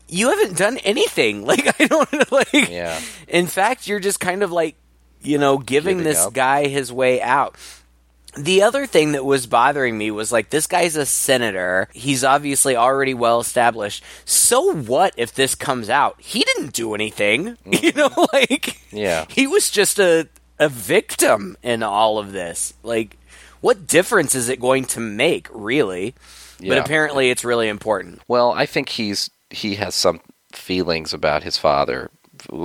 You 0.09 0.29
haven't 0.29 0.57
done 0.57 0.77
anything. 0.79 1.45
Like, 1.49 1.79
I 1.81 1.85
don't, 1.87 2.31
like, 2.31 2.51
Yeah. 2.69 2.99
in 3.27 3.47
fact, 3.47 3.87
you're 3.87 3.99
just 3.99 4.19
kind 4.19 4.43
of 4.43 4.51
like, 4.51 4.75
you 5.21 5.37
know, 5.37 5.57
giving, 5.57 5.97
Giving 5.97 6.03
this 6.03 6.19
up. 6.25 6.33
guy 6.33 6.67
his 6.67 6.91
way 6.91 7.21
out. 7.21 7.55
The 8.37 8.61
other 8.61 8.85
thing 8.85 9.13
that 9.13 9.25
was 9.25 9.47
bothering 9.47 9.97
me 9.97 10.11
was 10.11 10.31
like 10.31 10.51
this 10.51 10.67
guy's 10.67 10.95
a 10.95 11.05
senator. 11.05 11.89
He's 11.93 12.23
obviously 12.23 12.75
already 12.75 13.15
well 13.15 13.39
established. 13.39 14.03
So 14.23 14.75
what 14.75 15.13
if 15.17 15.33
this 15.33 15.55
comes 15.55 15.89
out? 15.89 16.15
He 16.21 16.43
didn't 16.43 16.73
do 16.73 16.93
anything. 16.93 17.57
You 17.65 17.91
know, 17.93 18.09
like 18.31 18.77
Mm-hmm. 18.91 18.97
Yeah. 18.97 19.25
he 19.29 19.47
was 19.47 19.71
just 19.71 19.99
a 19.99 20.27
a 20.59 20.69
victim 20.69 21.57
in 21.63 21.81
all 21.83 22.19
of 22.19 22.31
this. 22.31 22.73
Like 22.83 23.17
what 23.61 23.87
difference 23.87 24.35
is 24.35 24.47
it 24.47 24.59
going 24.59 24.85
to 24.85 24.99
make, 24.99 25.47
really? 25.51 26.13
But 26.61 26.77
apparently 26.77 27.29
it's 27.31 27.43
really 27.43 27.67
important. 27.67 28.21
Well, 28.27 28.51
I 28.51 28.65
think 28.67 28.89
he's 28.89 29.29
he 29.49 29.75
has 29.75 29.95
some 29.95 30.21
feelings 30.53 31.13
about 31.13 31.43
his 31.43 31.57
father, 31.57 32.11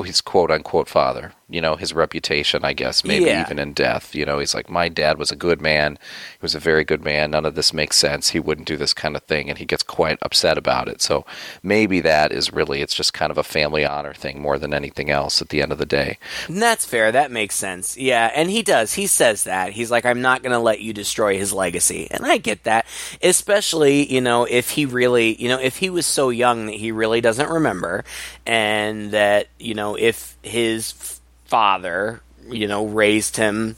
his 0.05 0.21
quote 0.21 0.51
unquote 0.51 0.89
father. 0.89 1.33
You 1.49 1.61
know, 1.61 1.77
his 1.77 1.93
reputation, 1.93 2.65
I 2.65 2.73
guess, 2.73 3.05
maybe 3.05 3.27
Yeah. 3.27 3.43
even 3.43 3.59
in 3.59 3.75
death. 3.75 4.15
You 4.15 4.25
know, 4.25 4.39
he's 4.39 4.55
like, 4.55 4.71
my 4.71 4.89
dad 4.89 5.19
was 5.19 5.31
a 5.31 5.37
good 5.37 5.61
man. 5.61 5.99
He 6.33 6.39
was 6.41 6.55
a 6.55 6.59
very 6.59 6.85
good 6.85 7.05
man. 7.05 7.33
None 7.33 7.45
of 7.45 7.55
this 7.55 7.75
makes 7.75 7.99
sense. 7.99 8.31
He 8.31 8.41
wouldn't 8.41 8.67
do 8.67 8.77
this 8.79 8.95
kind 8.95 9.15
of 9.15 9.23
thing, 9.25 9.51
and 9.51 9.59
he 9.59 9.67
gets 9.67 9.83
quite 9.83 10.19
upset 10.23 10.57
about 10.57 10.89
it. 10.89 11.03
So 11.03 11.27
maybe 11.63 12.01
that 12.01 12.33
is 12.33 12.53
really 12.53 12.81
it's 12.81 12.95
just 12.95 13.13
kind 13.13 13.31
of 13.31 13.37
a 13.39 13.43
family 13.43 13.85
honor 13.85 14.15
thing 14.15 14.41
more 14.41 14.59
than 14.59 14.73
anything 14.73 15.11
else. 15.11 15.43
At 15.43 15.51
the 15.51 15.61
end 15.63 15.71
of 15.73 15.79
the 15.79 15.85
day, 15.87 16.19
And 16.49 16.63
that's 16.63 16.87
fair. 16.87 17.13
That 17.13 17.31
makes 17.31 17.55
sense. 17.57 17.97
Yeah, 17.97 18.31
and 18.35 18.49
he 18.51 18.63
does. 18.63 18.95
He 18.95 19.07
says 19.07 19.45
that. 19.45 19.73
He's 19.73 19.91
like, 19.91 20.07
I'm 20.07 20.23
not 20.23 20.43
going 20.43 20.53
to 20.53 20.59
let 20.59 20.81
you 20.81 20.93
destroy 20.95 21.37
his 21.37 21.53
legacy. 21.53 22.09
And 22.11 22.25
I 22.25 22.39
get 22.39 22.65
that. 22.65 22.87
Especially, 23.23 24.11
you 24.13 24.21
know, 24.21 24.45
if 24.45 24.71
he 24.71 24.87
really, 24.87 25.35
you 25.43 25.49
know, 25.49 25.59
if 25.61 25.77
he 25.77 25.91
was 25.91 26.07
so 26.07 26.31
young 26.31 26.67
that 26.67 26.75
he 26.77 26.93
really 26.93 27.21
doesn't 27.21 27.51
remember, 27.51 28.05
and 28.47 29.11
that, 29.11 29.49
you 29.59 29.75
know, 29.75 29.97
if 29.97 30.37
his 30.43 31.14
father, 31.55 32.21
you 32.51 32.67
know, 32.67 32.85
raised 32.85 33.37
him 33.37 33.77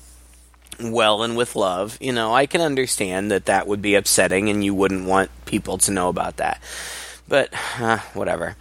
well 0.80 1.22
and 1.22 1.36
with 1.36 1.54
love, 1.54 1.98
you 2.00 2.10
know, 2.10 2.32
I 2.32 2.46
can 2.46 2.62
understand 2.62 3.30
that 3.30 3.44
that 3.44 3.66
would 3.66 3.82
be 3.82 3.96
upsetting 3.96 4.48
and 4.48 4.64
you 4.64 4.74
wouldn't 4.74 5.06
want 5.06 5.28
people 5.44 5.76
to 5.76 5.90
know 5.90 6.08
about 6.08 6.38
that. 6.38 6.58
But, 7.28 7.52
uh, 7.78 7.98
whatever. 8.14 8.56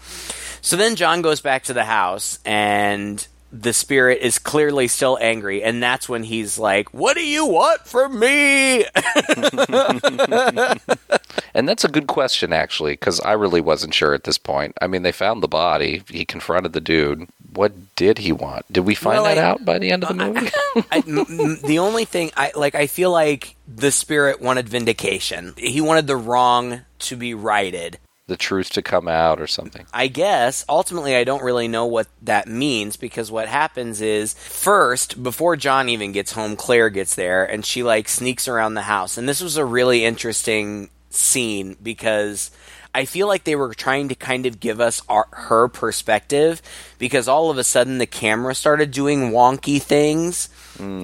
So 0.59 0.76
then 0.76 0.97
John 0.97 1.22
goes 1.22 1.39
back 1.39 1.63
to 1.66 1.74
the 1.74 1.86
house, 1.86 2.39
and 2.43 3.26
the 3.53 3.72
spirit 3.72 4.20
is 4.22 4.38
clearly 4.38 4.89
still 4.89 5.18
angry, 5.22 5.63
and 5.63 5.82
that's 5.82 6.09
when 6.09 6.24
he's 6.24 6.59
like, 6.59 6.93
"What 6.93 7.13
do 7.13 7.26
you 7.26 7.45
want 7.45 7.88
from 7.88 8.20
me?" 8.20 8.84
And 11.55 11.70
that's 11.70 11.86
a 11.86 11.89
good 11.89 12.07
question, 12.07 12.51
actually, 12.51 12.93
because 12.93 13.22
I 13.22 13.32
really 13.32 13.61
wasn't 13.61 13.93
sure 13.93 14.13
at 14.13 14.26
this 14.26 14.38
point. 14.38 14.78
I 14.82 14.88
mean, 14.88 15.03
they 15.03 15.13
found 15.13 15.41
the 15.41 15.47
body. 15.47 16.03
He 16.09 16.26
confronted 16.26 16.74
the 16.74 16.82
dude. 16.82 17.30
What 17.56 17.95
did 17.95 18.20
he 18.20 18.32
want? 18.32 18.72
Did 18.72 18.82
we 18.86 18.93
find 18.95 19.16
Well, 19.24 19.24
that 19.36 19.38
I- 19.38 19.41
out 19.41 19.66
by 19.66 19.80
the 19.80 19.89
end 19.91 20.03
of 20.03 20.10
the 20.10 20.16
movie? 20.26 20.49
I, 20.91 20.97
m- 21.08 21.60
the 21.64 21.80
only 21.80 22.06
thing 22.06 22.32
I 22.38 22.51
like, 22.56 22.76
I 22.76 22.88
feel 22.88 23.12
like 23.12 23.56
the 23.68 23.91
spirit 23.91 24.41
wanted 24.41 24.70
vindication. 24.70 25.53
He 25.58 25.82
wanted 25.82 26.08
the 26.08 26.18
wrong 26.18 26.82
to 26.99 27.16
be 27.16 27.34
righted. 27.34 27.97
the 28.28 28.36
truth 28.38 28.72
to 28.72 28.82
come 28.82 29.08
out 29.08 29.39
or 29.39 29.45
something. 29.47 29.86
I 29.93 30.08
guess 30.08 30.66
ultimately 30.68 31.16
I 31.16 31.24
don't 31.24 31.43
really 31.43 31.68
know 31.68 31.86
what 31.86 32.08
that 32.24 32.47
means 32.47 32.97
because 32.97 33.32
what 33.32 33.47
happens 33.47 34.01
is 34.01 34.34
first 34.34 35.22
before 35.22 35.56
John 35.56 35.89
even 35.89 36.12
gets 36.12 36.32
home 36.34 36.56
Claire 36.56 36.89
gets 36.89 37.14
there 37.16 37.45
and 37.45 37.64
she 37.64 37.84
like 37.84 38.10
sneaks 38.10 38.47
around 38.47 38.74
the 38.74 38.82
house 38.82 39.18
and 39.20 39.30
this 39.30 39.41
was 39.41 39.58
a 39.58 39.64
really 39.66 40.03
interesting 40.03 40.89
scene 41.12 41.78
because 41.84 42.49
I 42.95 43.05
feel 43.05 43.27
like 43.27 43.43
they 43.43 43.55
were 43.55 43.73
trying 43.73 44.07
to 44.09 44.15
kind 44.15 44.45
of 44.45 44.59
give 44.59 44.79
us 44.79 45.01
our, 45.09 45.27
her 45.31 45.67
perspective 45.67 46.61
because 46.97 47.27
all 47.27 47.49
of 47.51 47.57
a 47.57 47.63
sudden 47.63 47.97
the 47.97 48.05
camera 48.07 48.55
started 48.55 48.91
doing 48.91 49.31
wonky 49.31 49.81
things 49.81 50.49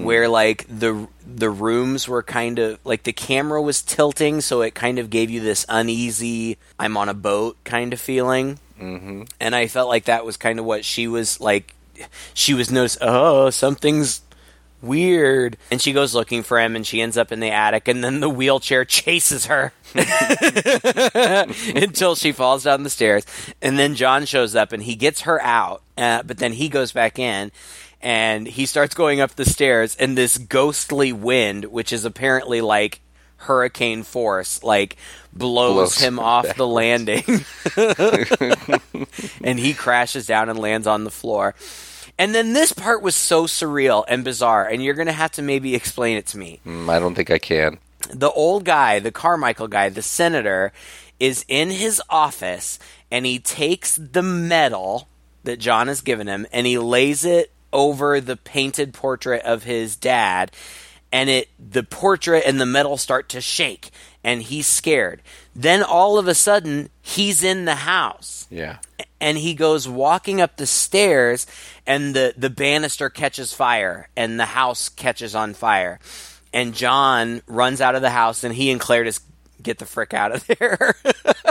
where 0.04 0.28
like 0.28 0.66
the 0.68 1.06
the 1.26 1.48
rooms 1.48 2.06
were 2.08 2.22
kind 2.22 2.58
of 2.58 2.78
like 2.84 3.04
the 3.04 3.12
camera 3.12 3.60
was 3.62 3.80
tilting 3.82 4.40
so 4.42 4.60
it 4.62 4.74
kind 4.74 4.98
of 4.98 5.08
gave 5.08 5.30
you 5.30 5.40
this 5.40 5.64
uneasy 5.68 6.58
I'm 6.78 6.96
on 6.96 7.08
a 7.08 7.14
boat 7.14 7.56
kind 7.64 7.92
of 7.92 8.00
feeling 8.00 8.58
hmm 8.78 9.22
and 9.40 9.54
I 9.54 9.68
felt 9.68 9.88
like 9.88 10.04
that 10.04 10.26
was 10.26 10.36
kind 10.36 10.58
of 10.58 10.64
what 10.64 10.84
she 10.84 11.06
was 11.08 11.40
like. 11.40 11.74
She 12.34 12.52
was 12.54 12.70
noticed. 12.70 12.98
Oh, 13.00 13.50
something's 13.50 14.22
weird, 14.82 15.56
and 15.70 15.80
she 15.80 15.92
goes 15.92 16.14
looking 16.14 16.42
for 16.42 16.60
him, 16.60 16.76
and 16.76 16.86
she 16.86 17.00
ends 17.00 17.16
up 17.16 17.32
in 17.32 17.40
the 17.40 17.50
attic, 17.50 17.88
and 17.88 18.02
then 18.02 18.20
the 18.20 18.28
wheelchair 18.28 18.84
chases 18.86 19.46
her 19.46 19.72
until 21.74 22.14
she 22.14 22.32
falls 22.32 22.64
down 22.64 22.82
the 22.82 22.90
stairs, 22.90 23.24
and 23.60 23.78
then 23.78 23.94
John 23.94 24.24
shows 24.26 24.54
up, 24.54 24.72
and 24.72 24.82
he 24.82 24.94
gets 24.94 25.22
her 25.22 25.40
out, 25.42 25.82
uh, 25.96 26.22
but 26.22 26.38
then 26.38 26.52
he 26.52 26.68
goes 26.68 26.92
back 26.92 27.18
in. 27.18 27.52
And 28.04 28.48
he 28.48 28.66
starts 28.66 28.96
going 28.96 29.20
up 29.20 29.36
the 29.36 29.44
stairs, 29.44 29.94
and 29.94 30.18
this 30.18 30.36
ghostly 30.36 31.12
wind, 31.12 31.66
which 31.66 31.92
is 31.92 32.04
apparently 32.04 32.60
like 32.60 33.00
hurricane 33.42 34.02
force, 34.02 34.62
like 34.62 34.96
blows, 35.32 35.74
Blows 35.74 35.98
him 35.98 36.14
him 36.14 36.18
off 36.18 36.56
the 36.56 36.66
landing 36.66 37.44
and 39.44 39.58
he 39.58 39.74
crashes 39.74 40.26
down 40.26 40.48
and 40.48 40.58
lands 40.58 40.86
on 40.86 41.04
the 41.04 41.10
floor. 41.10 41.54
And 42.18 42.34
then 42.34 42.52
this 42.52 42.72
part 42.72 43.02
was 43.02 43.14
so 43.14 43.44
surreal 43.44 44.04
and 44.06 44.22
bizarre, 44.24 44.66
and 44.66 44.82
you're 44.82 44.94
going 44.94 45.06
to 45.06 45.12
have 45.12 45.32
to 45.32 45.42
maybe 45.42 45.74
explain 45.74 46.16
it 46.16 46.26
to 46.28 46.38
me. 46.38 46.60
Mm, 46.66 46.88
I 46.88 46.98
don't 46.98 47.14
think 47.14 47.30
I 47.30 47.38
can. 47.38 47.78
The 48.12 48.30
old 48.30 48.64
guy, 48.64 48.98
the 48.98 49.10
Carmichael 49.12 49.68
guy, 49.68 49.88
the 49.88 50.02
senator, 50.02 50.72
is 51.18 51.44
in 51.48 51.70
his 51.70 52.02
office 52.10 52.78
and 53.10 53.24
he 53.24 53.38
takes 53.38 53.96
the 53.96 54.22
medal 54.22 55.08
that 55.44 55.58
John 55.60 55.86
has 55.88 56.00
given 56.00 56.26
him 56.26 56.46
and 56.52 56.66
he 56.66 56.78
lays 56.78 57.24
it 57.24 57.52
over 57.72 58.20
the 58.20 58.36
painted 58.36 58.92
portrait 58.92 59.42
of 59.44 59.62
his 59.62 59.94
dad 59.96 60.50
and 61.12 61.30
it 61.30 61.48
the 61.60 61.82
portrait 61.84 62.42
and 62.44 62.60
the 62.60 62.66
medal 62.66 62.96
start 62.96 63.28
to 63.30 63.40
shake 63.40 63.90
and 64.24 64.42
he's 64.42 64.66
scared. 64.66 65.22
Then 65.54 65.82
all 65.82 66.18
of 66.18 66.26
a 66.26 66.34
sudden 66.34 66.90
he's 67.02 67.44
in 67.44 67.66
the 67.66 67.76
house 67.76 68.46
Yeah. 68.50 68.78
and 69.20 69.38
he 69.38 69.54
goes 69.54 69.88
walking 69.88 70.40
up 70.40 70.56
the 70.56 70.66
stairs 70.66 71.46
and 71.86 72.14
the 72.14 72.34
the 72.36 72.50
banister 72.50 73.10
catches 73.10 73.52
fire 73.52 74.08
and 74.16 74.38
the 74.38 74.46
house 74.46 74.88
catches 74.88 75.34
on 75.34 75.54
fire. 75.54 75.98
And 76.54 76.74
john 76.74 77.42
runs 77.46 77.80
out 77.80 77.94
of 77.94 78.02
the 78.02 78.10
house 78.10 78.44
and 78.44 78.54
he 78.54 78.70
and 78.70 78.80
claire 78.80 79.04
just 79.04 79.22
get 79.62 79.78
the 79.78 79.86
frick 79.86 80.12
out 80.12 80.32
of 80.32 80.44
there 80.58 80.96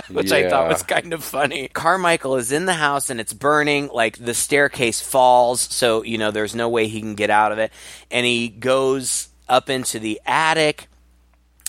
which 0.09 0.32
i 0.34 0.49
thought 0.49 0.67
was 0.67 0.84
kind 0.84 1.13
of 1.13 1.23
funny. 1.23 1.69
Carmichael 1.69 2.36
is 2.36 2.51
in 2.51 2.65
the 2.65 2.73
house 2.73 3.09
and 3.09 3.19
it's 3.19 3.34
burning 3.34 3.89
like 3.93 4.17
the 4.17 4.34
staircase 4.34 5.01
falls 5.01 5.61
so 5.61 6.03
you 6.03 6.17
know 6.17 6.32
there's 6.32 6.53
no 6.55 6.69
way 6.69 6.88
he 6.88 6.99
can 6.99 7.15
get 7.15 7.29
out 7.29 7.51
of 7.51 7.57
it. 7.57 7.71
And 8.09 8.25
he 8.25 8.49
goes 8.49 9.29
up 9.47 9.69
into 9.69 9.99
the 9.99 10.21
attic 10.25 10.88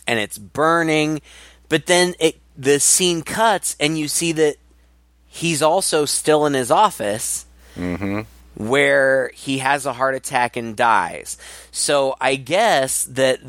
and 0.07 0.19
it's 0.19 0.39
burning 0.39 1.21
but 1.69 1.87
then 1.87 2.15
it 2.21 2.39
the 2.57 2.79
scene 2.79 3.23
cuts 3.23 3.77
and 3.81 3.99
you 3.99 4.09
see 4.09 4.33
that 4.33 4.57
he's 5.27 5.63
also 5.63 6.05
still 6.05 6.45
in 6.45 6.55
his 6.55 6.71
office 6.71 7.47
mm-hmm. 7.77 8.21
Where 8.55 9.31
he 9.35 9.59
has 9.59 9.87
a 9.87 9.93
heart 9.93 10.15
attack 10.15 10.57
and 10.57 10.77
dies. 10.77 11.37
So 11.71 12.17
I 12.21 12.37
guess 12.37 13.05
that 13.05 13.41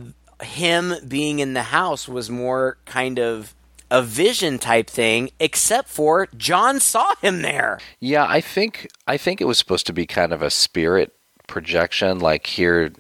him 0.41 0.93
being 1.07 1.39
in 1.39 1.53
the 1.53 1.63
house 1.63 2.07
was 2.07 2.29
more 2.29 2.77
kind 2.85 3.19
of 3.19 3.53
a 3.91 4.01
vision 4.01 4.57
type 4.57 4.89
thing, 4.89 5.29
except 5.39 5.87
for 5.87 6.27
John 6.35 6.79
saw 6.79 7.13
him 7.21 7.41
there. 7.43 7.79
Yeah, 7.99 8.25
I 8.27 8.41
think 8.41 8.89
I 9.07 9.17
think 9.17 9.39
it 9.39 9.45
was 9.45 9.57
supposed 9.57 9.85
to 9.87 9.93
be 9.93 10.05
kind 10.07 10.31
of 10.33 10.41
a 10.41 10.49
spirit 10.49 11.13
projection, 11.47 12.19
like 12.19 12.47
here, 12.47 12.91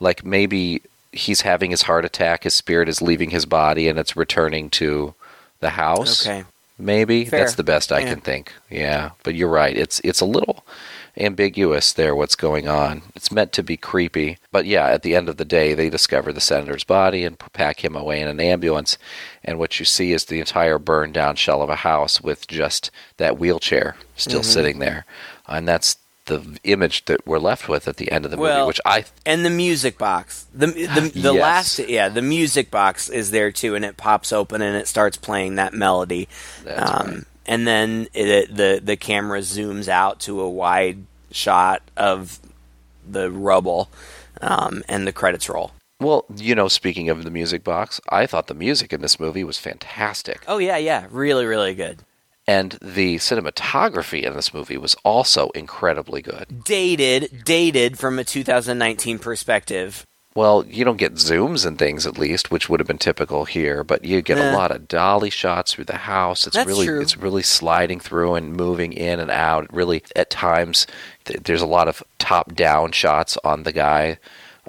like 0.00 0.24
maybe 0.24 0.82
he's 1.12 1.40
having 1.42 1.70
his 1.70 1.82
heart 1.82 2.04
attack, 2.04 2.42
his 2.44 2.52
spirit 2.54 2.88
is 2.88 3.00
leaving 3.00 3.30
his 3.30 3.46
body, 3.46 3.88
and 3.88 3.98
it's 3.98 4.16
returning 4.16 4.68
to 4.70 5.14
the 5.60 5.70
house. 5.70 6.26
Okay. 6.26 6.44
Maybe 6.78 7.24
Fair. 7.24 7.40
that's 7.40 7.54
the 7.54 7.62
best 7.64 7.90
I 7.92 8.00
Yeah. 8.00 8.10
can 8.10 8.20
think. 8.20 8.52
Yeah, 8.68 9.10
but 9.22 9.34
you're 9.34 9.48
right. 9.48 9.74
It's 9.76 10.00
it's 10.04 10.20
a 10.20 10.24
little 10.26 10.64
ambiguous 11.16 11.92
there. 11.92 12.14
What's 12.14 12.36
going 12.36 12.68
on? 12.68 13.02
It's 13.14 13.30
meant 13.32 13.52
to 13.52 13.62
be 13.62 13.76
creepy, 13.76 14.38
but 14.52 14.66
yeah. 14.66 14.86
At 14.88 15.02
the 15.02 15.14
end 15.14 15.28
of 15.28 15.36
the 15.36 15.44
day, 15.44 15.74
they 15.74 15.88
discover 15.90 16.32
the 16.32 16.40
senator's 16.40 16.84
body 16.84 17.24
and 17.24 17.38
pack 17.52 17.84
him 17.84 17.94
away 17.96 18.20
in 18.20 18.28
an 18.28 18.40
ambulance, 18.40 18.98
and 19.44 19.58
what 19.58 19.78
you 19.78 19.84
see 19.84 20.12
is 20.12 20.24
the 20.26 20.40
entire 20.40 20.78
burned 20.78 21.14
down 21.14 21.36
shell 21.36 21.62
of 21.62 21.70
a 21.70 21.76
house 21.76 22.20
with 22.20 22.46
just 22.46 22.90
that 23.18 23.38
wheelchair 23.38 23.96
still 24.16 24.40
Mm-hmm. 24.40 24.50
sitting 24.50 24.78
there, 24.80 25.04
and 25.46 25.66
that's 25.68 25.96
the 26.26 26.58
image 26.64 27.04
that 27.04 27.26
we're 27.26 27.38
left 27.38 27.68
with 27.68 27.86
at 27.86 27.98
the 27.98 28.10
end 28.10 28.24
of 28.24 28.30
the 28.30 28.38
Well, 28.38 28.60
movie, 28.60 28.68
which 28.68 28.80
I 28.86 29.04
And 29.26 29.44
the 29.44 29.50
music 29.50 29.98
box. 29.98 30.46
The 30.54 30.68
the, 30.68 31.12
the 31.14 31.32
Yes. 31.34 31.42
last 31.42 31.78
yeah, 31.80 32.08
the 32.08 32.22
music 32.22 32.70
box 32.70 33.10
is 33.10 33.30
there 33.30 33.52
too 33.52 33.74
and 33.74 33.84
it 33.84 33.98
pops 33.98 34.32
open 34.32 34.62
and 34.62 34.74
it 34.74 34.88
starts 34.88 35.18
playing 35.18 35.56
that 35.56 35.74
melody. 35.74 36.26
Um, 36.66 36.74
right. 36.76 37.24
And 37.46 37.66
then 37.66 38.08
it, 38.14 38.54
the 38.54 38.80
the 38.82 38.96
camera 38.96 39.40
zooms 39.40 39.88
out 39.88 40.20
to 40.20 40.40
a 40.40 40.48
wide 40.48 41.04
shot 41.30 41.82
of 41.96 42.38
the 43.08 43.30
rubble 43.30 43.90
um, 44.40 44.82
and 44.88 45.06
the 45.06 45.12
credits 45.12 45.48
roll. 45.48 45.72
well, 46.00 46.24
you 46.36 46.54
know, 46.54 46.68
speaking 46.68 47.08
of 47.08 47.24
the 47.24 47.30
music 47.30 47.64
box, 47.64 48.00
I 48.08 48.26
thought 48.26 48.46
the 48.46 48.54
music 48.54 48.92
in 48.92 49.00
this 49.00 49.20
movie 49.20 49.44
was 49.44 49.58
fantastic. 49.58 50.42
Oh 50.46 50.58
yeah, 50.58 50.76
yeah, 50.76 51.06
really 51.10 51.46
really 51.46 51.74
good. 51.74 51.98
And 52.46 52.72
the 52.82 53.16
cinematography 53.16 54.22
in 54.22 54.34
this 54.34 54.52
movie 54.52 54.76
was 54.76 54.94
also 55.02 55.48
incredibly 55.50 56.20
good. 56.20 56.62
Dated, 56.64 57.42
dated 57.44 57.98
from 57.98 58.18
a 58.18 58.24
2019 58.24 59.18
perspective. 59.18 60.04
Well, 60.36 60.64
you 60.68 60.84
don't 60.84 60.96
get 60.96 61.14
zooms 61.14 61.64
and 61.64 61.78
things 61.78 62.06
at 62.06 62.18
least, 62.18 62.50
which 62.50 62.68
would 62.68 62.80
have 62.80 62.88
been 62.88 62.98
typical 62.98 63.44
here, 63.44 63.84
but 63.84 64.04
you 64.04 64.20
get 64.20 64.36
Eh. 64.36 64.50
a 64.52 64.56
lot 64.56 64.72
of 64.72 64.88
dolly 64.88 65.30
shots 65.30 65.72
through 65.74 65.84
the 65.84 65.96
house. 65.98 66.44
It's 66.46 66.56
That's 66.56 66.66
really 66.66 66.86
true. 66.86 67.00
it's 67.00 67.16
really 67.16 67.42
sliding 67.44 68.00
through 68.00 68.34
and 68.34 68.52
moving 68.52 68.92
in 68.92 69.20
and 69.20 69.30
out. 69.30 69.64
It 69.64 69.72
really 69.72 70.02
at 70.16 70.30
times 70.30 70.88
th- 71.24 71.44
there's 71.44 71.62
a 71.62 71.66
lot 71.66 71.86
of 71.86 72.02
top-down 72.18 72.90
shots 72.90 73.38
on 73.44 73.62
the 73.62 73.70
guy 73.72 74.18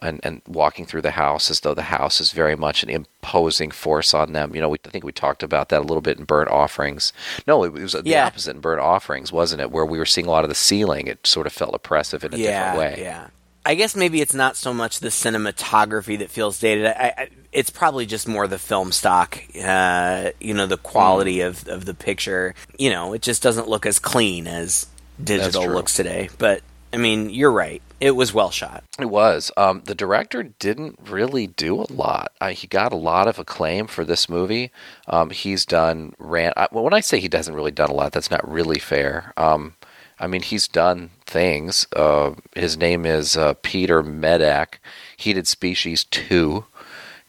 and, 0.03 0.19
and 0.23 0.43
walking 0.45 0.85
through 0.85 1.01
the 1.01 1.11
house 1.11 1.49
as 1.49 1.61
though 1.61 1.73
the 1.73 1.83
house 1.83 2.21
is 2.21 2.31
very 2.31 2.55
much 2.55 2.83
an 2.83 2.89
imposing 2.89 3.71
force 3.71 4.13
on 4.13 4.33
them. 4.33 4.53
You 4.53 4.61
know, 4.61 4.69
we, 4.69 4.77
I 4.85 4.89
think 4.89 5.03
we 5.03 5.13
talked 5.13 5.41
about 5.41 5.69
that 5.69 5.79
a 5.79 5.85
little 5.85 6.01
bit 6.01 6.19
in 6.19 6.25
Burnt 6.25 6.51
Offerings. 6.51 7.11
No, 7.47 7.63
it 7.63 7.73
was 7.73 7.93
the 7.93 8.01
Yeah. 8.05 8.27
opposite 8.27 8.51
in 8.55 8.59
Burnt 8.61 8.81
Offerings, 8.81 9.31
wasn't 9.31 9.61
it? 9.61 9.71
Where 9.71 9.85
we 9.85 9.97
were 9.97 10.05
seeing 10.05 10.27
a 10.27 10.31
lot 10.31 10.43
of 10.43 10.49
the 10.49 10.53
ceiling. 10.55 11.07
It 11.07 11.25
sort 11.25 11.47
of 11.47 11.53
felt 11.53 11.73
oppressive 11.73 12.23
in 12.23 12.35
a 12.35 12.37
yeah, 12.37 12.73
different 12.73 12.97
way. 12.97 13.03
yeah. 13.03 13.27
I 13.65 13.75
guess 13.75 13.95
maybe 13.95 14.21
it's 14.21 14.33
not 14.35 14.55
so 14.55 14.73
much 14.73 14.99
the 14.99 15.09
cinematography 15.09 16.19
that 16.19 16.29
feels 16.29 16.59
dated. 16.59 16.85
I, 16.85 17.13
I, 17.17 17.29
it's 17.51 17.69
probably 17.69 18.05
just 18.05 18.27
more 18.27 18.47
the 18.47 18.59
film 18.59 18.91
stock. 18.91 19.41
Uh, 19.63 20.31
you 20.39 20.53
know, 20.53 20.67
the 20.67 20.77
quality 20.77 21.41
Hmm. 21.41 21.47
of 21.47 21.67
of 21.67 21.85
the 21.85 21.93
picture. 21.93 22.53
You 22.77 22.89
know, 22.91 23.13
it 23.13 23.21
just 23.21 23.41
doesn't 23.41 23.67
look 23.67 23.85
as 23.85 23.97
clean 23.99 24.45
as 24.47 24.85
digital 25.23 25.67
looks 25.67 25.95
today. 25.95 26.29
But 26.37 26.61
I 26.93 26.97
mean, 26.97 27.29
you're 27.29 27.51
right. 27.51 27.81
It 28.01 28.11
was 28.11 28.33
well 28.33 28.51
shot. 28.51 28.83
It 28.99 29.05
was. 29.09 29.51
Um, 29.57 29.81
the 29.85 29.95
director 29.95 30.43
didn't 30.43 30.99
really 31.09 31.47
do 31.47 31.81
a 31.81 31.91
lot. 31.91 32.31
Uh, 32.41 32.49
he 32.49 32.67
got 32.67 32.91
a 32.93 32.97
lot 32.97 33.27
of 33.27 33.39
acclaim 33.39 33.87
for 33.87 34.03
this 34.03 34.27
movie. 34.29 34.69
Um, 35.07 35.29
he's 35.29 35.65
done 35.65 36.13
ran. 36.19 36.51
I, 36.57 36.67
well, 36.71 36.83
when 36.83 36.93
I 36.93 36.99
say 36.99 37.19
he 37.19 37.29
doesn't 37.29 37.55
really 37.55 37.71
done 37.71 37.89
a 37.89 37.93
lot, 37.93 38.11
that's 38.11 38.29
not 38.29 38.47
really 38.47 38.79
fair. 38.79 39.33
Um, 39.37 39.73
I 40.19 40.27
mean, 40.27 40.41
he's 40.41 40.67
done 40.67 41.09
things. 41.25 41.87
Uh, 41.95 42.31
his 42.55 42.77
name 42.77 43.05
is 43.05 43.35
uh, 43.37 43.53
Peter 43.61 44.03
Medak. 44.03 44.75
He 45.17 45.33
did 45.33 45.47
Species 45.47 46.03
Two. 46.05 46.65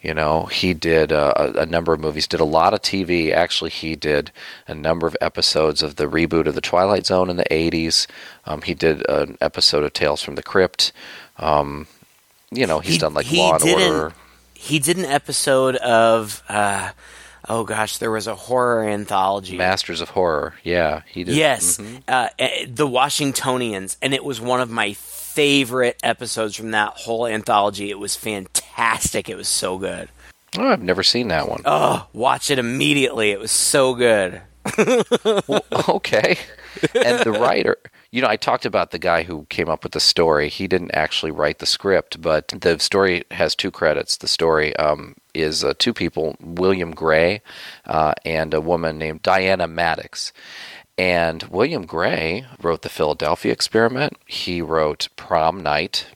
You 0.03 0.14
know, 0.14 0.44
he 0.47 0.72
did 0.72 1.11
uh, 1.11 1.32
a, 1.36 1.62
a 1.62 1.66
number 1.66 1.92
of 1.92 1.99
movies, 1.99 2.28
did 2.28 2.38
a 2.38 2.44
lot 2.44 2.74
of 2.74 2.80
TV. 2.82 3.32
Actually, 3.32 3.70
he 3.70 3.97
did 3.97 4.30
a 4.68 4.74
number 4.74 5.07
of 5.09 5.16
episodes 5.20 5.82
of 5.82 5.97
the 5.97 6.07
reboot 6.07 6.47
of 6.47 6.55
The 6.55 6.61
Twilight 6.61 7.07
Zone 7.07 7.28
in 7.28 7.36
the 7.36 7.47
80s. 7.51 8.07
Um, 8.44 8.62
he 8.62 8.72
did 8.74 9.09
an 9.09 9.36
episode 9.40 9.82
of 9.82 9.92
Tales 9.94 10.22
from 10.22 10.36
the 10.36 10.44
Crypt. 10.44 10.92
Um, 11.38 11.88
you 12.53 12.66
know, 12.68 12.78
he's 12.78 12.94
He- 12.94 12.99
done 13.01 13.14
like 13.14 13.32
Law 13.32 13.55
and 13.57 13.64
Order. 13.64 14.12
He 14.55 14.78
did 14.78 14.97
an 14.97 15.07
episode 15.07 15.74
of, 15.76 16.42
uh, 16.49 16.90
oh 17.49 17.64
gosh, 17.64 17.99
there 17.99 18.11
was 18.11 18.26
a 18.26 18.34
horror 18.34 18.84
anthology. 18.84 19.57
Masters 19.57 20.01
of 20.01 20.11
Horror. 20.11 20.55
Yeah, 20.64 21.03
he 21.07 21.24
did. 21.24 21.34
Yes, 21.34 21.78
Mhm. 21.78 22.03
uh, 22.09 22.28
eh, 22.38 22.66
the 22.68 22.86
Washingtonians, 22.86 23.97
and 24.03 24.12
it 24.14 24.24
was 24.24 24.40
one 24.40 24.61
of 24.61 24.70
my 24.70 24.92
favorite 24.92 25.99
episodes 26.03 26.57
from 26.57 26.70
that 26.72 26.92
whole 26.94 27.26
anthology. 27.26 27.90
It 27.90 27.99
was 27.99 28.16
fantastic. 28.16 29.28
It 29.28 29.36
was 29.36 29.49
so 29.49 29.78
good. 29.78 30.09
Oh, 30.59 30.68
I've 30.68 30.82
never 30.82 31.03
seen 31.03 31.28
that 31.28 31.49
one. 31.49 31.62
Oh, 31.66 32.07
watch 32.12 32.51
it 32.51 32.59
immediately. 32.59 33.30
It 33.30 33.38
was 33.40 33.51
so 33.51 33.94
good. 33.94 34.40
okay. 35.88 36.38
And 36.94 37.20
the 37.20 37.32
writer, 37.38 37.76
you 38.16 38.22
know, 38.22 38.28
I 38.28 38.36
talked 38.36 38.64
about 38.64 38.92
the 38.92 38.98
guy 38.98 39.24
who 39.24 39.44
came 39.50 39.68
up 39.68 39.82
with 39.82 39.92
the 39.92 40.00
story. 40.00 40.48
He 40.48 40.66
didn't 40.66 40.92
actually 40.94 41.32
write 41.32 41.58
the 41.58 41.66
script, 41.66 42.22
but 42.22 42.48
the 42.48 42.78
story 42.78 43.24
has 43.30 43.54
two 43.54 43.70
credits. 43.70 44.16
The 44.16 44.26
story 44.26 44.74
um, 44.76 45.16
is 45.34 45.62
uh, 45.62 45.74
two 45.78 45.92
people, 45.92 46.34
William 46.40 46.92
Gray 46.92 47.42
uh, 47.84 48.14
and 48.24 48.54
a 48.54 48.60
woman 48.62 48.96
named 48.96 49.20
Diana 49.20 49.66
Maddox. 49.66 50.32
And 50.96 51.42
William 51.42 51.84
Gray 51.84 52.46
wrote 52.62 52.80
the 52.80 52.88
Philadelphia 52.88 53.52
Experiment. 53.52 54.16
He 54.24 54.62
wrote 54.62 55.08
Prom 55.16 55.62
Night, 55.62 56.06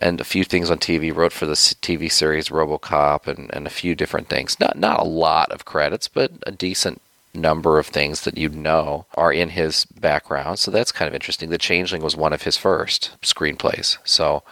and 0.00 0.22
a 0.22 0.24
few 0.24 0.44
things 0.44 0.70
on 0.70 0.78
TV. 0.78 1.14
Wrote 1.14 1.34
for 1.34 1.44
the 1.44 1.52
TV 1.52 2.10
series 2.10 2.48
RoboCop 2.48 3.26
and, 3.26 3.54
and 3.54 3.66
a 3.66 3.70
few 3.70 3.94
different 3.94 4.30
things. 4.30 4.58
Not 4.58 4.78
not 4.78 5.00
a 5.00 5.04
lot 5.04 5.52
of 5.52 5.66
credits, 5.66 6.08
but 6.08 6.32
a 6.46 6.50
decent 6.50 7.02
number 7.34 7.78
of 7.78 7.86
things 7.86 8.22
that 8.22 8.36
you'd 8.38 8.54
know 8.54 9.06
are 9.14 9.32
in 9.32 9.50
his 9.50 9.84
background. 9.84 10.58
So 10.58 10.70
that's 10.70 10.92
kind 10.92 11.08
of 11.08 11.14
interesting. 11.14 11.48
The 11.50 11.58
Changeling 11.58 12.02
was 12.02 12.16
one 12.16 12.32
of 12.32 12.42
his 12.42 12.56
first 12.56 13.16
screenplays. 13.22 13.98
So 14.04 14.42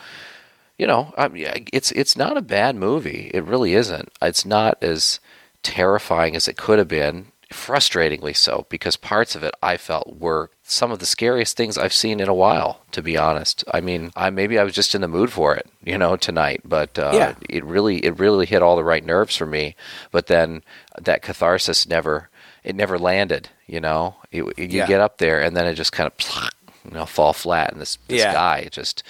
you 0.79 0.87
know, 0.87 1.13
I 1.19 1.27
mean, 1.27 1.67
it's 1.73 1.91
it's 1.93 2.17
not 2.17 2.37
a 2.37 2.43
bad 2.43 2.77
movie. 2.77 3.31
It 3.35 3.43
really 3.45 3.75
isn't. 3.75 4.11
It's 4.23 4.45
not 4.47 4.79
as 4.81 5.19
terrifying 5.65 6.37
as 6.37 6.47
it 6.49 6.57
could 6.57 6.79
have 6.79 6.89
been. 6.89 7.33
Frustratingly 7.51 8.37
so, 8.37 8.67
because 8.69 8.97
parts 8.97 9.35
of 9.35 9.43
it 9.43 9.55
I 9.63 9.79
felt 9.79 10.19
were 10.19 10.51
some 10.63 10.93
of 10.93 10.99
the 10.99 11.07
scariest 11.07 11.57
things 11.57 11.79
I've 11.79 11.95
seen 11.95 12.21
in 12.21 12.29
a 12.29 12.35
while. 12.35 12.83
To 12.93 13.01
be 13.03 13.17
honest, 13.17 13.65
I 13.73 13.81
mean, 13.81 14.13
I 14.15 14.29
maybe 14.29 14.59
I 14.59 14.65
was 14.65 14.75
just 14.75 14.95
in 14.95 15.01
the 15.01 15.09
mood 15.09 15.33
for 15.33 15.55
it, 15.57 15.67
you 15.83 15.97
know, 15.97 16.15
tonight. 16.17 16.61
But 16.63 16.99
uh, 16.99 17.11
Yeah. 17.15 17.35
it 17.49 17.65
really 17.65 18.05
it 18.05 18.19
really 18.19 18.45
hit 18.45 18.63
all 18.63 18.77
the 18.77 18.85
right 18.85 19.05
nerves 19.05 19.35
for 19.35 19.47
me. 19.47 19.77
But 20.13 20.27
then 20.27 20.63
that 21.01 21.23
catharsis 21.23 21.89
never 21.89 22.29
it 22.69 22.77
never 22.77 22.99
landed. 22.99 23.49
You 23.67 23.81
know, 23.81 24.17
It- 24.31 24.45
you 24.59 24.67
Yeah. 24.79 24.87
get 24.87 25.01
up 25.01 25.19
there 25.19 25.41
and 25.41 25.57
then 25.57 25.67
it 25.67 25.75
just 25.75 25.93
kind 25.93 26.07
of 26.11 26.51
you 26.85 26.93
know 26.93 27.07
fall 27.07 27.33
flat, 27.33 27.73
and 27.73 27.81
this 27.81 27.99
this 28.09 28.21
Yeah. 28.21 28.33
guy 28.33 28.69
just 28.71 29.03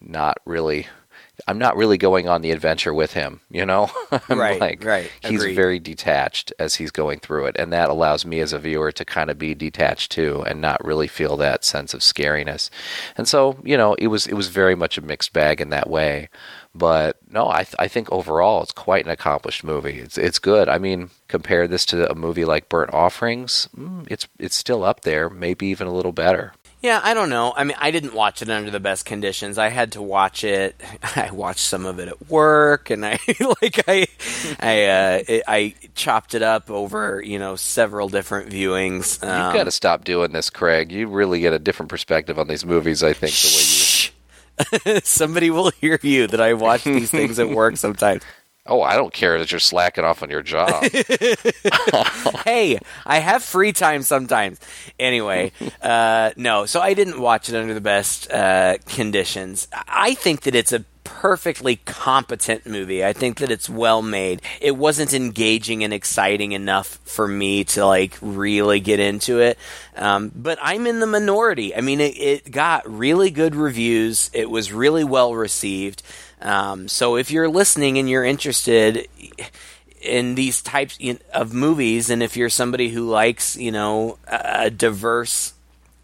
not 0.00 0.38
really 0.46 0.86
I'm 1.48 1.58
not 1.58 1.76
really 1.76 1.96
going 1.98 2.28
on 2.28 2.42
the 2.42 2.52
adventure 2.52 2.92
with 2.94 3.14
him, 3.14 3.40
you 3.50 3.64
know? 3.66 3.90
Right, 4.28 4.60
like, 4.60 4.84
right. 4.84 5.10
He's 5.22 5.40
Agreed. 5.40 5.54
very 5.56 5.78
detached 5.80 6.52
as 6.58 6.74
he's 6.76 6.90
going 6.92 7.18
through 7.20 7.46
it, 7.46 7.56
and 7.58 7.72
that 7.72 7.88
allows 7.90 8.24
me 8.26 8.38
as 8.40 8.52
a 8.52 8.58
viewer 8.60 8.92
to 8.92 9.04
kind 9.04 9.28
of 9.30 9.38
be 9.38 9.54
detached 9.54 10.12
too 10.12 10.44
and 10.46 10.60
not 10.60 10.84
really 10.84 11.08
feel 11.08 11.36
that 11.38 11.64
sense 11.64 11.94
of 11.94 12.00
scariness. 12.00 12.68
And 13.16 13.26
so, 13.26 13.56
you 13.64 13.76
know, 13.76 13.94
it 13.94 14.08
was 14.08 14.26
it 14.26 14.34
was 14.34 14.48
very 14.48 14.74
much 14.76 14.98
a 14.98 15.00
mixed 15.00 15.32
bag 15.32 15.60
in 15.60 15.70
that 15.70 15.88
way. 15.90 16.28
But 16.74 17.18
no, 17.30 17.48
I 17.48 17.64
th- 17.64 17.74
I 17.78 17.86
think 17.88 18.10
overall 18.10 18.62
it's 18.62 18.72
quite 18.72 19.04
an 19.04 19.10
accomplished 19.10 19.62
movie. 19.62 19.98
It's 19.98 20.16
it's 20.16 20.38
good. 20.38 20.68
I 20.68 20.78
mean, 20.78 21.10
compare 21.28 21.68
this 21.68 21.84
to 21.86 22.10
a 22.10 22.14
movie 22.14 22.46
like 22.46 22.68
Burnt 22.70 22.94
Offerings, 22.94 23.68
mm, 23.76 24.06
it's 24.10 24.26
it's 24.38 24.56
still 24.56 24.82
up 24.82 25.02
there, 25.02 25.28
maybe 25.28 25.66
even 25.66 25.86
a 25.86 25.92
little 25.92 26.12
better. 26.12 26.54
Yeah, 26.80 27.00
I 27.04 27.14
don't 27.14 27.28
know. 27.30 27.52
I 27.56 27.62
mean, 27.62 27.76
I 27.78 27.92
didn't 27.92 28.12
watch 28.12 28.42
it 28.42 28.50
under 28.50 28.68
the 28.72 28.80
best 28.80 29.04
conditions. 29.04 29.56
I 29.56 29.68
had 29.68 29.92
to 29.92 30.02
watch 30.02 30.42
it. 30.42 30.80
I 31.14 31.30
watched 31.30 31.60
some 31.60 31.86
of 31.86 32.00
it 32.00 32.08
at 32.08 32.28
work, 32.28 32.88
and 32.90 33.04
I 33.06 33.18
like 33.62 33.84
I 33.86 34.06
I 34.58 34.84
uh, 34.86 35.22
it, 35.28 35.42
I 35.46 35.74
chopped 35.94 36.34
it 36.34 36.42
up 36.42 36.70
over 36.70 37.22
you 37.22 37.38
know 37.38 37.54
several 37.54 38.08
different 38.08 38.50
viewings. 38.50 39.22
You've 39.22 39.30
Um, 39.30 39.52
got 39.54 39.64
to 39.64 39.70
stop 39.70 40.04
doing 40.04 40.32
this, 40.32 40.48
Craig. 40.48 40.90
You 40.90 41.06
really 41.06 41.38
get 41.40 41.52
a 41.52 41.58
different 41.58 41.90
perspective 41.90 42.38
on 42.38 42.48
these 42.48 42.64
movies. 42.64 43.02
I 43.02 43.12
think 43.12 43.34
the 43.34 43.48
way 43.48 43.62
you. 43.62 43.81
Somebody 45.02 45.50
will 45.50 45.70
hear 45.70 45.98
you 46.02 46.26
that 46.26 46.40
I 46.40 46.54
watch 46.54 46.84
these 46.84 47.10
things 47.10 47.38
at 47.38 47.50
work 47.50 47.76
sometimes. 47.76 48.22
Oh, 48.64 48.80
I 48.80 48.94
don't 48.94 49.12
care 49.12 49.40
that 49.40 49.50
you're 49.50 49.58
slacking 49.58 50.04
off 50.04 50.22
on 50.22 50.30
your 50.30 50.40
job. 50.42 50.84
hey, 52.44 52.78
I 53.04 53.18
have 53.18 53.42
free 53.42 53.72
time 53.72 54.02
sometimes. 54.02 54.60
Anyway, 55.00 55.50
uh, 55.82 56.30
no, 56.36 56.64
so 56.66 56.80
I 56.80 56.94
didn't 56.94 57.20
watch 57.20 57.48
it 57.48 57.56
under 57.56 57.74
the 57.74 57.80
best 57.80 58.30
uh, 58.30 58.78
conditions. 58.86 59.66
I 59.72 60.14
think 60.14 60.42
that 60.42 60.54
it's 60.54 60.72
a 60.72 60.84
perfectly 61.04 61.76
competent 61.76 62.66
movie. 62.66 63.04
I 63.04 63.12
think 63.12 63.38
that 63.38 63.50
it's 63.50 63.68
well 63.68 64.02
made. 64.02 64.42
It 64.60 64.76
wasn't 64.76 65.14
engaging 65.14 65.84
and 65.84 65.92
exciting 65.92 66.52
enough 66.52 66.98
for 67.04 67.26
me 67.26 67.64
to 67.64 67.86
like 67.86 68.16
really 68.20 68.80
get 68.80 69.00
into 69.00 69.40
it. 69.40 69.58
Um, 69.96 70.32
but 70.34 70.58
I'm 70.62 70.86
in 70.86 71.00
the 71.00 71.06
minority. 71.06 71.74
I 71.74 71.80
mean, 71.80 72.00
it, 72.00 72.18
it 72.18 72.50
got 72.50 72.88
really 72.90 73.30
good 73.30 73.54
reviews. 73.54 74.30
It 74.32 74.50
was 74.50 74.72
really 74.72 75.04
well 75.04 75.34
received. 75.34 76.02
Um, 76.40 76.88
so 76.88 77.16
if 77.16 77.30
you're 77.30 77.48
listening 77.48 77.98
and 77.98 78.08
you're 78.08 78.24
interested, 78.24 79.08
in 80.02 80.34
these 80.34 80.60
types 80.60 80.98
of 81.32 81.54
movies, 81.54 82.10
and 82.10 82.22
if 82.22 82.36
you're 82.36 82.50
somebody 82.50 82.88
who 82.88 83.08
likes, 83.08 83.56
you 83.56 83.70
know, 83.70 84.18
a 84.26 84.68
diverse 84.68 85.54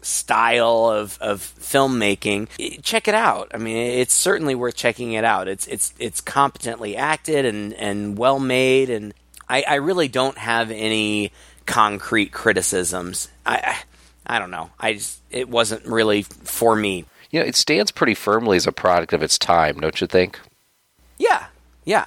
style 0.09 0.89
of, 0.89 1.17
of 1.21 1.39
filmmaking, 1.59 2.49
check 2.81 3.07
it 3.07 3.15
out. 3.15 3.51
I 3.53 3.57
mean, 3.57 3.77
it's 3.77 4.13
certainly 4.13 4.55
worth 4.55 4.75
checking 4.75 5.13
it 5.13 5.23
out. 5.23 5.47
It's 5.47 5.67
it's 5.67 5.93
it's 5.99 6.21
competently 6.21 6.95
acted 6.97 7.45
and, 7.45 7.73
and 7.73 8.17
well 8.17 8.39
made, 8.39 8.89
and 8.89 9.13
I, 9.47 9.63
I 9.67 9.75
really 9.75 10.07
don't 10.07 10.37
have 10.37 10.71
any 10.71 11.31
concrete 11.65 12.31
criticisms. 12.31 13.29
I 13.45 13.77
I, 14.25 14.39
don't 14.39 14.51
know. 14.51 14.69
I 14.79 14.93
just 14.93 15.19
it 15.31 15.49
wasn't 15.49 15.85
really 15.85 16.23
for 16.23 16.75
me. 16.75 17.05
you 17.31 17.39
know, 17.39 17.45
it 17.45 17.55
stands 17.55 17.91
pretty 17.91 18.15
firmly 18.15 18.57
as 18.57 18.67
a 18.67 18.71
product 18.71 19.13
of 19.13 19.23
its 19.23 19.37
time, 19.37 19.79
don't 19.79 19.99
you 20.01 20.07
think? 20.07 20.39
Yeah, 21.17 21.47
yeah. 21.85 22.05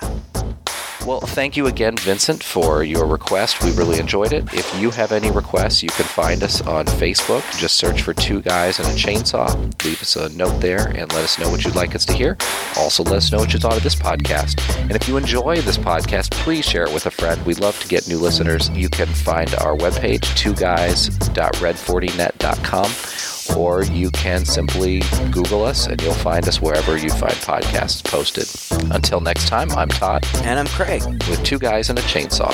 Well, 1.05 1.21
thank 1.21 1.57
you 1.57 1.67
again, 1.67 1.97
Vincent, 1.97 2.45
for 2.45 2.85
your 2.85 3.07
request. 3.07 3.65
We 3.65 3.73
really 3.73 3.99
enjoyed 3.99 4.33
it. 4.33 4.55
If 4.55 4.73
you 4.81 4.93
have 4.93 5.11
any 5.11 5.33
requests, 5.33 5.83
you 5.83 5.89
can 5.89 6.05
find 6.05 6.45
us 6.45 6.61
on 6.63 6.87
Facebook. 6.87 7.43
Just 7.59 7.77
search 7.77 8.03
for 8.03 8.15
Two 8.15 8.41
Guys 8.41 8.79
and 8.79 8.87
a 8.87 8.93
Chainsaw. 8.93 9.53
Leave 9.85 10.01
us 10.01 10.15
a 10.15 10.29
note 10.37 10.61
there 10.61 10.87
and 10.89 11.13
let 11.13 11.25
us 11.25 11.41
know 11.41 11.51
what 11.51 11.65
you'd 11.65 11.75
like 11.75 11.97
us 11.97 12.05
to 12.07 12.13
hear. 12.13 12.37
Also, 12.79 13.03
let 13.03 13.17
us 13.17 13.33
know 13.33 13.39
what 13.39 13.53
you 13.53 13.59
thought 13.59 13.77
of 13.77 13.83
this 13.83 13.97
podcast. 13.97 14.61
And 14.83 14.93
if 14.93 15.09
you 15.09 15.17
enjoy 15.17 15.61
this 15.63 15.77
podcast, 15.77 16.31
please 16.31 16.65
share 16.65 16.85
it 16.85 16.95
with 16.95 17.07
a 17.07 17.11
friend. 17.11 17.45
We'd 17.45 17.59
love 17.59 17.81
to 17.81 17.89
get 17.89 18.07
new 18.07 18.19
listeners. 18.19 18.71
You 18.71 18.89
can 18.89 19.09
find 19.09 19.53
our 19.57 19.77
webpage, 19.77 20.21
twoguys.red40net.com, 20.39 22.85
or 23.57 23.85
you 23.85 24.11
can 24.11 24.45
simply 24.45 25.03
Google 25.31 25.65
us 25.65 25.87
and 25.87 26.01
you'll 26.03 26.13
find 26.15 26.47
us 26.49 26.61
wherever 26.61 26.97
you 26.97 27.11
find 27.11 27.35
podcasts 27.35 28.03
posted. 28.05 28.49
Until 28.93 29.21
next 29.21 29.49
time, 29.49 29.71
I'm 29.73 29.89
Todd 29.89 30.25
And 30.45 30.59
I'm 30.59 30.67
Craig. 30.69 31.03
with 31.29 31.43
two 31.45 31.59
guys 31.59 31.91
and 31.91 31.99
a 31.99 32.03
chainsaw. 32.03 32.53